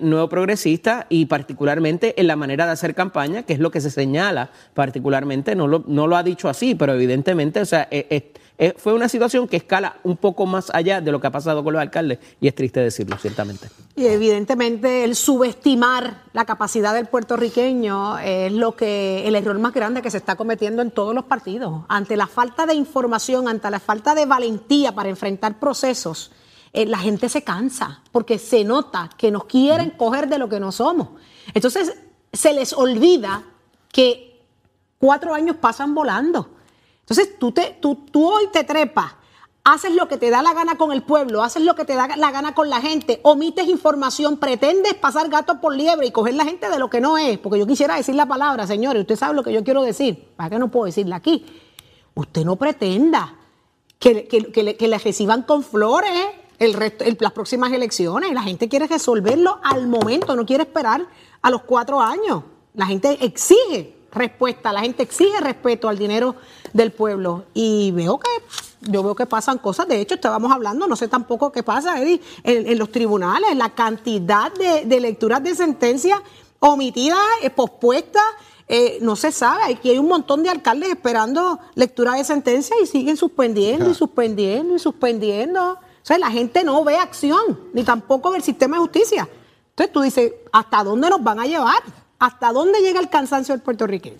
Nuevo 0.00 0.28
Progresista 0.28 1.06
y 1.08 1.26
particularmente 1.26 2.20
en 2.20 2.26
la 2.26 2.36
manera 2.36 2.66
de 2.66 2.72
hacer 2.72 2.94
campaña, 2.94 3.42
que 3.44 3.52
es 3.52 3.58
lo 3.58 3.70
que 3.70 3.80
se 3.80 3.90
señala 3.90 4.50
particularmente, 4.88 5.54
no 5.54 5.66
lo, 5.66 5.84
no 5.86 6.06
lo 6.06 6.16
ha 6.16 6.22
dicho 6.22 6.48
así, 6.48 6.74
pero 6.74 6.94
evidentemente, 6.94 7.60
o 7.60 7.66
sea, 7.66 7.88
eh, 7.90 8.06
eh, 8.08 8.32
eh, 8.56 8.74
fue 8.74 8.94
una 8.94 9.06
situación 9.06 9.46
que 9.46 9.58
escala 9.58 9.96
un 10.02 10.16
poco 10.16 10.46
más 10.46 10.70
allá 10.72 11.02
de 11.02 11.12
lo 11.12 11.20
que 11.20 11.26
ha 11.26 11.30
pasado 11.30 11.62
con 11.62 11.74
los 11.74 11.82
alcaldes 11.82 12.18
y 12.40 12.48
es 12.48 12.54
triste 12.54 12.80
decirlo, 12.80 13.18
ciertamente. 13.18 13.68
Y 13.96 14.06
evidentemente 14.06 15.04
el 15.04 15.14
subestimar 15.14 16.22
la 16.32 16.46
capacidad 16.46 16.94
del 16.94 17.04
puertorriqueño 17.04 18.18
es 18.18 18.50
lo 18.50 18.74
que 18.74 19.28
el 19.28 19.34
error 19.36 19.58
más 19.58 19.74
grande 19.74 20.00
que 20.00 20.10
se 20.10 20.16
está 20.16 20.36
cometiendo 20.36 20.80
en 20.80 20.90
todos 20.90 21.14
los 21.14 21.24
partidos. 21.24 21.82
Ante 21.88 22.16
la 22.16 22.26
falta 22.26 22.64
de 22.64 22.74
información, 22.74 23.46
ante 23.46 23.70
la 23.70 23.78
falta 23.78 24.14
de 24.14 24.24
valentía 24.24 24.92
para 24.92 25.10
enfrentar 25.10 25.60
procesos, 25.60 26.32
eh, 26.72 26.86
la 26.86 26.98
gente 26.98 27.28
se 27.28 27.42
cansa 27.42 28.00
porque 28.10 28.38
se 28.38 28.64
nota 28.64 29.10
que 29.18 29.30
nos 29.30 29.44
quieren 29.44 29.90
coger 29.90 30.28
de 30.28 30.38
lo 30.38 30.48
que 30.48 30.58
no 30.58 30.72
somos. 30.72 31.10
Entonces 31.52 31.94
se 32.32 32.52
les 32.52 32.72
olvida 32.72 33.42
que 33.92 34.27
cuatro 34.98 35.34
años 35.34 35.56
pasan 35.56 35.94
volando. 35.94 36.48
Entonces 37.00 37.38
tú, 37.38 37.52
te, 37.52 37.76
tú, 37.80 37.94
tú 38.10 38.28
hoy 38.30 38.48
te 38.52 38.64
trepas, 38.64 39.12
haces 39.64 39.94
lo 39.94 40.08
que 40.08 40.16
te 40.18 40.30
da 40.30 40.42
la 40.42 40.52
gana 40.54 40.76
con 40.76 40.92
el 40.92 41.02
pueblo, 41.02 41.42
haces 41.42 41.62
lo 41.62 41.74
que 41.74 41.84
te 41.84 41.94
da 41.94 42.08
la 42.16 42.30
gana 42.30 42.54
con 42.54 42.68
la 42.70 42.80
gente, 42.80 43.20
omites 43.22 43.66
información, 43.68 44.36
pretendes 44.38 44.94
pasar 44.94 45.28
gato 45.28 45.60
por 45.60 45.74
liebre 45.74 46.06
y 46.06 46.10
coger 46.10 46.34
la 46.34 46.44
gente 46.44 46.68
de 46.68 46.78
lo 46.78 46.88
que 46.90 47.00
no 47.00 47.16
es, 47.18 47.38
porque 47.38 47.58
yo 47.58 47.66
quisiera 47.66 47.96
decir 47.96 48.14
la 48.14 48.26
palabra, 48.26 48.66
señores, 48.66 49.00
usted 49.02 49.16
sabe 49.16 49.34
lo 49.34 49.42
que 49.42 49.52
yo 49.52 49.64
quiero 49.64 49.82
decir, 49.82 50.28
¿para 50.36 50.50
qué 50.50 50.58
no 50.58 50.68
puedo 50.70 50.86
decirla 50.86 51.16
aquí? 51.16 51.44
Usted 52.14 52.44
no 52.44 52.56
pretenda 52.56 53.34
que, 53.98 54.26
que- 54.26 54.52
que 54.52 54.88
le, 54.88 54.98
reciban 54.98 55.42
con 55.42 55.62
flores 55.62 56.10
el 56.58 56.74
resto, 56.74 57.04
las 57.20 57.32
próximas 57.32 57.72
elecciones. 57.72 58.32
La 58.32 58.42
gente 58.42 58.68
quiere 58.68 58.86
resolverlo 58.86 59.60
al 59.62 59.86
momento, 59.86 60.34
no 60.34 60.44
quiere 60.44 60.64
esperar 60.64 61.06
a 61.40 61.50
los 61.50 61.62
cuatro 61.62 62.00
años. 62.00 62.42
La 62.74 62.86
gente 62.86 63.16
exige 63.24 63.96
respuesta, 64.12 64.72
la 64.72 64.80
gente 64.80 65.02
exige 65.02 65.40
respeto 65.40 65.88
al 65.88 65.98
dinero 65.98 66.34
del 66.72 66.92
pueblo. 66.92 67.44
Y 67.54 67.90
veo 67.92 68.18
que, 68.18 68.28
yo 68.82 69.02
veo 69.02 69.14
que 69.14 69.26
pasan 69.26 69.58
cosas. 69.58 69.88
De 69.88 70.00
hecho, 70.00 70.14
estábamos 70.14 70.50
hablando, 70.52 70.86
no 70.86 70.96
sé 70.96 71.08
tampoco 71.08 71.52
qué 71.52 71.62
pasa, 71.62 72.00
Eddie, 72.00 72.20
en, 72.44 72.66
en 72.66 72.78
los 72.78 72.90
tribunales, 72.90 73.56
la 73.56 73.70
cantidad 73.70 74.52
de, 74.52 74.84
de 74.86 75.00
lecturas 75.00 75.42
de 75.42 75.54
sentencias 75.54 76.20
omitidas, 76.60 77.18
eh, 77.42 77.50
pospuestas. 77.50 78.22
eh, 78.68 78.98
no 79.00 79.16
se 79.16 79.32
sabe, 79.32 79.62
aquí 79.64 79.90
hay 79.90 79.98
un 79.98 80.08
montón 80.08 80.42
de 80.42 80.50
alcaldes 80.50 80.90
esperando 80.90 81.58
lectura 81.74 82.14
de 82.14 82.24
sentencia 82.24 82.76
y 82.82 82.86
siguen 82.86 83.16
suspendiendo 83.16 83.90
y 83.90 83.94
suspendiendo 83.94 84.74
y 84.74 84.78
suspendiendo. 84.78 85.72
O 85.72 86.06
sea, 86.08 86.18
la 86.18 86.30
gente 86.30 86.64
no 86.64 86.84
ve 86.84 86.96
acción, 86.96 87.58
ni 87.72 87.82
tampoco 87.82 88.30
ve 88.30 88.38
el 88.38 88.42
sistema 88.42 88.76
de 88.76 88.82
justicia. 88.82 89.28
Entonces 89.70 89.92
tú 89.92 90.00
dices, 90.02 90.32
¿hasta 90.52 90.84
dónde 90.84 91.08
nos 91.08 91.22
van 91.22 91.40
a 91.40 91.46
llevar? 91.46 91.82
¿Hasta 92.18 92.52
dónde 92.52 92.80
llega 92.80 93.00
el 93.00 93.08
cansancio 93.08 93.54
del 93.54 93.62
puertorriqueño? 93.62 94.18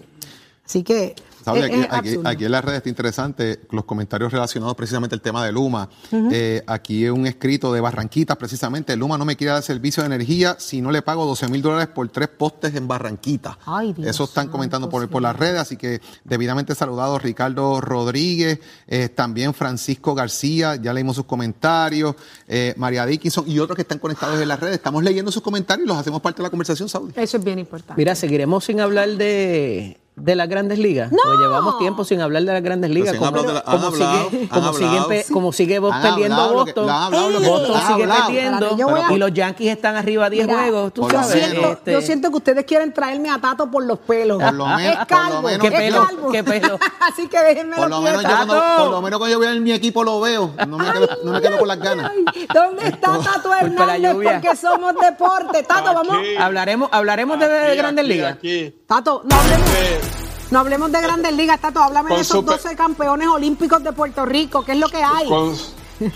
Así 0.64 0.82
que 0.82 1.16
¿Sabe? 1.44 1.88
Aquí, 2.24 2.44
en 2.44 2.52
las 2.52 2.64
redes 2.64 2.78
está 2.78 2.88
interesante 2.88 3.60
los 3.70 3.84
comentarios 3.84 4.32
relacionados 4.32 4.74
precisamente 4.74 5.14
al 5.14 5.20
tema 5.20 5.44
de 5.44 5.52
Luma. 5.52 5.88
Eh, 6.12 6.62
aquí 6.66 7.04
es 7.04 7.10
un 7.10 7.26
escrito 7.26 7.72
de 7.72 7.80
Barranquitas, 7.80 8.36
precisamente. 8.36 8.96
Luma 8.96 9.18
no 9.18 9.24
me 9.24 9.36
quiere 9.36 9.52
dar 9.52 9.62
servicio 9.62 10.02
de 10.02 10.06
energía 10.06 10.56
si 10.58 10.80
no 10.80 10.90
le 10.90 11.02
pago 11.02 11.24
12 11.26 11.48
mil 11.48 11.62
dólares 11.62 11.88
por 11.88 12.08
tres 12.08 12.28
postes 12.28 12.74
en 12.74 12.88
Barranquita. 12.88 13.58
Ay, 13.66 13.92
Dios 13.92 14.08
Eso 14.08 14.24
están 14.24 14.48
comentando 14.48 14.88
por, 14.88 15.08
por 15.08 15.22
las 15.22 15.36
redes, 15.36 15.60
así 15.60 15.76
que 15.76 16.00
debidamente 16.24 16.74
saludados 16.74 17.22
Ricardo 17.22 17.80
Rodríguez, 17.80 18.60
eh, 18.86 19.08
también 19.08 19.54
Francisco 19.54 20.14
García, 20.14 20.76
ya 20.76 20.92
leímos 20.92 21.16
sus 21.16 21.24
comentarios, 21.24 22.16
eh, 22.46 22.74
María 22.76 23.06
Dickinson 23.06 23.44
y 23.48 23.58
otros 23.58 23.76
que 23.76 23.82
están 23.82 23.98
conectados 23.98 24.40
en 24.40 24.48
las 24.48 24.60
redes. 24.60 24.76
Estamos 24.76 25.02
leyendo 25.02 25.30
sus 25.30 25.42
comentarios 25.42 25.84
y 25.86 25.88
los 25.88 25.96
hacemos 25.96 26.20
parte 26.20 26.38
de 26.38 26.44
la 26.44 26.50
conversación, 26.50 26.88
Saudi. 26.88 27.12
Eso 27.16 27.36
es 27.36 27.44
bien 27.44 27.58
importante. 27.58 27.94
Mira, 27.96 28.14
seguiremos 28.14 28.64
sin 28.64 28.80
hablar 28.80 29.10
de, 29.10 29.98
de 30.20 30.36
las 30.36 30.48
grandes 30.48 30.78
ligas. 30.78 31.10
Porque 31.10 31.38
llevamos 31.38 31.78
tiempo 31.78 32.04
sin 32.04 32.20
hablar 32.20 32.42
de 32.42 32.52
las 32.52 32.62
grandes 32.62 32.90
ligas. 32.90 33.14
Como, 33.16 33.26
hablado 33.26 33.46
de 33.48 33.54
la- 33.54 33.62
como 33.62 33.86
han 33.86 33.92
sigue, 33.92 34.48
como 34.48 34.72
sigue, 34.72 35.24
como 35.32 35.52
sigue 35.52 35.80
perdiendo 35.80 36.48
que- 36.48 36.54
Boston. 36.54 36.90
hablado 36.90 37.28
que- 37.40 37.48
Boston 37.48 37.76
han 37.76 37.86
sigue 37.86 38.02
hablado. 38.04 38.26
perdiendo. 38.26 38.76
Yo 38.76 38.88
voy 38.88 39.00
Y 39.10 39.16
los 39.18 39.32
Yankees 39.32 39.70
están 39.72 39.96
arriba 39.96 40.26
a 40.26 40.30
10 40.30 40.46
Mira, 40.46 40.58
juegos. 40.60 40.92
Tú 40.92 41.02
por 41.02 41.12
Yo 41.12 41.22
sabes. 41.22 41.44
siento, 41.46 41.72
este, 41.72 41.92
yo 41.92 42.00
siento 42.02 42.30
que 42.30 42.36
ustedes 42.36 42.64
quieren 42.64 42.92
traerme 42.92 43.30
a 43.30 43.40
Tato 43.40 43.70
por 43.70 43.84
los 43.84 43.98
pelos. 44.00 44.42
Por 44.42 44.54
lo 44.54 44.66
men- 44.66 44.80
es 44.90 44.96
por 44.96 45.00
lo 45.00 45.06
calvo, 45.06 45.42
menos- 45.42 45.60
¿Qué 45.60 45.66
es 45.68 45.72
pelo? 45.74 46.06
calvo. 46.06 46.30
¿Qué 46.32 46.44
pelo? 46.44 46.78
Así 47.00 47.28
que 47.28 47.38
déjenme 47.40 47.76
Por 47.76 47.88
lo, 47.90 48.00
menos 48.00 48.22
yo 48.22 48.28
cuando, 48.28 48.54
por 48.78 48.90
lo 48.90 49.02
menos 49.02 49.18
cuando 49.18 49.32
yo 49.32 49.38
veo 49.40 49.52
en 49.52 49.62
mi 49.62 49.72
equipo 49.72 50.04
lo 50.04 50.20
veo, 50.20 50.52
no 50.66 50.78
me 50.78 50.92
quedo, 50.92 51.08
no 51.24 51.32
me 51.32 51.40
quedo 51.40 51.58
con 51.58 51.68
las 51.68 51.78
ganas. 51.78 52.12
¿Dónde 52.52 52.86
está 52.88 53.18
Tato 53.18 53.54
Hernández? 53.54 54.12
Porque 54.14 54.56
somos 54.56 54.94
deporte. 55.00 55.62
Tato, 55.62 55.94
vamos. 55.94 56.16
hablaremos 56.38 56.88
hablaremos 56.92 57.38
de, 57.38 57.48
de 57.48 57.76
grandes 57.76 58.04
ligas. 58.06 58.36
Tato, 58.86 59.22
no 59.24 59.36
hablemos, 59.36 59.68
no 60.50 60.60
hablemos 60.60 60.90
de 60.92 61.00
grandes 61.00 61.32
ligas, 61.32 61.60
Tato. 61.60 61.80
Háblame 61.80 62.14
de 62.14 62.20
esos 62.20 62.38
super- 62.38 62.56
12 62.56 62.76
campeones 62.76 63.28
olímpicos 63.28 63.82
de 63.82 63.92
Puerto 63.92 64.24
Rico. 64.24 64.64
¿Qué 64.64 64.72
es 64.72 64.78
lo 64.78 64.88
que 64.88 65.02
hay? 65.02 65.28
Con, 65.28 65.54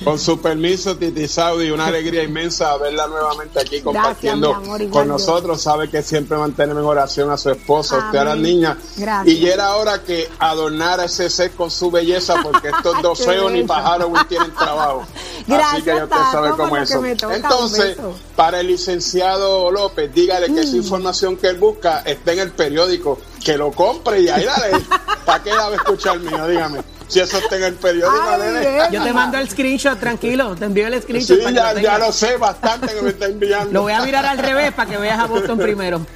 Con 0.04 0.18
su 0.18 0.40
permiso, 0.40 0.96
Titi 0.96 1.26
Saudi, 1.26 1.70
una 1.70 1.86
alegría 1.88 2.22
inmensa 2.22 2.76
verla 2.76 3.08
nuevamente 3.08 3.60
aquí 3.60 3.80
compartiendo 3.80 4.62
con 4.90 5.08
nosotros. 5.08 5.60
Sabe 5.60 5.90
que 5.90 6.02
siempre 6.02 6.36
mantenemos 6.36 6.82
en 6.82 6.88
oración 6.88 7.30
a 7.30 7.36
su 7.36 7.50
esposa, 7.50 7.96
a 7.96 8.06
usted 8.06 8.18
a 8.18 8.24
las 8.24 8.38
niñas. 8.38 8.76
Y 9.24 9.40
ya 9.40 9.54
era 9.54 9.76
hora 9.76 10.02
que 10.02 10.28
adornara 10.38 11.04
ese 11.06 11.28
set 11.28 11.54
con 11.56 11.70
su 11.70 11.90
belleza, 11.90 12.36
porque 12.42 12.68
estos 12.68 13.02
dos 13.02 13.24
feos 13.24 13.50
ni 13.50 13.64
pájaros 13.64 14.10
tienen 14.28 14.52
trabajo. 14.54 15.04
Así 15.48 15.82
que 15.82 15.96
ya 15.96 16.04
usted 16.04 16.16
sabe 16.30 16.50
cómo 16.50 16.76
es 16.76 16.90
eso. 16.90 17.04
Entonces, 17.04 17.96
para 18.36 18.60
el 18.60 18.68
licenciado 18.68 19.70
López, 19.70 20.12
dígale 20.14 20.46
que 20.46 20.60
esa 20.60 20.72
mm. 20.72 20.76
información 20.76 21.36
que 21.36 21.48
él 21.48 21.58
busca 21.58 22.02
está 22.06 22.32
en 22.32 22.38
el 22.38 22.52
periódico, 22.52 23.18
que 23.42 23.56
lo 23.56 23.70
compre 23.72 24.20
y 24.20 24.28
ahí 24.28 24.44
la 24.44 24.54
¿Para 25.24 25.42
qué 25.42 25.50
la 25.50 25.68
va 25.68 25.74
escuchar 25.76 26.18
mío? 26.18 26.46
Dígame 26.46 26.80
si 27.12 27.20
eso 27.20 27.36
está 27.36 27.56
en 27.56 27.64
el 27.64 27.74
periódico, 27.74 28.90
Yo 28.90 29.02
te 29.02 29.12
mando 29.12 29.36
el 29.36 29.48
screenshot, 29.48 30.00
tranquilo, 30.00 30.56
te 30.56 30.64
envío 30.64 30.86
el 30.86 31.02
screenshot. 31.02 31.38
Sí, 31.38 31.54
ya, 31.54 31.74
lo, 31.74 31.80
ya 31.80 31.98
lo 31.98 32.10
sé, 32.10 32.38
bastante 32.38 32.86
que 32.94 33.02
me 33.02 33.10
está 33.10 33.26
enviando. 33.26 33.70
Lo 33.70 33.82
voy 33.82 33.92
a 33.92 34.00
mirar 34.00 34.24
al 34.24 34.38
revés 34.38 34.72
para 34.72 34.88
que 34.88 34.96
veas 34.96 35.18
a 35.18 35.26
Boston 35.26 35.58
primero. 35.58 36.06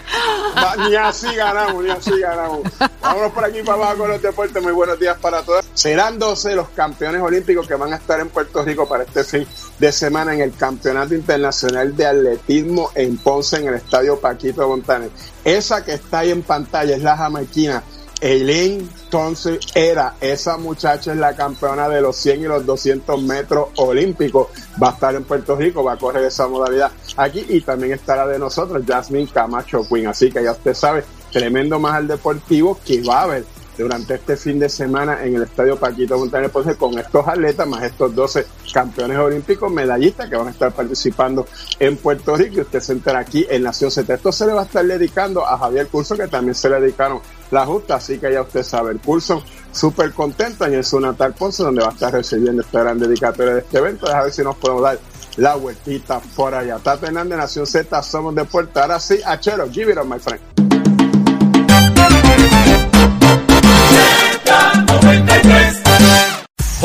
ni 0.78 0.96
así 0.96 1.35
ganamos, 1.35 1.85
ni 1.85 1.90
así 1.90 2.18
ganamos. 2.18 2.61
Vámonos 3.02 3.32
por 3.32 3.44
aquí 3.44 3.62
para 3.62 3.74
abajo 3.74 3.98
con 3.98 4.11
los 4.11 4.22
deportes. 4.22 4.62
Muy 4.62 4.72
buenos 4.72 4.98
días 4.98 5.18
para 5.20 5.42
todos. 5.42 5.66
Serán 5.74 6.18
12 6.18 6.56
los 6.56 6.70
campeones 6.70 7.20
olímpicos 7.20 7.68
que 7.68 7.74
van 7.74 7.92
a 7.92 7.96
estar 7.96 8.18
en 8.20 8.30
Puerto 8.30 8.62
Rico 8.62 8.88
para 8.88 9.04
este 9.04 9.22
fin 9.22 9.46
de 9.78 9.92
semana 9.92 10.32
en 10.32 10.40
el 10.40 10.54
Campeonato 10.56 11.14
Internacional 11.14 11.94
de 11.94 12.06
Atletismo 12.06 12.90
en 12.94 13.18
Ponce, 13.18 13.56
en 13.56 13.68
el 13.68 13.74
Estadio 13.74 14.18
Paquito 14.18 14.66
Montaner. 14.66 15.11
Esa 15.44 15.85
que 15.85 15.92
está 15.92 16.20
ahí 16.20 16.30
en 16.30 16.42
pantalla 16.42 16.96
es 16.96 17.02
la 17.02 17.18
jamaiquina 17.18 17.82
Eileen 18.20 18.88
entonces 19.16 19.61
era 19.74 20.14
esa 20.20 20.57
muchacha 20.59 21.12
es 21.12 21.18
la 21.18 21.35
campeona 21.35 21.88
de 21.88 22.00
los 22.00 22.16
100 22.16 22.40
y 22.40 22.44
los 22.44 22.66
200 22.66 23.22
metros 23.22 23.68
olímpicos. 23.76 24.48
Va 24.83 24.90
a 24.90 24.92
estar 24.92 25.14
en 25.14 25.24
Puerto 25.24 25.57
Rico, 25.57 25.83
va 25.83 25.92
a 25.92 25.96
correr 25.96 26.24
esa 26.24 26.48
modalidad 26.48 26.90
aquí 27.16 27.46
y 27.48 27.61
también 27.61 27.92
estará 27.92 28.26
de 28.26 28.38
nosotros 28.38 28.83
Jasmine 28.87 29.29
Camacho 29.29 29.87
Queen. 29.88 30.09
Así 30.09 30.31
que 30.31 30.42
ya 30.42 30.52
usted 30.52 30.74
sabe, 30.74 31.05
tremendo 31.33 31.79
más 31.79 31.94
al 31.94 32.09
deportivo 32.09 32.79
que 32.85 33.00
va 33.02 33.20
a 33.20 33.22
haber 33.22 33.44
durante 33.79 34.14
este 34.14 34.37
fin 34.37 34.59
de 34.59 34.68
semana 34.68 35.22
en 35.24 35.37
el 35.37 35.42
Estadio 35.42 35.76
Paquito 35.76 36.18
Montaner 36.18 36.50
Ponce 36.50 36.76
con 36.76 36.98
estos 36.98 37.26
atletas, 37.29 37.66
más 37.68 37.83
estos 37.83 38.14
12 38.14 38.46
campeones 38.72 39.18
olímpicos, 39.18 39.70
medallistas 39.70 40.29
que 40.29 40.37
van 40.37 40.48
a 40.48 40.50
estar 40.50 40.72
participando 40.72 41.46
en 41.79 41.96
Puerto 41.96 42.37
Rico 42.37 42.57
y 42.57 42.61
usted 42.61 42.81
se 42.81 42.92
entera 42.92 43.20
aquí 43.20 43.46
en 43.48 43.62
Nación 43.62 43.90
Z. 43.90 44.14
Esto 44.14 44.33
se 44.33 44.46
le 44.46 44.52
va 44.52 44.62
a 44.62 44.64
estar 44.64 44.85
dedicando 44.85 45.46
a 45.46 45.59
Javier 45.59 45.88
Curso, 45.88 46.16
que 46.16 46.29
también 46.29 46.55
se 46.55 46.68
le 46.68 46.81
dedicaron 46.81 47.20
la 47.50 47.66
justa, 47.66 47.96
así 47.96 48.18
que 48.18 48.32
ya 48.32 48.42
usted 48.42 48.62
sabe, 48.62 48.92
el 48.92 49.00
Curso 49.00 49.42
súper 49.72 50.12
contento 50.12 50.64
en 50.64 50.82
su 50.82 50.98
natal 50.98 51.35
Ponce, 51.35 51.62
donde 51.62 51.82
va 51.82 51.88
a 51.88 51.92
estar 51.92 52.12
recibiendo 52.12 52.62
esta 52.62 52.80
gran 52.80 52.98
dedicatoria 52.98 53.54
de 53.54 53.61
este 53.61 53.78
evento. 53.78 54.06
A 54.09 54.22
ver 54.22 54.32
si 54.32 54.42
nos 54.42 54.56
podemos 54.56 54.82
dar 54.82 54.98
la 55.37 55.54
vueltita 55.54 56.20
por 56.35 56.54
allá. 56.54 56.78
Tata 56.78 57.06
Hernández, 57.06 57.38
Nación 57.38 57.66
Z, 57.66 58.02
somos 58.02 58.35
de 58.35 58.44
Puerto. 58.44 58.80
Ahora 58.80 58.98
sí, 58.98 59.20
Achero, 59.24 59.70
give 59.70 59.92
it 59.92 59.98
up, 59.98 60.06
my 60.06 60.18
friend. 60.18 60.56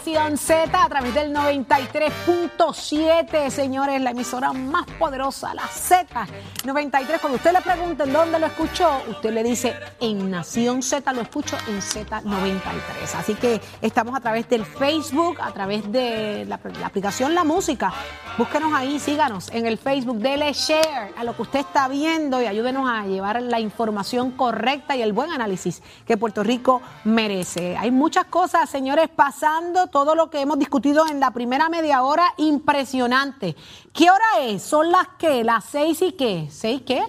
Z 0.00 0.70
a 0.72 0.88
través 0.88 1.12
del 1.14 1.34
93.7, 1.34 3.50
señores, 3.50 4.00
la 4.00 4.12
emisora 4.12 4.52
más 4.52 4.86
poderosa, 4.98 5.52
la 5.54 5.64
Z93. 5.64 7.20
Cuando 7.20 7.36
usted 7.36 7.52
le 7.52 7.60
pregunte 7.60 8.06
dónde 8.06 8.38
lo 8.38 8.46
escuchó, 8.46 9.02
usted 9.08 9.32
le 9.32 9.42
dice 9.42 9.74
en 10.00 10.30
Nación 10.30 10.80
Z, 10.82 11.12
lo 11.12 11.22
escucho 11.22 11.56
en 11.66 11.80
Z93. 11.80 13.16
Así 13.16 13.34
que 13.34 13.60
estamos 13.82 14.16
a 14.16 14.20
través 14.20 14.48
del 14.48 14.64
Facebook, 14.64 15.40
a 15.40 15.50
través 15.52 15.90
de 15.90 16.44
la, 16.46 16.60
aplicación 16.84 17.34
La 17.34 17.42
Música. 17.44 17.92
Búsquenos 18.36 18.72
ahí, 18.72 19.00
síganos 19.00 19.50
en 19.50 19.66
el 19.66 19.78
Facebook, 19.78 20.18
dele 20.18 20.52
share 20.52 21.12
a 21.16 21.24
lo 21.24 21.34
que 21.34 21.42
usted 21.42 21.58
está 21.60 21.88
viendo 21.88 22.40
y 22.40 22.46
ayúdenos 22.46 22.88
a 22.88 23.04
llevar 23.04 23.42
la 23.42 23.58
información 23.58 24.30
correcta 24.30 24.94
y 24.94 25.02
el 25.02 25.12
buen 25.12 25.32
análisis 25.32 25.82
que 26.06 26.16
Puerto 26.16 26.44
Rico 26.44 26.80
merece. 27.04 27.76
Hay 27.76 27.90
muchas 27.90 28.26
cosas, 28.26 28.70
señores, 28.70 29.08
pasando, 29.08 29.87
todo 29.90 30.14
lo 30.14 30.30
que 30.30 30.40
hemos 30.40 30.58
discutido 30.58 31.06
en 31.06 31.20
la 31.20 31.30
primera 31.30 31.68
media 31.68 32.02
hora, 32.02 32.34
impresionante. 32.36 33.56
¿Qué 33.92 34.10
hora 34.10 34.40
es? 34.40 34.62
¿Son 34.62 34.90
las 34.90 35.08
qué? 35.18 35.44
¿Las 35.44 35.64
seis 35.64 36.00
y 36.02 36.12
qué? 36.12 36.48
¿Seis 36.50 36.82
qué? 36.86 37.02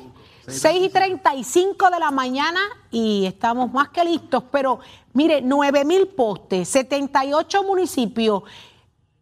6 0.50 0.86
y 0.86 0.90
35 0.90 1.90
de 1.90 2.00
la 2.00 2.12
mañana 2.12 2.60
y 2.90 3.26
estamos 3.26 3.72
más 3.72 3.90
que 3.90 4.04
listos, 4.04 4.44
pero 4.52 4.80
mire, 5.14 5.42
9 5.42 5.86
mil 5.86 6.08
postes, 6.08 6.68
78 6.70 7.64
municipios. 7.64 8.44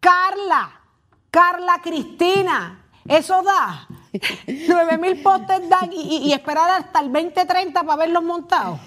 Carla, 0.00 0.80
Carla 1.30 1.80
Cristina, 1.82 2.86
eso 3.06 3.42
da. 3.42 3.86
9 4.46 4.98
mil 4.98 5.22
postes 5.22 5.68
dan 5.68 5.92
y, 5.92 6.28
y, 6.28 6.32
esperar 6.32 6.70
hasta 6.70 7.00
el 7.00 7.12
2030 7.12 7.82
para 7.82 7.96
verlos 7.96 8.22
montados 8.22 8.80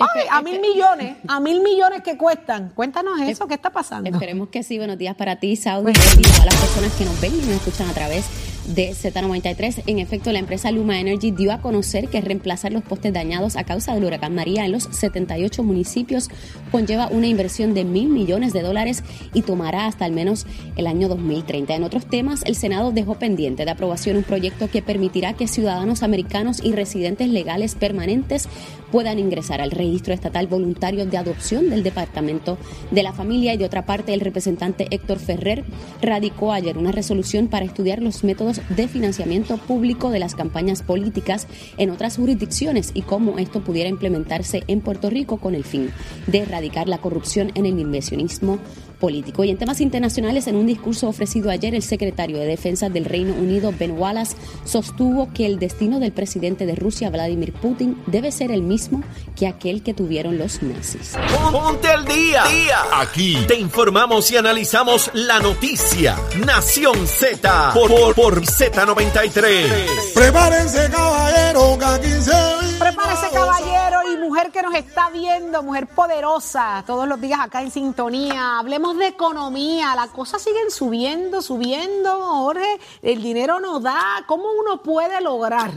a 0.00 0.42
mil 0.42 0.60
millones, 0.60 1.16
a 1.28 1.40
mil 1.40 1.60
millones 1.62 2.02
que 2.02 2.16
cuestan. 2.16 2.70
Cuéntanos 2.74 3.20
eso, 3.20 3.46
¿qué 3.46 3.54
está 3.54 3.70
pasando? 3.70 4.08
Esperemos 4.10 4.48
que 4.48 4.62
sí. 4.62 4.78
Buenos 4.78 4.98
días 4.98 5.14
para 5.14 5.36
ti, 5.36 5.56
Saudi, 5.56 5.92
y 5.92 6.40
a 6.40 6.44
las 6.44 6.56
personas 6.56 6.92
que 6.94 7.04
nos 7.04 7.20
ven 7.20 7.34
y 7.34 7.38
nos 7.38 7.56
escuchan 7.56 7.88
a 7.88 7.92
través 7.92 8.26
de 8.74 8.90
Z93. 8.90 9.84
En 9.86 9.98
efecto, 9.98 10.32
la 10.32 10.38
empresa 10.38 10.70
Luma 10.70 11.00
Energy 11.00 11.30
dio 11.30 11.52
a 11.52 11.60
conocer 11.60 12.08
que 12.08 12.20
reemplazar 12.20 12.72
los 12.72 12.82
postes 12.82 13.12
dañados 13.12 13.56
a 13.56 13.64
causa 13.64 13.94
del 13.94 14.04
huracán 14.04 14.34
María 14.34 14.64
en 14.64 14.72
los 14.72 14.84
78 14.84 15.62
municipios 15.62 16.28
conlleva 16.70 17.08
una 17.08 17.26
inversión 17.26 17.74
de 17.74 17.84
mil 17.84 18.08
millones 18.08 18.52
de 18.52 18.62
dólares 18.62 19.02
y 19.34 19.42
tomará 19.42 19.86
hasta 19.86 20.04
al 20.04 20.12
menos 20.12 20.46
el 20.76 20.86
año 20.86 21.08
2030. 21.08 21.74
En 21.74 21.84
otros 21.84 22.06
temas, 22.06 22.42
el 22.44 22.54
Senado 22.54 22.92
dejó 22.92 23.16
pendiente 23.16 23.64
de 23.64 23.70
aprobación 23.70 24.16
un 24.16 24.24
proyecto 24.24 24.68
que 24.70 24.82
permitirá 24.82 25.32
que 25.32 25.48
ciudadanos 25.48 26.02
americanos 26.02 26.60
y 26.62 26.72
residentes 26.72 27.28
legales 27.28 27.74
permanentes 27.74 28.48
puedan 28.90 29.18
ingresar 29.18 29.60
al 29.60 29.70
registro 29.70 30.14
estatal 30.14 30.46
voluntario 30.46 31.06
de 31.06 31.16
adopción 31.16 31.70
del 31.70 31.82
Departamento 31.82 32.58
de 32.90 33.02
la 33.02 33.12
Familia. 33.12 33.54
Y 33.54 33.56
de 33.56 33.64
otra 33.64 33.86
parte 33.86 34.14
el 34.14 34.20
representante 34.20 34.86
Héctor 34.90 35.18
Ferrer 35.18 35.64
radicó 36.02 36.52
ayer 36.52 36.78
una 36.78 36.92
resolución 36.92 37.48
para 37.48 37.64
estudiar 37.64 38.02
los 38.02 38.24
métodos 38.24 38.60
de 38.68 38.88
financiamiento 38.88 39.56
público 39.56 40.10
de 40.10 40.18
las 40.18 40.34
campañas 40.34 40.82
políticas 40.82 41.46
en 41.78 41.90
otras 41.90 42.16
jurisdicciones 42.16 42.90
y 42.94 43.02
cómo 43.02 43.38
esto 43.38 43.62
pudiera 43.62 43.88
implementarse 43.88 44.62
en 44.66 44.80
Puerto 44.80 45.10
Rico 45.10 45.38
con 45.38 45.54
el 45.54 45.64
fin 45.64 45.90
de 46.26 46.38
erradicar 46.38 46.88
la 46.88 46.98
corrupción 46.98 47.52
en 47.54 47.66
el 47.66 47.78
inversionismo 47.78 48.58
político. 49.00 49.42
Y 49.42 49.50
en 49.50 49.58
temas 49.58 49.80
internacionales, 49.80 50.46
en 50.46 50.54
un 50.54 50.66
discurso 50.66 51.08
ofrecido 51.08 51.50
ayer, 51.50 51.74
el 51.74 51.82
secretario 51.82 52.38
de 52.38 52.46
Defensa 52.46 52.88
del 52.88 53.06
Reino 53.06 53.34
Unido, 53.34 53.72
Ben 53.76 53.98
Wallace, 53.98 54.36
sostuvo 54.64 55.32
que 55.32 55.46
el 55.46 55.58
destino 55.58 55.98
del 55.98 56.12
presidente 56.12 56.66
de 56.66 56.76
Rusia, 56.76 57.10
Vladimir 57.10 57.52
Putin, 57.52 58.00
debe 58.06 58.30
ser 58.30 58.52
el 58.52 58.62
mismo 58.62 59.02
que 59.34 59.48
aquel 59.48 59.82
que 59.82 59.94
tuvieron 59.94 60.38
los 60.38 60.62
nazis. 60.62 61.16
Ponte 61.50 61.88
al 61.88 62.04
día. 62.04 62.44
Aquí 62.92 63.36
te 63.48 63.56
informamos 63.58 64.30
y 64.30 64.36
analizamos 64.36 65.10
la 65.14 65.40
noticia. 65.40 66.16
Nación 66.46 67.06
Z 67.06 67.72
por, 67.74 68.14
por, 68.14 68.42
Z93. 68.42 70.12
Prepárense, 70.14 70.90
caballero, 70.90 71.78
que 71.78 71.84
aquí 71.84 72.22
se... 72.22 72.78
Prepárese, 72.78 73.30
caballero 73.32 74.12
y 74.12 74.16
mujer 74.16 74.50
que 74.50 74.62
nos 74.62 74.74
está 74.74 75.10
viendo, 75.10 75.62
mujer 75.62 75.86
poderosa, 75.86 76.82
todos 76.86 77.06
los 77.06 77.20
días 77.20 77.40
acá 77.40 77.62
en 77.62 77.70
sintonía. 77.70 78.58
Hablemos 78.58 78.89
de 78.96 79.08
economía, 79.08 79.94
las 79.94 80.10
cosas 80.10 80.42
siguen 80.42 80.70
subiendo, 80.70 81.42
subiendo, 81.42 82.10
Jorge, 82.10 82.78
el 83.02 83.22
dinero 83.22 83.60
no 83.60 83.80
da. 83.80 84.24
¿Cómo 84.26 84.44
uno 84.52 84.82
puede 84.82 85.20
lograr 85.20 85.72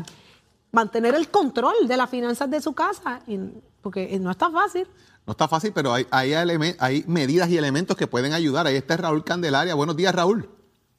mantener 0.71 1.15
el 1.15 1.29
control 1.29 1.87
de 1.87 1.97
las 1.97 2.09
finanzas 2.09 2.49
de 2.49 2.61
su 2.61 2.73
casa? 2.73 3.21
Porque 3.81 4.19
no 4.19 4.31
está 4.31 4.49
fácil. 4.49 4.87
No 5.25 5.31
está 5.31 5.47
fácil, 5.47 5.71
pero 5.73 5.93
hay, 5.93 6.05
hay, 6.11 6.33
hay 6.79 7.03
medidas 7.07 7.49
y 7.49 7.57
elementos 7.57 7.95
que 7.95 8.07
pueden 8.07 8.33
ayudar. 8.33 8.67
Ahí 8.67 8.75
está 8.75 8.97
Raúl 8.97 9.23
Candelaria. 9.23 9.73
Buenos 9.73 9.95
días, 9.95 10.13
Raúl. 10.13 10.49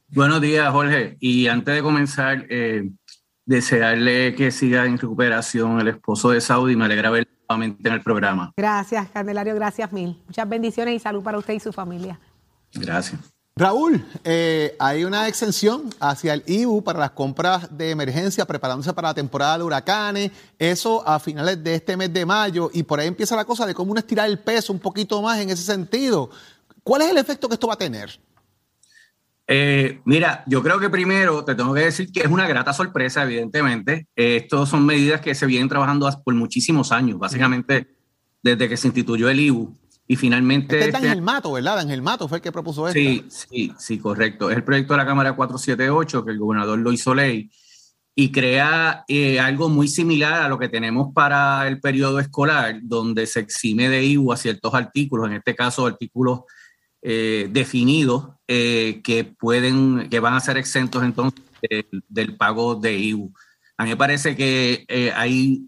Buenos 0.08 0.40
días, 0.40 0.70
Jorge. 0.72 1.16
Y 1.20 1.48
antes 1.48 1.74
de 1.74 1.82
comenzar, 1.82 2.46
eh, 2.48 2.90
desearle 3.44 4.34
que 4.34 4.50
siga 4.50 4.86
en 4.86 4.98
recuperación 4.98 5.80
el 5.80 5.88
esposo 5.88 6.30
de 6.30 6.40
Saudi. 6.40 6.76
Me 6.76 6.86
alegra 6.86 7.10
verlo 7.10 7.33
nuevamente 7.48 7.88
en 7.88 7.94
el 7.94 8.02
programa. 8.02 8.52
Gracias, 8.56 9.08
Candelario. 9.10 9.54
Gracias 9.54 9.92
mil. 9.92 10.20
Muchas 10.26 10.48
bendiciones 10.48 10.94
y 10.94 10.98
salud 10.98 11.22
para 11.22 11.38
usted 11.38 11.54
y 11.54 11.60
su 11.60 11.72
familia. 11.72 12.18
Gracias. 12.72 13.20
Raúl, 13.56 14.04
eh, 14.24 14.74
hay 14.80 15.04
una 15.04 15.28
exención 15.28 15.88
hacia 16.00 16.34
el 16.34 16.42
IBU 16.44 16.82
para 16.82 16.98
las 16.98 17.12
compras 17.12 17.68
de 17.70 17.92
emergencia, 17.92 18.44
preparándose 18.44 18.92
para 18.92 19.10
la 19.10 19.14
temporada 19.14 19.58
de 19.58 19.62
huracanes, 19.62 20.32
eso 20.58 21.06
a 21.06 21.20
finales 21.20 21.62
de 21.62 21.76
este 21.76 21.96
mes 21.96 22.12
de 22.12 22.26
mayo, 22.26 22.68
y 22.72 22.82
por 22.82 22.98
ahí 22.98 23.06
empieza 23.06 23.36
la 23.36 23.44
cosa 23.44 23.64
de 23.64 23.72
cómo 23.72 23.92
uno 23.92 24.00
estirar 24.00 24.28
el 24.28 24.40
peso 24.40 24.72
un 24.72 24.80
poquito 24.80 25.22
más 25.22 25.38
en 25.38 25.50
ese 25.50 25.62
sentido. 25.62 26.30
¿Cuál 26.82 27.02
es 27.02 27.10
el 27.10 27.18
efecto 27.18 27.46
que 27.48 27.54
esto 27.54 27.68
va 27.68 27.74
a 27.74 27.78
tener? 27.78 28.18
Eh, 29.46 30.00
mira, 30.04 30.42
yo 30.46 30.62
creo 30.62 30.80
que 30.80 30.88
primero 30.88 31.44
te 31.44 31.54
tengo 31.54 31.74
que 31.74 31.82
decir 31.82 32.10
que 32.10 32.20
es 32.20 32.28
una 32.28 32.48
grata 32.48 32.72
sorpresa, 32.72 33.24
evidentemente. 33.24 34.08
Estos 34.14 34.68
son 34.68 34.86
medidas 34.86 35.20
que 35.20 35.34
se 35.34 35.46
vienen 35.46 35.68
trabajando 35.68 36.10
por 36.24 36.34
muchísimos 36.34 36.92
años, 36.92 37.18
básicamente 37.18 37.88
desde 38.42 38.68
que 38.68 38.76
se 38.76 38.88
instituyó 38.88 39.28
el 39.28 39.40
IBU. 39.40 39.76
Y 40.06 40.16
finalmente. 40.16 40.76
Este 40.76 40.88
es 40.88 40.92
Daniel 40.92 41.22
Mato, 41.22 41.52
¿verdad? 41.52 41.76
Daniel 41.76 42.02
Mato 42.02 42.28
fue 42.28 42.38
el 42.38 42.42
que 42.42 42.52
propuso 42.52 42.86
esto. 42.86 42.98
Sí, 42.98 43.24
sí, 43.28 43.72
sí, 43.78 43.98
correcto. 43.98 44.50
Es 44.50 44.56
el 44.56 44.64
proyecto 44.64 44.92
de 44.92 44.98
la 44.98 45.06
Cámara 45.06 45.34
478 45.34 46.24
que 46.24 46.30
el 46.30 46.38
gobernador 46.38 46.78
lo 46.78 46.92
hizo 46.92 47.14
ley 47.14 47.50
y 48.14 48.30
crea 48.30 49.04
eh, 49.08 49.40
algo 49.40 49.68
muy 49.68 49.88
similar 49.88 50.42
a 50.42 50.48
lo 50.48 50.58
que 50.58 50.68
tenemos 50.68 51.12
para 51.12 51.66
el 51.66 51.80
periodo 51.80 52.20
escolar, 52.20 52.78
donde 52.82 53.26
se 53.26 53.40
exime 53.40 53.88
de 53.88 54.04
IVU 54.04 54.32
a 54.32 54.36
ciertos 54.36 54.72
artículos, 54.74 55.26
en 55.26 55.36
este 55.36 55.54
caso 55.54 55.86
artículos 55.86 56.40
eh, 57.06 57.48
definidos 57.52 58.30
eh, 58.48 59.00
que 59.04 59.24
pueden, 59.24 60.08
que 60.08 60.20
van 60.20 60.34
a 60.34 60.40
ser 60.40 60.56
exentos 60.56 61.04
entonces 61.04 61.40
del 62.08 62.36
pago 62.36 62.74
de 62.74 62.98
IVU. 62.98 63.32
A 63.76 63.84
mí 63.84 63.90
me 63.90 63.96
parece 63.96 64.34
que 64.34 64.84
hay, 65.14 65.66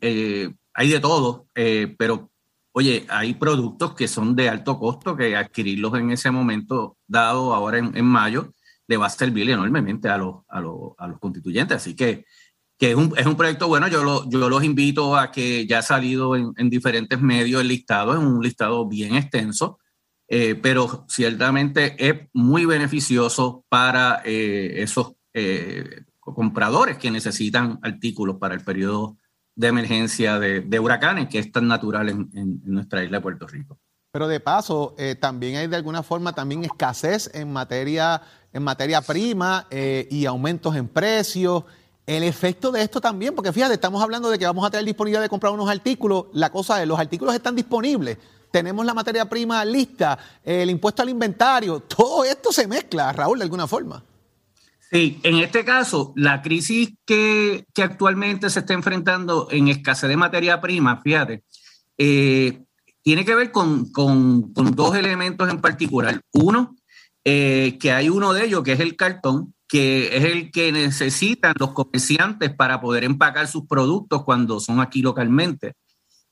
hay 0.75 0.89
de 0.89 1.01
todo, 1.01 1.49
pero 1.55 2.31
oye, 2.73 3.07
hay 3.09 3.33
productos 3.33 3.95
que 3.95 4.07
son 4.07 4.37
de 4.37 4.51
alto 4.51 4.79
costo 4.79 5.17
que 5.17 5.35
adquirirlos 5.35 5.95
en 5.95 6.11
ese 6.11 6.31
momento 6.31 6.99
dado 7.07 7.55
ahora 7.55 7.79
en, 7.79 8.05
mayo 8.05 8.53
le 8.87 8.99
va 8.99 9.07
a 9.07 9.11
servir 9.11 9.49
enormemente 9.49 10.11
a 10.11 10.19
los, 10.19 10.45
a 10.47 10.61
los, 10.61 10.93
a 10.99 11.09
los 11.09 11.19
constituyentes. 11.19 11.79
Así 11.79 11.97
que, 11.97 12.27
que 12.79 12.91
es, 12.91 12.97
un, 12.97 13.15
es, 13.17 13.25
un, 13.25 13.35
proyecto 13.35 13.67
bueno. 13.67 13.89
Yo, 13.89 14.05
lo, 14.05 14.29
yo 14.29 14.51
los 14.51 14.63
invito 14.63 15.17
a 15.17 15.33
que 15.33 15.67
ya 15.67 15.79
ha 15.79 15.83
salido 15.83 16.37
en, 16.37 16.53
en, 16.59 16.69
diferentes 16.69 17.19
medios 17.19 17.63
el 17.63 17.69
listado, 17.69 18.13
es 18.13 18.19
un 18.19 18.43
listado 18.43 18.87
bien 18.87 19.17
extenso, 19.17 19.79
eh, 20.29 20.57
pero 20.61 21.05
ciertamente 21.09 21.95
es 21.99 22.29
muy 22.33 22.65
beneficioso 22.65 23.65
para 23.69 24.23
eh, 24.25 24.83
esos 24.83 25.13
eh, 25.33 26.03
compradores 26.19 26.99
que 26.99 27.11
necesitan 27.11 27.79
artículos 27.83 28.37
para 28.39 28.55
el 28.55 28.63
periodo 28.63 29.17
de 29.55 29.69
emergencia 29.69 30.39
de, 30.39 30.81
huracanes, 30.81 31.29
que 31.29 31.39
es 31.39 31.51
tan 31.53 31.69
natural 31.69 32.09
en, 32.09 32.61
nuestra 32.65 33.05
isla 33.05 33.19
de 33.19 33.23
Puerto 33.23 33.47
Rico. 33.47 33.79
Pero 34.11 34.29
de 34.29 34.41
paso, 34.41 34.95
eh, 34.99 35.15
también 35.15 35.57
hay 35.57 35.67
de 35.67 35.77
alguna 35.77 36.03
forma 36.03 36.35
también 36.35 36.65
escasez 36.65 37.31
en 37.33 37.53
materia, 37.53 38.21
en 38.53 38.63
materia 38.63 39.01
prima 39.01 39.67
y 39.71 40.27
aumentos 40.27 40.75
en 40.75 40.89
precios. 40.89 41.65
El 42.07 42.23
efecto 42.23 42.71
de 42.71 42.83
esto 42.83 43.01
también, 43.01 43.35
porque 43.35 43.53
fíjate, 43.53 43.75
estamos 43.75 44.03
hablando 44.03 44.29
de 44.29 44.39
que 44.39 44.47
vamos 44.47 44.67
a 44.67 44.71
tener 44.71 44.85
disponibilidad 44.85 45.23
de 45.23 45.29
comprar 45.29 45.53
unos 45.53 45.71
artículos. 45.71 46.27
La 46.33 46.51
cosa 46.51 46.83
es, 46.83 46.89
los 46.89 46.99
artículos 46.99 47.35
están 47.35 47.55
disponibles, 47.55 48.19
tenemos 48.51 48.85
la 48.87 48.95
materia 48.95 49.29
prima 49.29 49.65
lista, 49.65 50.19
el 50.43 50.71
impuesto 50.71 51.03
al 51.03 51.09
inventario, 51.09 51.81
todo 51.81 52.25
esto 52.25 52.53
se 52.53 52.67
mezcla, 52.67 53.13
Raúl, 53.13 53.39
de 53.39 53.45
alguna 53.45 53.67
forma. 53.67 54.03
Sí, 54.91 55.19
en 55.25 55.39
este 55.39 55.65
caso, 55.65 56.13
la 56.17 56.43
crisis 56.43 56.95
que, 57.05 57.67
actualmente 57.83 58.49
se 58.51 58.61
está 58.61 58.73
enfrentando 58.75 59.49
en 59.51 59.69
escasez 59.69 60.09
de 60.09 60.17
materia 60.17 60.61
prima, 60.61 61.01
fíjate, 61.03 61.43
eh, 61.99 62.63
tiene 63.03 63.25
que 63.25 63.35
ver 63.35 63.51
con, 63.51 63.91
dos 63.93 64.97
elementos 64.97 65.51
en 65.51 65.61
particular. 65.61 66.21
Uno, 66.33 66.77
eh, 67.25 67.79
que 67.81 67.93
hay 67.93 68.09
uno 68.09 68.33
de 68.33 68.45
ellos 68.45 68.63
que 68.63 68.73
es 68.73 68.81
el 68.81 68.97
cartón, 68.97 69.55
que 69.69 70.17
es 70.17 70.25
el 70.25 70.53
que 70.53 70.71
necesitan 70.71 71.55
los 71.59 71.73
comerciantes 71.73 72.55
para 72.55 72.81
poder 72.81 73.05
empacar 73.05 73.49
sus 73.49 73.67
productos 73.67 74.23
cuando 74.23 74.61
son 74.61 74.81
aquí 74.81 75.03
localmente. 75.03 75.75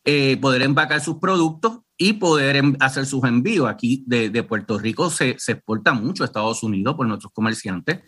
Eh, 0.04 0.36
poder 0.36 0.62
empacar 0.62 1.00
sus 1.00 1.16
productos 1.16 1.80
y 1.96 2.14
poder 2.14 2.62
hacer 2.80 3.06
sus 3.06 3.24
envíos. 3.24 3.68
Aquí 3.68 4.04
de, 4.06 4.42
Puerto 4.42 4.78
Rico 4.78 5.10
se, 5.10 5.36
se, 5.38 5.52
exporta 5.52 5.92
mucho 5.92 6.22
a 6.22 6.26
Estados 6.26 6.62
Unidos 6.62 6.94
por 6.94 7.06
nuestros 7.06 7.32
comerciantes 7.32 8.00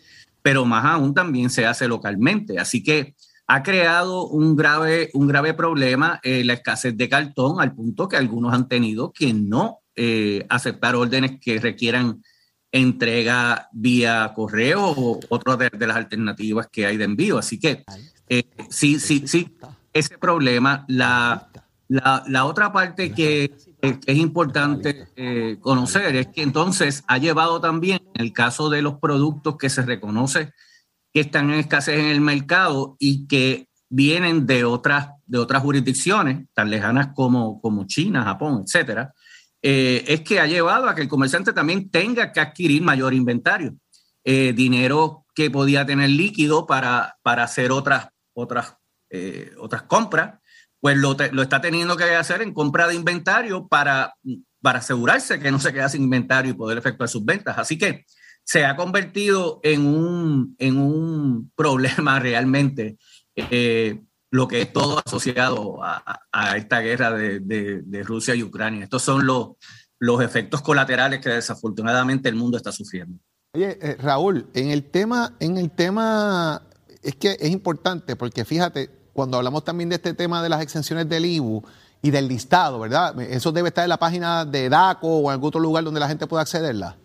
pero 0.47 0.63
más 0.63 0.85
aún 0.85 1.13
también 1.13 1.49
se 1.49 1.65
hace 1.65 1.89
localmente. 1.89 2.57
Así 2.57 2.81
que 2.81 3.15
ha 3.47 3.63
creado 3.63 4.27
un 4.27 4.55
grave, 4.55 5.09
un 5.13 5.27
grave 5.27 5.53
problema 5.53 6.21
eh, 6.23 6.41
la 6.45 6.53
escasez 6.53 6.95
de 6.95 7.09
cartón 7.09 7.59
al 7.59 7.75
punto 7.75 8.07
que 8.07 8.15
algunos 8.15 8.53
han 8.53 8.69
tenido 8.69 9.11
que 9.11 9.33
no 9.33 9.79
eh, 9.97 10.45
aceptar 10.47 10.95
órdenes 10.95 11.41
que 11.41 11.59
requieran 11.59 12.23
entrega 12.71 13.67
vía 13.73 14.31
correo 14.33 14.85
o 14.85 15.19
otra 15.27 15.57
de, 15.57 15.85
las 15.85 15.97
alternativas 15.97 16.69
que 16.71 16.85
hay 16.85 16.95
de 16.95 17.03
envío. 17.03 17.37
Así 17.37 17.59
que 17.59 17.83
eh, 18.29 18.43
sí, 18.69 19.01
sí, 19.01 19.27
sí, 19.27 19.53
ese 19.91 20.17
problema, 20.17 20.85
la, 20.87 21.49
la, 21.89 22.23
la 22.27 22.45
otra 22.45 22.71
parte 22.71 23.13
que 23.13 23.55
es 23.81 24.17
importante 24.17 25.07
eh, 25.15 25.57
conocer 25.61 26.15
es 26.15 26.27
que 26.27 26.41
entonces 26.41 27.03
ha 27.07 27.17
llevado 27.17 27.61
también, 27.61 28.01
en 28.13 28.21
el 28.21 28.33
caso 28.33 28.69
de 28.69 28.81
los 28.81 28.95
productos 28.95 29.57
que 29.57 29.69
se 29.69 29.83
reconoce 29.83 30.51
que 31.13 31.21
están 31.21 31.51
en 31.51 31.59
escasez 31.59 31.99
en 31.99 32.07
el 32.07 32.21
mercado 32.21 32.97
y 32.99 33.27
que 33.27 33.69
vienen 33.89 34.45
de 34.45 34.65
otras, 34.65 35.09
de 35.25 35.37
otras 35.37 35.63
jurisdicciones 35.63 36.47
tan 36.53 36.69
lejanas 36.69 37.09
como, 37.15 37.61
como 37.61 37.87
China, 37.87 38.23
Japón, 38.23 38.63
etcétera, 38.65 39.13
eh, 39.61 40.03
es 40.07 40.21
que 40.21 40.41
ha 40.41 40.45
llevado 40.45 40.89
a 40.89 40.95
que 40.95 41.01
el 41.01 41.07
comerciante 41.07 41.53
también 41.53 41.89
tenga 41.89 42.33
que 42.33 42.41
adquirir 42.41 42.81
mayor 42.81 43.13
inventario, 43.13 43.75
eh, 44.25 44.53
dinero 44.53 45.25
que 45.33 45.49
podía 45.49 45.85
tener 45.85 46.09
líquido 46.09 46.67
para, 46.67 47.17
para 47.21 47.43
hacer 47.43 47.71
otras, 47.71 48.09
otras, 48.33 48.75
otras 49.57 49.83
compras 49.83 50.39
pues 50.79 50.97
lo, 50.97 51.17
está 51.41 51.61
teniendo 51.61 51.97
que 51.97 52.03
hacer 52.15 52.41
en 52.41 52.53
compra 52.53 52.87
de 52.87 52.95
inventario 52.95 53.67
para, 53.67 54.13
para 54.61 54.79
asegurarse 54.79 55.39
que 55.39 55.51
no 55.51 55.59
se 55.59 55.73
queda 55.73 55.89
sin 55.89 56.03
inventario 56.03 56.51
y 56.51 56.55
poder 56.55 56.77
efectuar 56.77 57.09
sus 57.09 57.25
ventas. 57.25 57.57
Así 57.57 57.77
que 57.77 58.05
se 58.43 58.65
ha 58.65 58.75
convertido 58.75 59.59
en 59.63 59.85
un, 59.85 60.55
en 60.57 60.77
un 60.77 61.51
problema 61.55 62.19
realmente, 62.19 62.97
eh, 63.35 64.01
lo 64.31 64.47
que 64.47 64.61
es 64.61 64.73
todo 64.73 65.01
asociado 65.05 65.79
a, 65.81 66.57
esta 66.57 66.79
guerra 66.81 67.11
de, 67.11 68.03
Rusia 68.03 68.35
y 68.35 68.43
Ucrania. 68.43 68.83
Estos 68.83 69.03
son 69.03 69.25
los, 69.25 69.51
los 69.99 70.21
efectos 70.21 70.61
colaterales 70.61 71.21
que 71.21 71.29
desafortunadamente 71.29 72.29
el 72.29 72.35
mundo 72.35 72.57
está 72.57 72.71
sufriendo. 72.71 73.19
Oye, 73.53 73.77
eh, 73.81 73.95
Raúl, 73.99 74.49
en 74.53 74.69
el 74.69 74.83
tema, 74.91 75.35
en 75.39 75.57
el 75.57 75.71
tema, 75.71 76.67
es 77.01 77.15
que 77.15 77.37
es 77.39 77.49
importante 77.49 78.15
porque 78.15 78.43
fíjate, 78.43 78.96
cuando 79.17 79.37
hablamos 79.37 79.63
también 79.63 79.89
de 79.89 79.95
este 79.95 80.13
tema 80.13 80.43
de 80.43 80.49
las 80.49 80.61
exenciones 80.61 81.09
del 81.09 81.25
IBU 81.25 81.63
y 82.03 82.11
del 82.11 82.27
listado, 82.27 82.79
¿verdad? 82.79 83.19
Eso 83.19 83.51
debe 83.51 83.69
estar 83.69 83.83
en 83.83 83.89
la 83.89 83.97
página 83.97 84.45
de 84.45 84.69
DACO 84.69 85.07
o 85.07 85.29
en 85.29 85.31
algún 85.31 85.47
otro 85.47 85.59
lugar 85.59 85.83
donde 85.83 85.99
la 85.99 86.07
gente 86.07 86.27
pueda 86.27 86.43
accederla. 86.43 86.97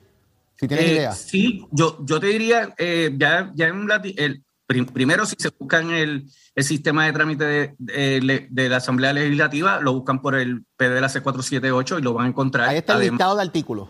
Si 0.61 0.69
tienes 0.69 0.85
eh, 0.85 0.93
idea. 0.93 1.13
Sí, 1.13 1.65
yo, 1.71 1.97
yo 2.05 2.21
te 2.21 2.27
diría, 2.27 2.75
eh, 2.77 3.15
ya, 3.17 3.51
ya 3.55 3.69
en 3.69 3.89
el, 4.19 4.45
primero 4.93 5.25
si 5.25 5.37
se 5.39 5.49
buscan 5.59 5.91
el, 5.91 6.27
el 6.55 6.65
sistema 6.65 7.07
de 7.07 7.13
trámite 7.15 7.45
de, 7.79 8.49
de, 8.51 8.69
la 8.69 8.77
Asamblea 8.77 9.15
Legislativa, 9.15 9.81
lo 9.81 9.95
buscan 9.95 10.21
por 10.21 10.35
el 10.35 10.67
PDLAC 10.77 11.23
478 11.23 11.99
y 11.99 12.03
lo 12.03 12.13
van 12.13 12.27
a 12.27 12.29
encontrar. 12.29 12.69
Ahí 12.69 12.77
está 12.77 12.93
el 13.03 13.09
listado 13.09 13.37
de 13.37 13.43
artículos 13.43 13.89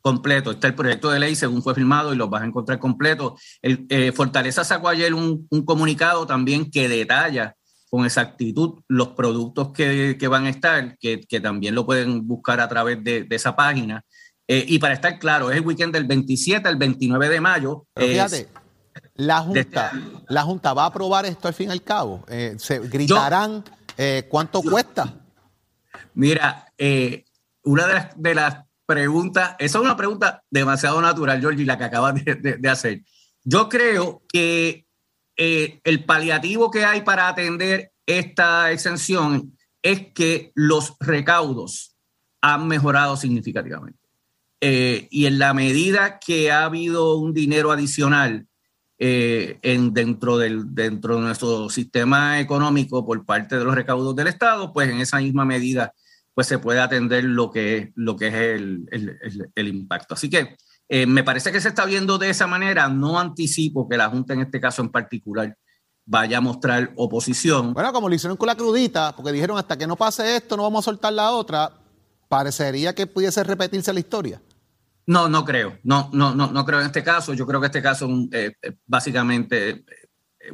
completo. 0.00 0.50
Está 0.50 0.66
el 0.66 0.74
proyecto 0.74 1.10
de 1.10 1.20
ley 1.20 1.34
según 1.34 1.62
fue 1.62 1.74
firmado 1.74 2.12
y 2.12 2.16
lo 2.16 2.28
vas 2.28 2.42
a 2.42 2.46
encontrar 2.46 2.78
completo. 2.78 3.36
El, 3.62 3.86
eh, 3.88 4.12
Fortaleza 4.12 4.64
sacó 4.64 4.88
ayer 4.88 5.14
un, 5.14 5.46
un, 5.50 5.64
comunicado 5.64 6.26
también 6.26 6.70
que 6.70 6.88
detalla 6.88 7.54
con 7.90 8.04
exactitud 8.04 8.82
los 8.88 9.08
productos 9.08 9.72
que, 9.72 10.16
que 10.18 10.28
van 10.28 10.44
a 10.44 10.50
estar, 10.50 10.96
que, 10.98 11.20
que, 11.20 11.40
también 11.40 11.74
lo 11.74 11.86
pueden 11.86 12.26
buscar 12.26 12.60
a 12.60 12.68
través 12.68 13.02
de, 13.02 13.24
de 13.24 13.36
esa 13.36 13.56
página. 13.56 14.04
Eh, 14.46 14.64
y 14.66 14.78
para 14.78 14.94
estar 14.94 15.18
claro, 15.18 15.50
es 15.50 15.56
el 15.56 15.66
weekend 15.66 15.92
del 15.92 16.04
27 16.04 16.68
al 16.68 16.76
29 16.76 17.28
de 17.28 17.40
mayo. 17.40 17.86
Pero 17.94 18.08
fíjate, 18.08 18.48
la 19.14 19.40
Junta, 19.40 19.92
la 20.28 20.42
Junta 20.42 20.74
va 20.74 20.84
a 20.84 20.86
aprobar 20.86 21.26
esto 21.26 21.48
al 21.48 21.54
fin 21.54 21.68
y 21.68 21.72
al 21.72 21.82
cabo. 21.82 22.24
Eh, 22.28 22.56
se 22.58 22.78
gritarán 22.78 23.64
cuánto 24.28 24.62
cuesta. 24.62 25.14
Mira, 26.14 26.72
una 27.64 27.86
de 27.86 27.94
las, 27.94 28.08
de 28.16 28.34
las 28.34 28.67
pregunta, 28.88 29.54
esa 29.58 29.78
es 29.78 29.84
una 29.84 29.98
pregunta 29.98 30.42
demasiado 30.50 31.02
natural, 31.02 31.40
Georgie, 31.40 31.66
la 31.66 31.76
que 31.76 31.84
acabas 31.84 32.14
de, 32.24 32.68
hacer. 32.70 33.02
Yo 33.44 33.68
creo 33.68 34.22
que 34.32 34.86
eh, 35.36 35.80
el 35.84 36.06
paliativo 36.06 36.70
que 36.70 36.86
hay 36.86 37.02
para 37.02 37.28
atender 37.28 37.92
esta 38.06 38.72
exención 38.72 39.54
es 39.82 40.10
que 40.14 40.52
los 40.54 40.94
recaudos 41.00 41.96
han 42.40 42.66
mejorado 42.66 43.18
significativamente. 43.18 44.00
Eh, 44.62 45.06
y 45.10 45.26
en 45.26 45.38
la 45.38 45.52
medida 45.52 46.18
que 46.18 46.50
ha 46.50 46.64
habido 46.64 47.16
un 47.16 47.34
dinero 47.34 47.70
adicional 47.70 48.46
eh, 48.98 49.58
en, 49.60 49.92
dentro, 49.92 50.38
del, 50.38 50.74
dentro 50.74 51.16
de 51.16 51.20
nuestro 51.20 51.68
sistema 51.68 52.40
económico 52.40 53.04
por 53.04 53.22
parte 53.26 53.58
de 53.58 53.64
los 53.64 53.74
recaudos 53.74 54.16
del 54.16 54.28
Estado, 54.28 54.72
pues 54.72 54.88
en 54.88 55.00
esa 55.02 55.18
misma 55.18 55.44
medida 55.44 55.92
pues 56.38 56.46
se 56.46 56.60
puede 56.60 56.78
atender 56.78 57.24
lo 57.24 57.50
que, 57.50 57.90
lo 57.96 58.14
que 58.14 58.28
es 58.28 58.34
el, 58.34 58.88
el, 58.92 59.50
el, 59.56 59.66
impacto. 59.66 60.14
Así 60.14 60.30
que 60.30 60.56
eh, 60.88 61.04
me 61.04 61.24
parece 61.24 61.50
que 61.50 61.60
se 61.60 61.66
está 61.66 61.84
viendo 61.84 62.16
de 62.16 62.30
esa 62.30 62.46
manera. 62.46 62.88
No 62.88 63.18
anticipo 63.18 63.88
que 63.88 63.96
la 63.96 64.08
Junta 64.08 64.34
en 64.34 64.42
este 64.42 64.60
caso 64.60 64.80
en 64.80 64.90
particular 64.90 65.58
vaya 66.06 66.38
a 66.38 66.40
mostrar 66.40 66.92
oposición. 66.94 67.74
Bueno, 67.74 67.92
como 67.92 68.08
lo 68.08 68.14
hicieron 68.14 68.36
con 68.36 68.46
la 68.46 68.54
crudita, 68.54 69.16
porque 69.16 69.32
dijeron 69.32 69.58
hasta 69.58 69.76
que 69.76 69.88
no 69.88 69.96
pase 69.96 70.36
esto 70.36 70.56
no 70.56 70.62
vamos 70.62 70.84
a 70.84 70.90
soltar 70.92 71.12
la 71.12 71.32
otra, 71.32 71.72
parecería 72.28 72.94
que 72.94 73.08
pudiese 73.08 73.42
repetirse 73.42 73.92
la 73.92 73.98
historia. 73.98 74.40
No, 75.06 75.28
no 75.28 75.44
creo. 75.44 75.80
No, 75.82 76.08
no, 76.12 76.36
no, 76.36 76.52
no 76.52 76.64
creo 76.64 76.78
en 76.78 76.86
este 76.86 77.02
caso. 77.02 77.34
Yo 77.34 77.48
creo 77.48 77.58
que 77.60 77.66
este 77.66 77.82
caso 77.82 78.08
eh, 78.30 78.52
eh, 78.62 78.76
básicamente 78.86 79.70
eh, 79.70 79.84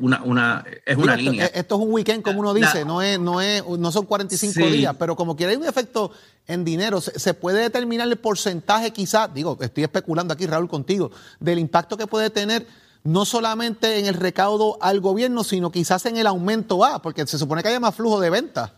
una, 0.01 0.23
una, 0.23 0.65
es 0.85 0.97
una 0.97 1.17
línea. 1.17 1.47
Esto 1.47 1.77
es 1.77 1.81
un 1.81 1.93
weekend, 1.93 2.23
como 2.23 2.41
uno 2.41 2.55
dice, 2.55 2.85
no, 2.85 3.03
es, 3.03 3.19
no, 3.19 3.41
es, 3.41 3.63
no 3.67 3.93
son 3.93 4.07
45 4.07 4.53
Sí. 4.55 4.73
días, 4.73 4.95
pero 4.99 5.17
como 5.17 5.37
quiera 5.37 5.51
hay 5.53 5.57
un 5.57 5.67
efecto 5.67 6.11
en 6.47 6.65
dinero. 6.65 7.01
Se, 7.01 7.19
se 7.19 7.35
puede 7.35 7.61
determinar 7.61 8.09
el 8.09 8.17
porcentaje, 8.17 8.91
quizás, 8.93 9.33
digo, 9.35 9.59
estoy 9.61 9.85
especulando 9.85 10.35
aquí, 10.35 10.47
Raúl, 10.47 10.69
contigo, 10.69 11.11
del 11.41 11.59
impacto 11.59 11.97
que 11.97 12.07
puede 12.07 12.31
tener 12.31 12.67
no 13.05 13.25
solamente 13.25 13.99
en 13.99 14.07
el 14.07 14.15
recaudo 14.15 14.79
al 14.81 15.01
gobierno, 15.01 15.45
sino 15.45 15.71
quizás 15.71 16.07
en 16.07 16.17
el 16.17 16.27
aumento 16.27 16.85
A, 16.85 17.03
porque 17.03 17.27
se 17.27 17.39
supone 17.39 17.63
que 17.63 17.69
haya 17.69 17.81
más 17.81 17.95
flujo 17.95 18.19
de 18.21 18.31
ventas. 18.31 18.73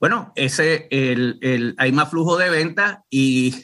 Bueno, 0.00 0.32
ese, 0.34 0.88
el, 0.90 1.38
el- 1.42 1.74
hay 1.78 1.92
más 1.92 2.10
flujo 2.10 2.36
de 2.36 2.50
ventas 2.50 2.98
y, 3.08 3.54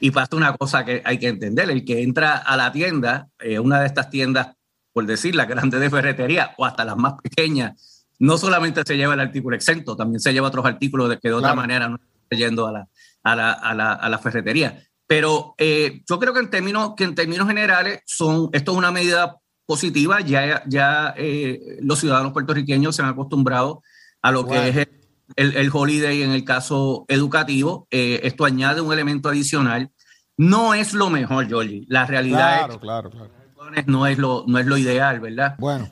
y 0.00 0.10
pasa 0.10 0.34
una 0.36 0.56
cosa 0.56 0.84
que 0.84 1.02
hay 1.04 1.18
que 1.18 1.28
entender. 1.28 1.70
El 1.70 1.84
que 1.84 2.02
entra 2.02 2.36
a 2.36 2.56
la 2.56 2.72
tienda, 2.72 3.28
eh, 3.38 3.58
una 3.60 3.80
de 3.80 3.86
estas 3.86 4.10
tiendas, 4.10 4.48
por 4.94 5.04
decir, 5.04 5.34
las 5.34 5.48
grandes 5.48 5.80
de 5.80 5.90
ferretería 5.90 6.54
o 6.56 6.64
hasta 6.64 6.84
las 6.84 6.96
más 6.96 7.14
pequeñas, 7.20 8.06
no 8.20 8.38
solamente 8.38 8.82
se 8.86 8.96
lleva 8.96 9.14
el 9.14 9.20
artículo 9.20 9.56
exento, 9.56 9.96
también 9.96 10.20
se 10.20 10.32
lleva 10.32 10.48
otros 10.48 10.64
artículos 10.64 11.10
de 11.10 11.18
que 11.18 11.28
de 11.28 11.34
otra 11.34 11.54
manera 11.54 11.88
no 11.88 11.96
está 11.96 12.36
yendo 12.36 12.66
a 12.68 12.72
la, 12.72 12.88
a 13.24 13.34
la, 13.34 13.52
a 13.52 13.74
la, 13.74 13.92
a 13.92 14.08
la 14.08 14.18
ferretería. 14.18 14.82
Pero 15.06 15.54
eh, 15.58 16.02
yo 16.08 16.18
creo 16.18 16.32
que 16.32 16.38
en 16.38 16.48
términos, 16.48 16.94
que 16.96 17.04
en 17.04 17.14
términos 17.16 17.48
generales 17.48 18.02
son, 18.06 18.48
esto 18.52 18.72
es 18.72 18.78
una 18.78 18.92
medida 18.92 19.36
positiva. 19.66 20.20
Ya, 20.20 20.62
ya 20.66 21.12
eh, 21.16 21.78
los 21.80 21.98
ciudadanos 21.98 22.32
puertorriqueños 22.32 22.94
se 22.94 23.02
han 23.02 23.08
acostumbrado 23.08 23.82
a 24.22 24.30
lo 24.30 24.46
que 24.46 24.68
es 24.68 24.76
el, 24.76 24.88
el, 25.36 25.56
el 25.56 25.70
holiday 25.72 26.22
en 26.22 26.30
el 26.30 26.44
caso 26.44 27.04
educativo. 27.08 27.88
Eh, 27.90 28.20
esto 28.22 28.44
añade 28.44 28.80
un 28.80 28.92
elemento 28.92 29.28
adicional. 29.28 29.90
No 30.36 30.72
es 30.72 30.94
lo 30.94 31.10
mejor, 31.10 31.48
Georgie. 31.48 31.84
La 31.88 32.06
realidad 32.06 32.58
Claro, 32.58 32.74
es 32.74 32.78
claro, 32.78 33.10
claro. 33.10 33.43
No 33.86 34.06
es 34.06 34.18
lo, 34.18 34.44
no 34.46 34.58
es 34.58 34.66
lo 34.66 34.76
ideal, 34.76 35.20
¿verdad? 35.20 35.56
Bueno. 35.58 35.88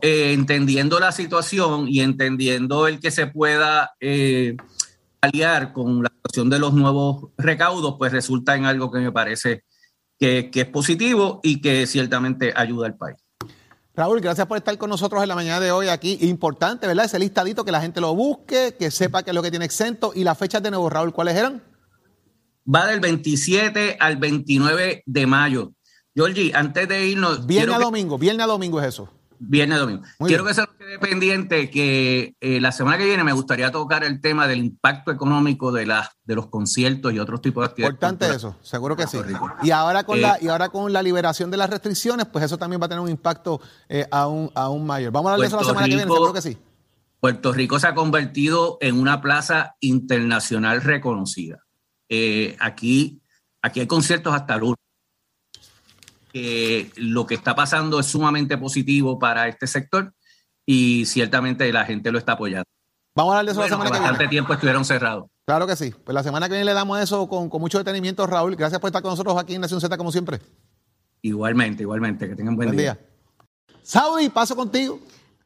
Eh, 0.00 0.32
entendiendo 0.32 0.98
la 0.98 1.12
situación 1.12 1.86
y 1.88 2.00
entendiendo 2.00 2.86
el 2.86 2.98
que 2.98 3.10
se 3.10 3.26
pueda 3.26 3.92
eh, 4.00 4.56
aliar 5.20 5.74
con 5.74 6.02
la 6.02 6.08
situación 6.08 6.48
de 6.48 6.58
los 6.58 6.72
nuevos 6.72 7.30
recaudos, 7.36 7.96
pues 7.98 8.12
resulta 8.12 8.56
en 8.56 8.64
algo 8.64 8.90
que 8.90 9.00
me 9.00 9.12
parece 9.12 9.64
que, 10.18 10.50
que 10.50 10.62
es 10.62 10.68
positivo 10.68 11.40
y 11.42 11.60
que 11.60 11.86
ciertamente 11.86 12.54
ayuda 12.56 12.86
al 12.86 12.96
país. 12.96 13.16
Raúl, 13.96 14.20
gracias 14.20 14.46
por 14.46 14.58
estar 14.58 14.76
con 14.76 14.90
nosotros 14.90 15.22
en 15.22 15.28
la 15.28 15.34
mañana 15.34 15.58
de 15.58 15.72
hoy 15.72 15.88
aquí. 15.88 16.18
Importante, 16.20 16.86
¿verdad? 16.86 17.06
Ese 17.06 17.18
listadito, 17.18 17.64
que 17.64 17.72
la 17.72 17.80
gente 17.80 17.98
lo 17.98 18.14
busque, 18.14 18.76
que 18.78 18.90
sepa 18.90 19.22
qué 19.22 19.30
es 19.30 19.34
lo 19.34 19.42
que 19.42 19.48
tiene 19.50 19.64
exento. 19.64 20.12
¿Y 20.14 20.22
las 20.22 20.36
fechas 20.36 20.62
de 20.62 20.70
nuevo, 20.70 20.90
Raúl, 20.90 21.14
cuáles 21.14 21.34
eran? 21.34 21.62
Va 22.72 22.86
del 22.86 23.00
27 23.00 23.96
al 23.98 24.18
29 24.18 25.02
de 25.06 25.26
mayo. 25.26 25.72
Georgie, 26.16 26.50
antes 26.54 26.88
de 26.88 27.06
irnos... 27.06 27.46
Viernes 27.46 27.74
a 27.76 27.78
que- 27.78 27.84
domingo, 27.84 28.18
viernes 28.18 28.44
a 28.44 28.46
domingo 28.48 28.80
es 28.80 28.86
eso. 28.86 29.08
Viernes 29.38 29.76
a 29.76 29.80
domingo. 29.82 30.02
Muy 30.18 30.28
Quiero 30.28 30.44
bien. 30.44 30.54
que 30.56 30.62
se 30.62 30.66
nos 30.66 30.76
quede 30.76 30.98
pendiente 30.98 31.68
que 31.70 32.34
eh, 32.40 32.58
la 32.58 32.72
semana 32.72 32.96
que 32.96 33.04
viene 33.04 33.22
me 33.22 33.34
gustaría 33.34 33.70
tocar 33.70 34.02
el 34.02 34.22
tema 34.22 34.46
del 34.48 34.60
impacto 34.60 35.10
económico 35.12 35.70
de, 35.72 35.84
las 35.84 36.08
de 36.24 36.34
los 36.36 36.46
conciertos 36.46 37.12
y 37.12 37.18
otros 37.18 37.42
tipos 37.42 37.60
de 37.62 37.66
actividades. 37.66 37.92
Importante 37.96 38.30
eso, 38.34 38.56
seguro 38.62 38.96
que 38.96 39.06
sí. 39.06 39.18
Y 39.62 39.72
ahora 39.72 40.04
con 40.04 40.16
Eh, 40.16 40.22
la 40.22 40.38
y 40.40 40.48
ahora 40.48 40.70
con 40.70 40.90
la 40.90 41.02
liberación 41.02 41.50
de 41.50 41.58
las 41.58 41.68
restricciones, 41.68 42.24
pues 42.32 42.46
eso 42.46 42.56
también 42.56 42.80
va 42.80 42.86
a 42.86 42.88
tener 42.88 43.02
un 43.02 43.10
impacto 43.10 43.60
eh, 43.90 44.06
aún, 44.10 44.50
aún 44.54 44.86
mayor. 44.86 45.12
Vamos 45.12 45.28
a 45.28 45.34
hablar 45.34 45.42
de 45.42 45.48
eso 45.48 45.56
la 45.60 45.64
semana 45.68 45.84
que 45.84 45.88
viene, 45.90 46.04
Rico- 46.04 46.14
seguro 46.14 46.32
que 46.32 46.40
sí. 46.40 46.56
Puerto 47.20 47.52
Rico 47.52 47.78
se 47.78 47.88
ha 47.88 47.94
convertido 47.94 48.78
en 48.80 48.98
una 48.98 49.20
plaza 49.20 49.76
internacional 49.80 50.80
reconocida. 50.80 51.58
Eh, 52.08 52.56
aquí, 52.58 53.20
aquí 53.60 53.80
hay 53.80 53.86
conciertos 53.86 54.32
hasta 54.34 54.56
lunes. 54.56 54.76
Eh, 56.38 56.90
lo 56.96 57.24
que 57.26 57.34
está 57.34 57.54
pasando 57.54 57.98
es 57.98 58.04
sumamente 58.04 58.58
positivo 58.58 59.18
para 59.18 59.48
este 59.48 59.66
sector 59.66 60.12
y 60.66 61.06
ciertamente 61.06 61.72
la 61.72 61.86
gente 61.86 62.12
lo 62.12 62.18
está 62.18 62.32
apoyando. 62.32 62.66
Vamos 63.14 63.32
a 63.34 63.38
hablar 63.38 63.46
de 63.46 63.52
eso 63.52 63.60
Bueno, 63.60 63.76
la 63.76 63.84
semana 63.84 63.90
que 63.90 64.00
bastante 64.02 64.18
viene. 64.24 64.30
tiempo 64.30 64.52
estuvieron 64.52 64.84
cerrados. 64.84 65.24
Claro 65.46 65.66
que 65.66 65.76
sí. 65.76 65.94
Pues 66.04 66.14
la 66.14 66.22
semana 66.22 66.46
que 66.46 66.52
viene 66.52 66.66
le 66.66 66.74
damos 66.74 67.00
eso 67.00 67.26
con, 67.26 67.48
con 67.48 67.62
mucho 67.62 67.78
detenimiento, 67.78 68.26
Raúl. 68.26 68.54
Gracias 68.54 68.78
por 68.78 68.88
estar 68.88 69.00
con 69.00 69.12
nosotros 69.12 69.38
aquí 69.38 69.54
en 69.54 69.62
Nación 69.62 69.80
Z, 69.80 69.96
como 69.96 70.12
siempre. 70.12 70.40
Igualmente, 71.22 71.84
igualmente. 71.84 72.28
Que 72.28 72.36
tengan 72.36 72.54
buen, 72.54 72.68
Buen 72.68 72.76
día. 72.78 72.94
día. 72.94 73.78
Saudi, 73.82 74.28
paso 74.28 74.54
contigo. 74.54 75.00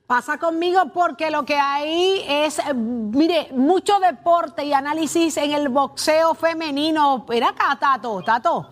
Pasa 0.09 0.38
conmigo 0.38 0.91
porque 0.93 1.30
lo 1.30 1.45
que 1.45 1.55
hay 1.55 2.24
es, 2.28 2.61
mire, 2.74 3.47
mucho 3.53 4.01
deporte 4.01 4.64
y 4.64 4.72
análisis 4.72 5.36
en 5.36 5.53
el 5.53 5.68
boxeo 5.68 6.34
femenino. 6.34 7.24
Mira 7.28 7.51
acá, 7.51 7.78
Tato, 7.78 8.20
Tato. 8.22 8.70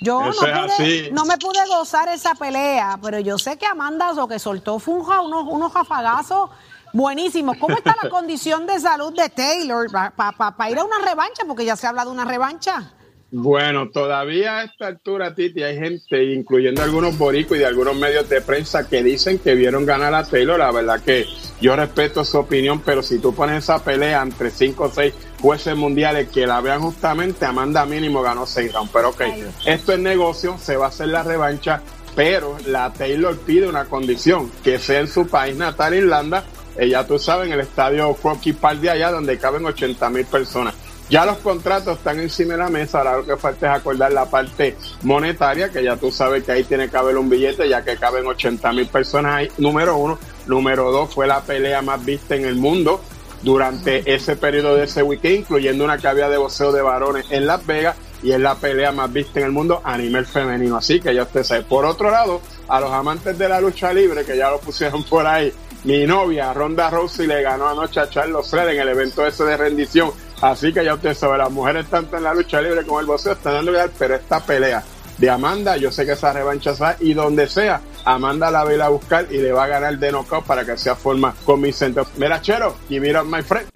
Yo 0.00 0.20
no, 0.20 0.32
pude- 0.32 1.10
no 1.12 1.24
me 1.24 1.36
pude 1.36 1.58
gozar 1.68 2.08
esa 2.08 2.34
pelea, 2.34 2.98
pero 3.02 3.18
yo 3.20 3.38
sé 3.38 3.56
que 3.58 3.66
Amanda 3.66 4.12
lo 4.14 4.26
que 4.28 4.38
soltó 4.38 4.78
fue 4.78 4.94
un 4.94 5.04
ja- 5.04 5.20
unos, 5.20 5.44
unos 5.48 5.72
jafagazos 5.72 6.50
buenísimos. 6.92 7.56
¿Cómo 7.58 7.76
está 7.76 7.94
la 8.02 8.08
condición 8.10 8.66
de 8.66 8.80
salud 8.80 9.12
de 9.14 9.28
Taylor 9.28 9.86
para 9.90 10.70
ir 10.70 10.78
a 10.78 10.84
una 10.84 10.98
revancha? 11.04 11.42
Porque 11.46 11.64
ya 11.64 11.76
se 11.76 11.86
habla 11.86 12.04
de 12.04 12.10
una 12.10 12.24
revancha. 12.24 12.92
Bueno, 13.32 13.90
todavía 13.90 14.58
a 14.58 14.64
esta 14.64 14.88
altura, 14.88 15.36
Titi, 15.36 15.62
hay 15.62 15.76
gente, 15.78 16.24
incluyendo 16.34 16.82
algunos 16.82 17.16
boricos 17.16 17.56
y 17.56 17.60
de 17.60 17.66
algunos 17.66 17.94
medios 17.94 18.28
de 18.28 18.40
prensa, 18.40 18.88
que 18.88 19.04
dicen 19.04 19.38
que 19.38 19.54
vieron 19.54 19.86
ganar 19.86 20.12
a 20.14 20.24
Taylor. 20.24 20.58
La 20.58 20.72
verdad 20.72 21.00
que 21.00 21.26
yo 21.60 21.76
respeto 21.76 22.24
su 22.24 22.38
opinión, 22.38 22.80
pero 22.84 23.04
si 23.04 23.20
tú 23.20 23.32
pones 23.32 23.62
esa 23.62 23.84
pelea 23.84 24.22
entre 24.22 24.50
cinco 24.50 24.84
o 24.84 24.90
seis 24.90 25.14
jueces 25.40 25.76
mundiales 25.76 26.28
que 26.28 26.46
la 26.46 26.60
vean 26.60 26.80
justamente, 26.80 27.44
Amanda 27.44 27.84
mínimo 27.86 28.22
ganó 28.22 28.46
seis 28.46 28.72
rounds. 28.72 28.90
Pero 28.92 29.10
ok, 29.10 29.22
esto 29.66 29.92
es 29.92 29.98
negocio, 29.98 30.56
se 30.58 30.76
va 30.76 30.86
a 30.86 30.88
hacer 30.88 31.08
la 31.08 31.22
revancha, 31.22 31.80
pero 32.14 32.56
la 32.66 32.92
Taylor 32.92 33.36
pide 33.38 33.68
una 33.68 33.84
condición, 33.86 34.50
que 34.62 34.78
sea 34.78 35.00
en 35.00 35.08
su 35.08 35.26
país 35.26 35.56
natal, 35.56 35.94
Irlanda, 35.94 36.44
ella 36.76 37.06
tú 37.06 37.18
sabes, 37.18 37.46
en 37.46 37.54
el 37.54 37.60
estadio 37.60 38.14
Crocky 38.14 38.52
Park 38.52 38.80
de 38.80 38.90
allá, 38.90 39.10
donde 39.10 39.38
caben 39.38 39.64
80 39.64 40.10
mil 40.10 40.24
personas. 40.26 40.74
Ya 41.10 41.26
los 41.26 41.38
contratos 41.38 41.98
están 41.98 42.20
encima 42.20 42.52
de 42.52 42.58
la 42.58 42.68
mesa, 42.68 42.98
ahora 42.98 43.16
lo 43.16 43.26
que 43.26 43.36
falta 43.36 43.72
es 43.74 43.80
acordar 43.80 44.12
la 44.12 44.26
parte 44.26 44.76
monetaria, 45.02 45.68
que 45.68 45.82
ya 45.82 45.96
tú 45.96 46.12
sabes 46.12 46.44
que 46.44 46.52
ahí 46.52 46.62
tiene 46.62 46.88
que 46.88 46.96
haber 46.96 47.16
un 47.16 47.28
billete, 47.28 47.68
ya 47.68 47.82
que 47.82 47.96
caben 47.96 48.24
80 48.28 48.72
mil 48.72 48.86
personas 48.86 49.34
ahí, 49.34 49.48
número 49.58 49.96
uno. 49.96 50.20
Número 50.46 50.92
dos, 50.92 51.12
fue 51.12 51.26
la 51.26 51.40
pelea 51.40 51.82
más 51.82 52.04
vista 52.04 52.36
en 52.36 52.44
el 52.44 52.54
mundo 52.54 53.00
durante 53.42 54.12
ese 54.12 54.36
periodo 54.36 54.76
de 54.76 54.84
ese 54.84 55.02
weekend, 55.02 55.38
incluyendo 55.40 55.84
una 55.84 55.98
que 55.98 56.08
de 56.08 56.36
boxeo 56.36 56.72
de 56.72 56.82
varones 56.82 57.26
en 57.30 57.46
Las 57.46 57.64
Vegas, 57.66 57.96
y 58.22 58.32
es 58.32 58.40
la 58.40 58.54
pelea 58.54 58.92
más 58.92 59.10
vista 59.12 59.40
en 59.40 59.46
el 59.46 59.52
mundo 59.52 59.80
a 59.82 59.96
nivel 59.96 60.26
femenino. 60.26 60.76
Así 60.76 61.00
que 61.00 61.14
ya 61.14 61.22
usted 61.22 61.42
sabe. 61.42 61.62
Por 61.62 61.84
otro 61.84 62.10
lado, 62.10 62.40
a 62.68 62.80
los 62.80 62.92
amantes 62.92 63.38
de 63.38 63.48
la 63.48 63.60
lucha 63.60 63.92
libre, 63.92 64.24
que 64.24 64.36
ya 64.36 64.50
lo 64.50 64.60
pusieron 64.60 65.02
por 65.08 65.26
ahí, 65.26 65.52
mi 65.84 66.06
novia 66.06 66.52
Ronda 66.52 66.90
Rousey 66.90 67.26
le 67.26 67.40
ganó 67.40 67.68
anoche 67.68 68.00
a 68.00 68.10
Charles 68.10 68.50
Flair 68.50 68.70
en 68.70 68.80
el 68.80 68.88
evento 68.88 69.26
ese 69.26 69.44
de 69.44 69.56
rendición. 69.56 70.10
Así 70.42 70.72
que 70.72 70.84
ya 70.84 70.94
usted 70.94 71.14
sabe, 71.14 71.38
las 71.38 71.50
mujeres 71.50 71.86
tanto 71.88 72.16
en 72.16 72.24
la 72.24 72.34
lucha 72.34 72.60
libre 72.60 72.84
como 72.84 72.98
en 72.98 73.04
el 73.04 73.06
boxeo 73.06 73.32
están 73.32 73.54
dando 73.54 73.72
lugar, 73.72 73.90
pero 73.98 74.14
esta 74.14 74.40
pelea 74.40 74.82
de 75.16 75.30
Amanda, 75.30 75.76
yo 75.76 75.92
sé 75.92 76.06
que 76.06 76.12
esa 76.12 76.32
revancha 76.32 76.72
va 76.72 76.96
y 76.98 77.12
donde 77.12 77.46
sea, 77.46 77.80
Amanda 78.04 78.50
la 78.50 78.64
va 78.64 78.86
a 78.86 78.88
buscar 78.88 79.26
y 79.30 79.38
le 79.38 79.52
va 79.52 79.64
a 79.64 79.66
ganar 79.66 79.98
de 79.98 80.10
knockout 80.10 80.44
para 80.44 80.64
que 80.64 80.76
sea 80.76 80.94
forma 80.94 81.34
convincente. 81.44 82.02
Mira, 82.16 82.40
Chero, 82.40 82.76
it 82.88 83.16
up, 83.16 83.24
my 83.24 83.42
friend. 83.42 83.68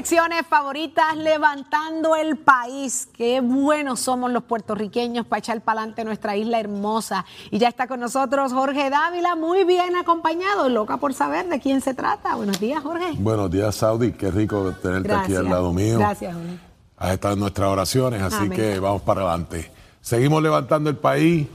Secciones 0.00 0.46
favoritas, 0.48 1.14
levantando 1.14 2.16
el 2.16 2.38
país. 2.38 3.06
Qué 3.12 3.42
buenos 3.42 4.00
somos 4.00 4.32
los 4.32 4.44
puertorriqueños 4.44 5.26
para 5.26 5.40
echar 5.40 5.60
para 5.60 5.80
adelante 5.80 6.04
nuestra 6.04 6.38
isla 6.38 6.58
hermosa. 6.58 7.26
Y 7.50 7.58
ya 7.58 7.68
está 7.68 7.86
con 7.86 8.00
nosotros 8.00 8.54
Jorge 8.54 8.88
Dávila, 8.88 9.36
muy 9.36 9.64
bien 9.64 9.96
acompañado, 9.96 10.70
loca 10.70 10.96
por 10.96 11.12
saber 11.12 11.50
de 11.50 11.60
quién 11.60 11.82
se 11.82 11.92
trata. 11.92 12.34
Buenos 12.34 12.58
días, 12.58 12.82
Jorge. 12.82 13.12
Buenos 13.18 13.50
días, 13.50 13.74
Saudi. 13.74 14.12
Qué 14.12 14.30
rico 14.30 14.72
tenerte 14.80 15.12
aquí 15.12 15.34
al 15.34 15.50
lado 15.50 15.70
mío. 15.70 15.98
Gracias, 15.98 16.34
Jorge. 16.34 17.12
Estado 17.12 17.34
en 17.34 17.40
nuestras 17.40 17.68
oraciones, 17.68 18.22
así 18.22 18.36
Amén. 18.36 18.52
que 18.52 18.78
vamos 18.78 19.02
para 19.02 19.20
adelante. 19.20 19.70
Seguimos 20.00 20.42
levantando 20.42 20.88
el 20.88 20.96
país 20.96 21.46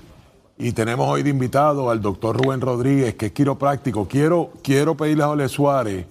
y 0.60 0.72
tenemos 0.74 1.10
hoy 1.10 1.24
de 1.24 1.32
invitado 1.32 1.90
al 1.90 2.00
doctor 2.00 2.40
Rubén 2.40 2.62
Rodríguez, 2.62 3.16
que 3.16 3.26
es 3.26 3.32
quiropráctico. 3.32 4.08
Quiero, 4.08 4.52
quiero 4.62 4.96
pedirle 4.96 5.24
a 5.24 5.30
Ole 5.30 5.50
Suárez 5.50 6.06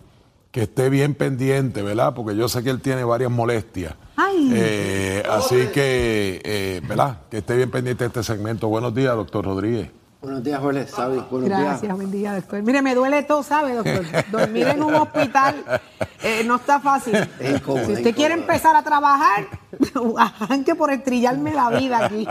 que 0.55 0.63
esté 0.63 0.89
bien 0.89 1.17
pendiente, 1.17 1.83
¿verdad? 1.83 2.15
Porque 2.15 2.37
yo 2.37 2.49
sé 2.49 2.63
que 2.63 2.71
él 2.71 2.81
tiene 2.81 3.03
varias 3.03 3.29
molestias. 3.29 3.97
Ay. 4.15 4.53
Eh, 4.55 5.25
así 5.29 5.67
que, 5.75 6.41
eh, 6.45 6.81
¿verdad? 6.87 7.23
Que 7.29 7.39
esté 7.39 7.57
bien 7.57 7.73
pendiente 7.73 8.05
de 8.05 8.07
este 8.07 8.23
segmento. 8.23 8.69
Buenos 8.69 8.95
días, 8.95 9.17
doctor 9.17 9.45
Rodríguez. 9.45 9.91
Buenos 10.23 10.45
días, 10.45 10.61
Jorge. 10.61 10.87
Sabi, 10.87 11.21
buenos 11.29 11.49
Gracias, 11.49 11.83
días. 11.83 11.97
buen 11.97 12.11
día, 12.13 12.37
doctor. 12.37 12.63
Mire, 12.63 12.83
me 12.83 12.95
duele 12.95 13.25
todo, 13.25 13.43
¿sabe, 13.43 13.75
doctor? 13.75 14.05
Dormir 14.31 14.69
en 14.69 14.85
un 14.85 14.95
hospital 14.95 15.57
eh, 16.23 16.45
no 16.47 16.55
está 16.55 16.79
fácil. 16.79 17.17
Es 17.41 17.57
incómodo, 17.57 17.87
si 17.87 17.93
es 17.95 17.99
usted 17.99 18.15
quiere 18.15 18.35
empezar 18.35 18.77
a 18.77 18.85
trabajar, 18.85 19.49
arranque 20.39 20.77
por 20.77 20.93
estrellarme 20.93 21.53
la 21.53 21.71
vida 21.71 22.07
aquí. 22.07 22.29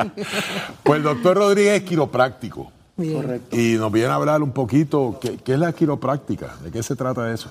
Pues 0.81 0.97
el 0.97 1.03
doctor 1.03 1.35
Rodríguez 1.35 1.81
es 1.81 1.89
quiropráctico. 1.89 2.71
Bien. 2.95 3.21
Correcto. 3.21 3.53
Y 3.53 3.73
nos 3.73 3.91
viene 3.91 4.07
a 4.07 4.15
hablar 4.15 4.41
un 4.41 4.53
poquito, 4.53 5.17
¿qué, 5.19 5.35
qué 5.39 5.55
es 5.55 5.59
la 5.59 5.73
quiropráctica? 5.73 6.55
¿De 6.63 6.71
qué 6.71 6.81
se 6.81 6.95
trata 6.95 7.29
eso? 7.33 7.49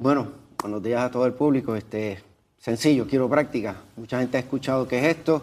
Bueno, 0.00 0.28
buenos 0.62 0.80
días 0.80 1.02
a 1.02 1.10
todo 1.10 1.26
el 1.26 1.32
público. 1.32 1.74
Este, 1.74 2.22
sencillo, 2.56 3.08
quiropráctica. 3.08 3.74
Mucha 3.96 4.20
gente 4.20 4.36
ha 4.36 4.40
escuchado 4.40 4.86
qué 4.86 5.00
es 5.00 5.16
esto. 5.16 5.42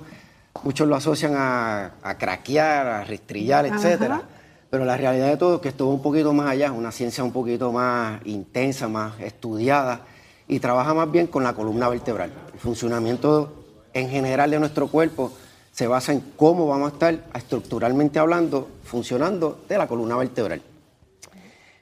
Muchos 0.64 0.88
lo 0.88 0.95
asocian 0.95 1.34
a, 1.36 1.95
a 2.01 2.18
craquear, 2.18 2.88
a 2.88 3.03
restrillar, 3.03 3.66
etcétera. 3.66 4.22
Pero 4.70 4.86
la 4.86 4.95
realidad 4.95 5.28
de 5.28 5.36
todo 5.36 5.56
es 5.56 5.62
que 5.62 5.68
esto 5.68 5.88
va 5.88 5.93
un 5.93 6.01
poquito 6.01 6.32
más 6.32 6.47
allá, 6.47 6.72
una 6.72 6.93
ciencia 6.93 7.22
un 7.22 7.34
poquito 7.34 7.74
más 7.74 8.26
intensa, 8.26 8.88
más 8.88 9.20
estudiada 9.20 10.06
y 10.47 10.60
trabaja 10.62 10.93
más 10.93 11.12
bien 11.12 11.28
con 11.28 11.43
la 11.43 11.51
columna 11.51 11.89
vertebral. 11.89 12.32
El 12.53 12.60
funcionamiento 12.60 13.66
en 13.93 14.10
general 14.10 14.51
de 14.51 14.60
nuestro 14.60 14.88
cuerpo 14.88 15.34
se 15.74 15.86
basa 15.88 16.14
en 16.14 16.22
cómo 16.38 16.66
vamos 16.66 16.91
a 16.91 16.93
estar 16.93 17.26
estructuralmente 17.34 18.20
hablando, 18.20 18.70
funcionando 18.86 19.66
de 19.68 19.78
la 19.78 19.86
columna 19.86 20.16
vertebral. 20.16 20.62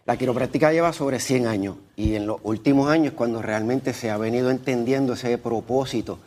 La 0.06 0.18
quiropráctica 0.18 0.72
lleva 0.74 0.92
sobre 0.92 1.20
100 1.20 1.48
años 1.48 1.78
y 1.96 2.16
en 2.16 2.28
los 2.28 2.38
últimos 2.44 2.90
años 2.90 3.14
cuando 3.14 3.42
realmente 3.42 3.94
se 3.94 4.12
ha 4.12 4.18
venido 4.18 4.52
entendiendo 4.52 5.14
ese 5.14 5.38
propósito 5.38 6.20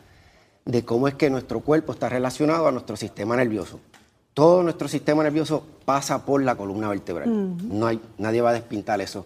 de 0.65 0.83
cómo 0.83 1.07
es 1.07 1.13
que 1.13 1.29
nuestro 1.29 1.59
cuerpo 1.59 1.93
está 1.93 2.09
relacionado 2.09 2.67
a 2.67 2.71
nuestro 2.71 2.95
sistema 2.97 3.35
nervioso. 3.35 3.79
Todo 4.33 4.63
nuestro 4.63 4.87
sistema 4.87 5.23
nervioso 5.23 5.63
pasa 5.85 6.25
por 6.25 6.43
la 6.43 6.55
columna 6.55 6.89
vertebral. 6.89 7.29
No 7.67 7.87
hay, 7.87 7.99
nadie 8.17 8.41
va 8.41 8.49
a 8.49 8.53
despintar 8.53 8.99
eso. 9.01 9.25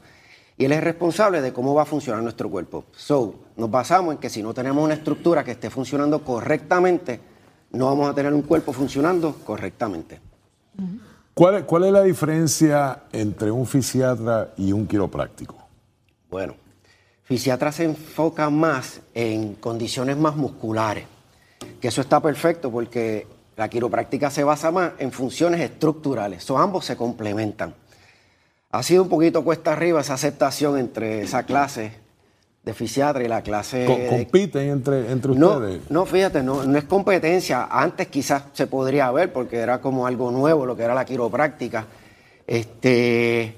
Y 0.57 0.65
él 0.65 0.73
es 0.73 0.83
responsable 0.83 1.41
de 1.41 1.53
cómo 1.53 1.73
va 1.73 1.83
a 1.83 1.85
funcionar 1.85 2.21
nuestro 2.21 2.49
cuerpo. 2.49 2.85
So, 2.95 3.35
nos 3.55 3.71
basamos 3.71 4.13
en 4.15 4.19
que 4.19 4.29
si 4.29 4.43
no 4.43 4.53
tenemos 4.53 4.83
una 4.83 4.93
estructura 4.93 5.43
que 5.43 5.51
esté 5.51 5.69
funcionando 5.69 6.23
correctamente, 6.23 7.19
no 7.71 7.85
vamos 7.87 8.09
a 8.09 8.13
tener 8.13 8.33
un 8.33 8.41
cuerpo 8.43 8.71
funcionando 8.73 9.33
correctamente. 9.45 10.19
¿Cuál, 10.75 10.87
es- 10.89 11.10
cuál 11.33 11.83
es 11.83 11.91
la 11.91 12.03
diferencia 12.03 13.03
entre 13.11 13.51
un 13.51 13.65
fisiatra 13.65 14.53
y 14.57 14.71
un 14.71 14.87
quiropráctico? 14.87 15.55
Bueno, 16.29 16.55
fisiatra 17.23 17.71
se 17.71 17.85
enfoca 17.85 18.49
más 18.49 19.01
en 19.13 19.55
condiciones 19.55 20.17
más 20.17 20.35
musculares, 20.35 21.05
que 21.79 21.87
eso 21.87 22.01
está 22.01 22.19
perfecto 22.21 22.71
porque 22.71 23.27
la 23.57 23.69
quiropráctica 23.69 24.31
se 24.31 24.43
basa 24.43 24.71
más 24.71 24.93
en 24.97 25.11
funciones 25.11 25.61
estructurales, 25.61 26.43
so, 26.43 26.57
ambos 26.57 26.85
se 26.85 26.95
complementan. 26.95 27.75
Ha 28.71 28.83
sido 28.83 29.03
un 29.03 29.09
poquito 29.09 29.43
cuesta 29.43 29.73
arriba 29.73 30.01
esa 30.01 30.13
aceptación 30.13 30.77
entre 30.77 31.21
esa 31.23 31.43
clase 31.43 32.00
de 32.63 32.73
fisiatra 32.75 33.23
y 33.23 33.27
la 33.27 33.41
clase 33.41 33.85
Co- 33.85 33.95
de 33.97 34.07
¿Compiten 34.07 34.69
entre, 34.69 35.11
entre 35.11 35.33
no, 35.33 35.53
ustedes? 35.57 35.81
no, 35.89 36.05
fíjate, 36.05 36.43
no, 36.43 36.63
no 36.63 36.77
es 36.77 36.83
competencia. 36.83 37.67
Antes 37.71 38.07
quizás 38.07 38.43
se 38.53 38.67
podría 38.67 39.09
ver 39.11 39.33
porque 39.33 39.57
era 39.57 39.81
como 39.81 40.05
algo 40.05 40.31
nuevo 40.31 40.65
lo 40.65 40.75
que 40.75 40.83
era 40.83 40.93
la 40.93 41.03
quiropráctica. 41.05 41.85
Este, 42.45 43.55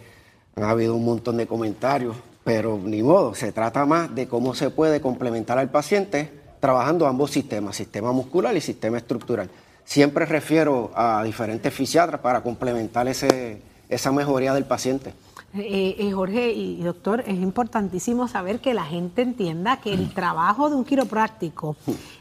ha 0.55 0.69
habido 0.69 0.95
un 0.95 1.03
montón 1.03 1.35
de 1.37 1.47
comentarios, 1.47 2.15
pero 2.43 2.77
ni 2.81 3.01
modo. 3.03 3.33
Se 3.35 3.51
trata 3.51 3.85
más 3.85 4.13
de 4.13 4.27
cómo 4.27 4.53
se 4.55 4.69
puede 4.69 5.01
complementar 5.01 5.57
al 5.57 5.69
paciente 5.69 6.31
trabajando 6.59 7.05
ambos 7.07 7.31
sistemas, 7.31 7.75
sistema 7.75 8.11
muscular 8.13 8.55
y 8.55 8.61
sistema 8.61 8.97
estructural. 8.97 9.49
Siempre 9.83 10.25
refiero 10.25 10.91
a 10.95 11.21
diferentes 11.23 11.73
fisiatras 11.73 12.21
para 12.21 12.41
complementar 12.41 13.05
ese, 13.09 13.61
esa 13.89 14.13
mejoría 14.13 14.53
del 14.53 14.63
paciente. 14.63 15.13
Eh, 15.55 15.95
eh, 15.99 16.11
Jorge 16.11 16.51
y 16.51 16.81
doctor, 16.81 17.23
es 17.27 17.35
importantísimo 17.35 18.27
saber 18.27 18.59
que 18.59 18.73
la 18.73 18.85
gente 18.85 19.21
entienda 19.21 19.77
que 19.77 19.93
el 19.93 20.11
trabajo 20.13 20.69
de 20.69 20.75
un 20.75 20.83
quiropráctico 20.83 21.75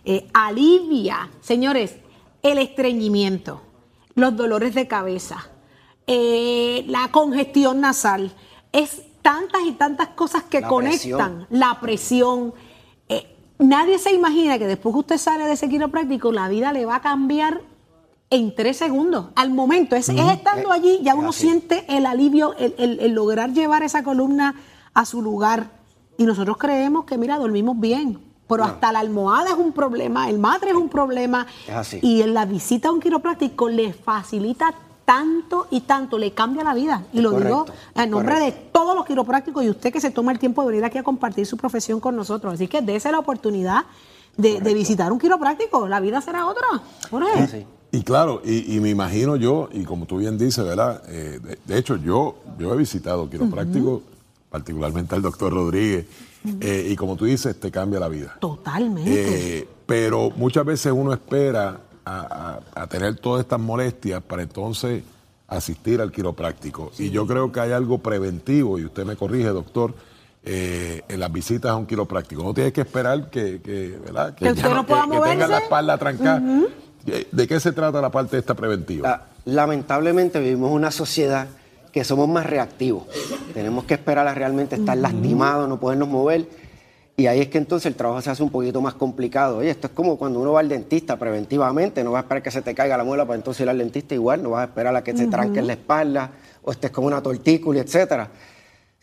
eh, 0.05 0.29
alivia, 0.35 1.31
señores, 1.41 1.97
el 2.43 2.59
estreñimiento, 2.59 3.63
los 4.15 4.37
dolores 4.37 4.75
de 4.75 4.87
cabeza, 4.87 5.47
eh, 6.07 6.85
la 6.89 7.09
congestión 7.11 7.81
nasal. 7.81 8.33
Es 8.73 9.03
tantas 9.23 9.63
y 9.67 9.73
tantas 9.73 10.09
cosas 10.09 10.43
que 10.43 10.61
La 10.61 10.69
conectan 10.69 11.47
presión. 11.47 11.47
la 11.51 11.81
presión. 11.81 12.55
Eh, 13.09 13.35
nadie 13.59 13.99
se 13.99 14.13
imagina 14.13 14.59
que 14.59 14.67
después 14.67 14.93
que 14.95 14.99
usted 14.99 15.19
sale 15.19 15.45
de 15.47 15.53
ese 15.53 15.69
quiropráctico, 15.69 16.33
la 16.33 16.49
vida 16.49 16.73
le 16.73 16.85
va 16.85 16.97
a 16.97 17.01
cambiar 17.01 17.63
en 18.33 18.55
tres 18.55 18.77
segundos. 18.79 19.27
Al 19.37 19.51
momento, 19.51 19.95
es, 19.95 20.09
es 20.09 20.19
estando 20.33 20.73
allí, 20.73 20.99
ya 21.03 21.15
uno 21.15 21.33
siente 21.33 21.85
el 21.89 22.07
alivio, 22.07 22.55
el, 22.57 22.75
el- 22.79 22.99
el 23.01 23.13
lograr 23.13 23.53
llevar 23.53 23.83
esa 23.83 24.03
columna 24.03 24.55
a 24.95 25.05
su 25.05 25.23
lugar. 25.23 25.71
Y 26.17 26.25
nosotros 26.25 26.57
creemos 26.57 27.05
que, 27.05 27.17
mira, 27.19 27.39
dormimos 27.39 27.79
bien. 27.79 28.19
Pero 28.49 28.65
hasta 28.65 28.93
la 28.93 28.99
almohada 28.99 29.51
es 29.51 29.57
un 29.57 29.73
problema, 29.73 30.29
el 30.29 30.39
matre 30.39 30.71
es 30.71 30.77
un 30.77 30.89
problema. 30.89 31.47
Es 31.67 31.75
así. 31.75 31.99
Y 32.03 32.21
en 32.23 32.35
la 32.35 32.45
visita 32.45 32.89
a 32.89 32.93
un 32.93 33.01
quiropráctico 33.01 33.69
le 33.69 33.93
facilita 33.95 34.75
tanto 35.07 35.67
y 35.71 35.81
tanto, 35.81 36.19
le 36.19 36.33
cambia 36.33 36.63
la 36.63 36.75
vida. 36.75 37.03
Y 37.15 37.21
lo 37.21 37.31
digo 37.33 37.67
en 37.95 38.11
nombre 38.11 38.35
correcto. 38.35 38.61
de 38.61 38.69
todos 38.73 38.95
los 38.95 39.05
quiroprácticos 39.07 39.65
y 39.65 39.71
usted 39.71 39.93
que 39.93 40.01
se 40.01 40.11
toma 40.11 40.33
el 40.33 40.39
tiempo 40.39 40.63
de 40.63 40.69
venir 40.69 40.85
aquí 40.85 40.99
a 40.99 41.03
compartir 41.03 41.47
su 41.47 41.57
profesión 41.57 41.99
con 42.01 42.15
nosotros. 42.15 42.55
Así 42.55 42.69
que 42.69 42.83
dése 42.83 43.11
la 43.11 43.19
oportunidad 43.21 43.85
de, 44.37 44.61
de 44.61 44.75
visitar 44.75 45.13
un 45.13 45.19
quiropráctico. 45.19 45.89
La 45.89 46.01
vida 46.01 46.21
será 46.21 46.47
otra. 46.47 46.67
Jorge. 47.11 47.67
Y 47.95 48.03
claro, 48.03 48.41
y, 48.45 48.75
y 48.77 48.81
me 48.81 48.89
imagino 48.91 49.37
yo, 49.37 49.69
y 49.73 49.85
como 49.85 50.07
tú 50.07 50.17
bien 50.19 50.39
dices, 50.39 50.65
¿verdad? 50.65 51.03
Eh, 51.09 51.39
de, 51.43 51.59
de 51.65 51.79
hecho, 51.79 51.97
yo, 51.97 52.37
yo 52.59 52.73
he 52.73 52.77
visitado 52.77 53.29
quiroprácticos, 53.29 54.01
particularmente 54.51 55.15
al 55.15 55.21
doctor 55.23 55.53
Rodríguez, 55.53 56.07
eh, 56.61 56.89
y 56.91 56.97
como 56.97 57.17
tú 57.17 57.27
dices, 57.27 57.59
te 57.61 57.71
cambia 57.71 58.01
la 58.01 58.09
vida. 58.09 58.37
Totalmente. 58.41 59.59
Eh, 59.61 59.69
pero 59.87 60.31
muchas 60.31 60.65
veces 60.65 60.91
uno 60.93 61.13
espera 61.13 61.81
a, 62.05 62.61
a- 62.75 62.83
a 62.83 62.87
tener 62.87 63.17
todas 63.17 63.43
estas 63.43 63.61
molestias 63.61 64.23
para 64.23 64.43
entonces 64.43 65.05
asistir 65.47 66.01
al 66.01 66.11
quiropráctico. 66.11 66.91
Y 66.99 67.11
yo 67.11 67.27
creo 67.27 67.53
que 67.53 67.61
hay 67.61 67.73
algo 67.73 67.99
preventivo, 67.99 68.79
y 68.79 68.87
usted 68.87 69.05
me 69.05 69.17
corrige, 69.17 69.49
doctor, 69.49 69.95
eh, 70.45 71.03
en 71.09 71.21
las 71.21 71.31
visitas 71.31 71.71
a 71.71 71.77
un 71.77 71.85
quiropráctico. 71.87 72.43
No 72.43 72.55
tienes 72.55 72.73
que 72.73 72.81
esperar 72.81 73.29
que, 73.31 73.61
que, 73.61 73.99
¿verdad? 74.05 74.35
Que 74.35 74.51
usted 74.51 74.71
no 74.71 74.87
pueda 74.87 75.05
que 75.09 75.21
tenga 75.31 75.47
la 75.47 75.59
espalda 75.59 75.99
trancada. 75.99 76.41
Ujú. 76.41 76.63
¿De- 76.63 76.82
¿De 77.05 77.49
qué 77.49 77.59
se 77.61 77.73
trata 77.73 78.01
la 78.01 78.11
parte 78.11 78.39
esta 78.39 78.55
preventiva? 78.55 79.09
La- 79.09 79.53
lamentablemente 79.53 80.39
vivimos 80.41 80.71
una 80.71 80.91
sociedad 80.91 81.47
que 81.93 82.05
somos 82.05 82.29
más 82.29 82.47
reactivos. 82.47 83.05
Tenemos 83.53 83.85
que 83.85 83.95
esperar 83.95 84.27
a 84.27 84.35
realmente 84.35 84.77
estar 84.77 84.97
lastimados, 84.97 85.69
no 85.69 85.79
podernos 85.81 86.09
mover. 86.09 86.47
Y 87.17 87.27
ahí 87.27 87.41
es 87.41 87.49
que 87.49 87.59
entonces 87.59 87.87
el 87.87 87.95
trabajo 87.95 88.23
se 88.23 88.31
hace 88.31 88.43
un 88.43 88.49
poquito 88.51 88.81
más 88.81 88.95
complicado. 88.95 89.59
Oye, 89.59 89.69
esto 89.71 89.89
es 89.89 89.93
como 89.93 90.17
cuando 90.17 90.41
uno 90.41 90.53
va 90.53 90.61
al 90.61 90.69
dentista 90.71 91.19
preventivamente, 91.19 92.03
no 92.03 92.13
vas 92.13 92.21
a 92.21 92.23
esperar 92.23 92.43
que 92.43 92.51
se 92.51 92.63
te 92.63 92.75
caiga 92.75 92.97
la 92.97 93.05
muela 93.05 93.27
para 93.27 93.37
entonces 93.37 93.61
ir 93.61 93.69
al 93.69 93.77
dentista 93.79 94.15
igual, 94.15 94.43
no 94.43 94.51
vas 94.51 94.63
a 94.63 94.65
esperar 94.65 94.97
a 94.97 95.05
que 95.05 95.15
se 95.15 95.25
Ujú. 95.25 95.31
tranque 95.31 95.59
en 95.61 95.67
la 95.67 95.75
espalda 95.75 96.31
o 96.63 96.73
estés 96.73 96.91
con 96.91 97.05
una 97.05 97.23
tortícula, 97.23 97.81
etcétera. 97.81 98.31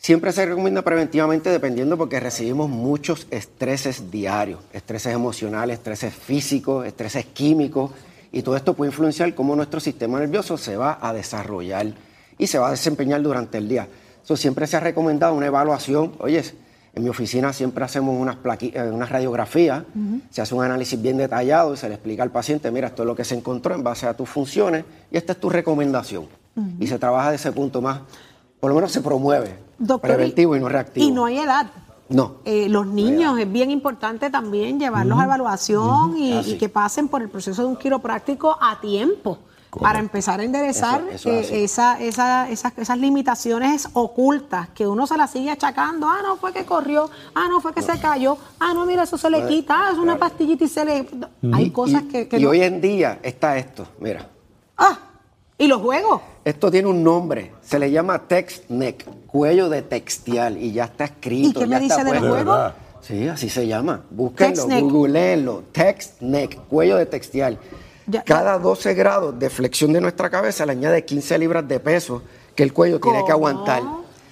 Siempre 0.02 0.32
se 0.32 0.46
recomienda 0.46 0.80
preventivamente 0.80 1.50
dependiendo 1.50 1.98
porque 1.98 2.20
recibimos 2.20 2.70
muchos 2.70 3.26
estreses 3.30 4.10
diarios, 4.10 4.60
estreses 4.72 5.12
emocionales, 5.12 5.76
estreses 5.76 6.14
físicos, 6.14 6.86
estreses 6.86 7.26
químicos 7.26 7.90
y 8.32 8.40
todo 8.40 8.56
esto 8.56 8.72
puede 8.72 8.92
influenciar 8.92 9.34
cómo 9.34 9.54
nuestro 9.54 9.78
sistema 9.78 10.18
nervioso 10.18 10.56
se 10.56 10.74
va 10.74 10.98
a 11.02 11.12
desarrollar 11.12 11.88
y 12.38 12.46
se 12.46 12.58
va 12.58 12.68
a 12.68 12.70
desempeñar 12.70 13.20
durante 13.20 13.58
el 13.58 13.68
día. 13.68 13.88
So, 14.22 14.38
siempre 14.38 14.66
se 14.66 14.78
ha 14.78 14.80
recomendado 14.80 15.34
una 15.34 15.48
evaluación. 15.48 16.14
Oye, 16.20 16.42
en 16.94 17.02
mi 17.02 17.10
oficina 17.10 17.52
siempre 17.52 17.84
hacemos 17.84 18.18
unas, 18.18 18.38
eh, 18.62 18.90
unas 18.90 19.10
radiografías, 19.10 19.84
se 20.30 20.40
hace 20.40 20.54
un 20.54 20.64
análisis 20.64 21.00
bien 21.00 21.18
detallado 21.18 21.74
y 21.74 21.76
se 21.76 21.90
le 21.90 21.96
explica 21.96 22.22
al 22.22 22.30
paciente, 22.30 22.70
mira, 22.70 22.86
esto 22.86 23.02
es 23.02 23.06
lo 23.06 23.14
que 23.14 23.24
se 23.24 23.34
encontró 23.34 23.74
en 23.74 23.84
base 23.84 24.06
a 24.06 24.14
tus 24.14 24.30
funciones 24.30 24.82
y 25.10 25.18
esta 25.18 25.34
es 25.34 25.40
tu 25.40 25.50
recomendación. 25.50 26.26
Y 26.78 26.86
se 26.86 26.98
trabaja 26.98 27.28
de 27.28 27.36
ese 27.36 27.52
punto 27.52 27.82
más, 27.82 28.00
por 28.60 28.70
lo 28.70 28.76
menos 28.76 28.92
se 28.92 29.02
promueve, 29.02 29.69
Doctor, 29.80 30.08
preventivo 30.10 30.54
y 30.54 30.60
no 30.60 30.68
reactivo. 30.68 31.04
Y 31.06 31.10
no 31.10 31.24
hay 31.24 31.38
edad. 31.38 31.66
No. 32.08 32.36
Eh, 32.44 32.68
los 32.68 32.86
niños 32.86 33.38
es 33.38 33.50
bien 33.50 33.70
importante 33.70 34.30
también 34.30 34.78
llevarlos 34.78 35.18
a 35.18 35.24
evaluación 35.24 36.16
y, 36.18 36.56
que 36.58 36.68
pasen 36.68 37.08
por 37.08 37.22
el 37.22 37.28
proceso 37.28 37.62
de 37.62 37.68
un 37.68 37.76
quiropráctico 37.76 38.56
a 38.60 38.80
tiempo 38.80 39.38
para 39.80 40.00
empezar 40.00 40.40
a 40.40 40.42
enderezar 40.42 41.02
Eso- 41.12 41.30
eso 41.30 41.30
es 41.30 41.50
eh, 41.52 41.62
esa- 41.64 42.00
esa- 42.00 42.50
esas, 42.50 42.76
esas 42.76 42.98
limitaciones 42.98 43.88
ocultas 43.92 44.68
que 44.70 44.86
uno 44.88 45.06
se 45.06 45.16
las 45.16 45.30
sigue 45.30 45.50
achacando. 45.52 46.08
Ah, 46.08 46.18
no 46.24 46.36
fue 46.36 46.52
que 46.52 46.64
corrió, 46.64 47.08
ah, 47.36 47.46
no 47.48 47.60
fue 47.60 47.72
que 47.72 47.80
se 47.80 47.98
cayó, 48.00 48.36
ah, 48.58 48.74
no, 48.74 48.84
mira, 48.86 49.04
eso 49.04 49.16
se 49.16 49.30
le 49.30 49.42
No, 49.42 49.46
quita, 49.48 49.86
ah, 49.86 49.90
es 49.92 49.98
una 49.98 50.18
pastillita 50.18 50.64
y 50.64 50.68
se 50.68 50.84
le... 50.84 51.08
Hay 51.52 51.70
cosas 51.70 52.02
que... 52.10 52.26
que 52.28 52.38
y 52.38 52.42
no- 52.42 52.50
hoy 52.50 52.62
en 52.62 52.80
día 52.80 53.20
está 53.22 53.56
esto, 53.56 53.86
mira. 54.00 54.28
Ah, 54.76 54.98
y 55.56 55.68
los 55.68 55.80
juegos. 55.80 56.20
Esto 56.44 56.68
tiene 56.72 56.88
un 56.88 57.04
nombre, 57.04 57.52
se 57.62 57.78
le 57.78 57.88
llama 57.92 58.18
text 58.18 58.68
neck, 58.70 59.06
cuello 59.30 59.68
de 59.68 59.82
textial, 59.82 60.56
y 60.56 60.72
ya 60.72 60.84
está 60.84 61.04
escrito. 61.04 61.60
¿Y 61.60 61.62
qué 61.62 61.66
me 61.66 61.68
ya 61.68 61.78
está 61.78 61.96
dice 61.96 62.10
del 62.10 62.18
puesto. 62.18 62.44
juego? 62.44 62.72
Sí, 63.00 63.28
así 63.28 63.48
se 63.48 63.66
llama. 63.66 64.02
Búsquenlo, 64.10 64.66
googleenlo. 64.66 65.64
Text 65.72 66.20
neck, 66.20 66.66
cuello 66.68 66.96
de 66.96 67.06
textial. 67.06 67.58
Cada 68.24 68.58
12 68.58 68.94
grados 68.94 69.38
de 69.38 69.48
flexión 69.48 69.92
de 69.92 70.00
nuestra 70.00 70.28
cabeza 70.28 70.66
le 70.66 70.72
añade 70.72 71.04
15 71.04 71.38
libras 71.38 71.66
de 71.66 71.78
peso 71.80 72.22
que 72.54 72.62
el 72.62 72.72
cuello 72.72 73.00
tiene 73.00 73.24
que 73.24 73.30
aguantar. 73.30 73.82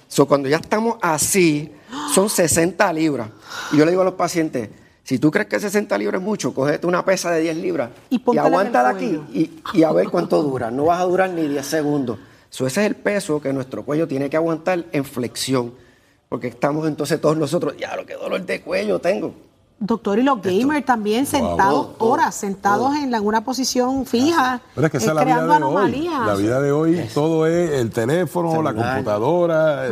So, 0.07 0.27
cuando 0.27 0.49
ya 0.49 0.57
estamos 0.57 0.97
así, 1.01 1.71
son 2.13 2.29
60 2.29 2.91
libras. 2.93 3.29
Y 3.71 3.77
yo 3.77 3.85
le 3.85 3.91
digo 3.91 4.01
a 4.01 4.05
los 4.05 4.15
pacientes, 4.15 4.69
si 5.03 5.17
tú 5.17 5.31
crees 5.31 5.47
que 5.47 5.59
60 5.59 5.97
libras 5.97 6.19
es 6.19 6.25
mucho, 6.25 6.53
cógete 6.53 6.85
una 6.85 7.05
pesa 7.05 7.31
de 7.31 7.41
10 7.41 7.57
libras 7.57 7.89
y, 8.09 8.21
aguanta 8.37 8.83
de 8.83 8.89
aquí 8.89 9.21
y, 9.33 9.61
y, 9.73 9.83
a 9.83 9.91
ver 9.91 10.09
cuánto 10.09 10.41
dura. 10.43 10.69
No 10.69 10.85
vas 10.85 11.01
a 11.01 11.05
durar 11.05 11.29
ni 11.29 11.47
10 11.47 11.65
segundos. 11.65 12.19
So, 12.49 12.65
ese 12.65 12.81
es 12.81 12.87
el 12.87 12.95
peso 12.95 13.41
que 13.41 13.53
nuestro 13.53 13.83
cuello 13.83 14.07
tiene 14.07 14.29
que 14.29 14.37
aguantar 14.37 14.85
en 14.91 15.05
flexión. 15.05 15.73
Porque 16.27 16.47
estamos 16.47 16.87
entonces 16.87 17.19
todos 17.19 17.37
nosotros, 17.37 17.75
ya 17.77 17.95
lo 17.95 18.05
que 18.05 18.13
dolor 18.13 18.45
de 18.45 18.61
cuello 18.61 18.99
tengo. 18.99 19.33
Doctor, 19.81 20.19
y 20.19 20.23
los 20.23 20.41
gamers 20.41 20.85
también 20.85 21.25
sentados 21.25 21.91
horas, 21.99 22.35
sentados 22.35 22.95
en 22.97 23.13
una 23.15 23.45
posición 23.45 24.05
fija, 24.05 24.61
Pero 24.75 24.87
es 24.87 24.91
que 24.91 24.97
esa 24.97 25.11
es 25.11 25.15
la 25.15 25.23
vida 25.23 25.57
de 25.57 25.63
hoy. 25.63 26.09
La 26.25 26.35
vida 26.35 26.61
de 26.61 26.71
hoy, 26.71 27.09
todo 27.13 27.47
es 27.47 27.71
el 27.71 27.89
teléfono, 27.89 28.61
la 28.61 28.73
computadora. 28.73 29.87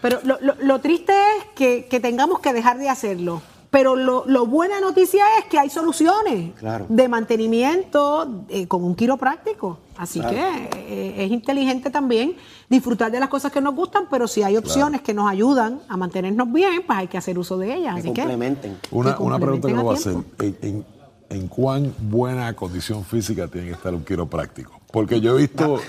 pero, 0.00 0.20
lo, 0.24 0.80
triste 0.80 1.12
es 1.12 1.44
que, 1.54 1.86
que 1.90 2.00
tengamos 2.00 2.40
que 2.40 2.54
dejar 2.54 2.78
de 2.78 2.88
hacerlo. 2.88 3.42
Pero 3.70 3.96
lo, 3.96 4.24
lo, 4.26 4.46
buena 4.46 4.80
noticia 4.80 5.24
es 5.38 5.46
que 5.46 5.58
hay 5.58 5.70
soluciones 5.70 6.52
de 6.88 7.08
mantenimiento 7.08 8.44
eh, 8.48 8.66
con 8.66 8.84
un 8.84 8.94
quiropráctico. 8.94 9.78
Así 9.96 10.20
que 10.20 10.68
eh, 10.74 11.24
es 11.24 11.30
inteligente 11.30 11.90
también 11.90 12.36
disfrutar 12.68 13.10
de 13.10 13.18
las 13.18 13.28
cosas 13.28 13.50
que 13.50 13.60
nos 13.60 13.74
gustan, 13.74 14.04
pero 14.10 14.28
si 14.28 14.42
hay 14.42 14.56
opciones 14.56 15.00
que 15.00 15.14
nos 15.14 15.30
ayudan 15.30 15.80
a 15.88 15.96
mantenernos 15.96 16.52
bien, 16.52 16.82
pues 16.86 16.98
hay 16.98 17.08
que 17.08 17.18
hacer 17.18 17.38
uso 17.38 17.56
de 17.58 17.74
ellas. 17.74 17.96
Así 17.98 18.08
complementen. 18.08 18.76
Que, 18.80 18.94
una, 18.94 19.18
una 19.18 19.38
pregunta 19.38 19.68
que 19.68 19.74
voy 19.74 19.94
a 19.94 19.98
hacer. 19.98 20.16
¿En, 20.38 20.84
en, 21.28 21.48
cuán 21.48 21.92
buena 21.98 22.52
condición 22.54 23.04
física 23.04 23.48
tiene 23.48 23.68
que 23.68 23.72
estar 23.72 23.94
un 23.94 24.04
quiropráctico? 24.04 24.80
Porque 24.92 25.20
yo 25.20 25.36
he 25.36 25.42
visto, 25.42 25.80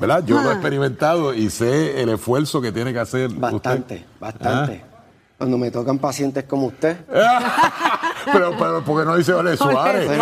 ¿verdad? 0.00 0.24
Yo 0.24 0.40
lo 0.40 0.48
he 0.48 0.52
ah. 0.52 0.54
experimentado 0.54 1.34
y 1.34 1.50
sé 1.50 2.00
el 2.00 2.08
esfuerzo 2.08 2.60
que 2.60 2.72
tiene 2.72 2.92
que 2.92 3.00
hacer. 3.00 3.30
Bastante, 3.30 4.04
bastante. 4.18 4.84
¿Ah? 4.84 4.95
Cuando 5.38 5.58
me 5.58 5.70
tocan 5.70 5.98
pacientes 5.98 6.44
como 6.44 6.68
usted. 6.68 6.96
pero, 8.32 8.56
pero, 8.58 8.82
¿por 8.82 9.00
qué 9.00 9.06
no 9.06 9.16
dice 9.16 9.34
Ole 9.34 9.54
Suárez? 9.56 10.10
Eh, 10.10 10.18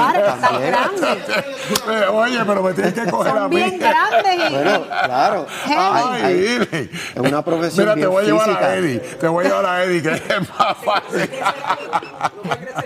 oye, 2.13 2.39
pero 2.45 2.63
me 2.63 2.73
tienes 2.73 2.95
que 2.95 3.07
coger 3.09 3.39
a 3.39 3.49
mí. 3.49 3.57
bien 3.57 3.79
grandes. 3.79 4.51
Bueno, 4.51 4.83
claro. 5.05 5.47
Ay, 5.67 6.91
es 7.15 7.17
una 7.17 7.45
profesión 7.45 7.87
Mira, 7.87 7.95
te 7.95 8.07
voy 8.07 8.25
a 8.25 8.27
llevar 8.27 8.51
a 8.51 8.75
Eddie. 8.77 8.99
Te 8.99 9.29
voy 9.29 9.45
a 9.45 9.49
llevar 9.49 9.67
a 9.67 9.85
Eddie, 9.85 10.03
que 10.03 10.15
es 10.15 10.49
más 10.59 10.77
fácil. 10.85 11.31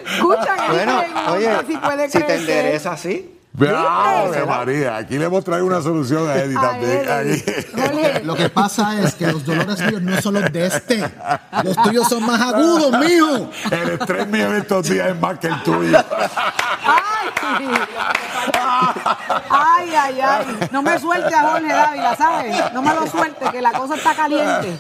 Escucha, 0.05 0.57
bueno, 0.71 1.03
oye, 1.33 1.51
si, 1.67 1.77
puede 1.79 2.11
si 2.11 2.23
te 2.23 2.35
endereza 2.35 2.93
así. 2.93 3.38
Ave 3.67 4.45
María, 4.47 4.97
aquí 4.97 5.19
le 5.19 5.25
hemos 5.25 5.45
traído 5.45 5.67
una 5.67 5.83
solución 5.83 6.29
a 6.29 6.37
Eddie 6.37 6.55
también. 6.55 8.23
Lo 8.27 8.35
que 8.35 8.49
pasa 8.49 9.01
es 9.01 9.15
que 9.15 9.27
los 9.27 9.45
dolores 9.45 9.81
míos 9.81 10.03
no 10.03 10.21
son 10.21 10.35
los 10.35 10.53
de 10.53 10.67
este. 10.67 11.11
Los 11.65 11.77
tuyos 11.77 12.09
son 12.09 12.25
más 12.25 12.41
agudos, 12.41 12.99
mijo. 12.99 13.51
El 13.71 13.89
estrés 13.91 14.27
mío 14.29 14.47
en 14.49 14.57
estos 14.57 14.89
días 14.89 15.09
es 15.09 15.21
más 15.21 15.39
que 15.39 15.49
el 15.49 15.63
tuyo. 15.63 15.99
Ay, 19.51 19.95
ay, 19.95 20.21
ay. 20.21 20.59
No 20.71 20.83
me 20.83 20.99
suelte 20.99 21.35
a 21.35 21.43
Jorge 21.43 21.69
Dávila, 21.69 22.17
¿sabes? 22.17 22.73
No 22.73 22.83
me 22.83 22.95
lo 22.95 23.07
suelte, 23.07 23.51
que 23.51 23.63
la 23.63 23.73
cosa 23.73 23.95
está 23.97 24.15
caliente. 24.15 24.79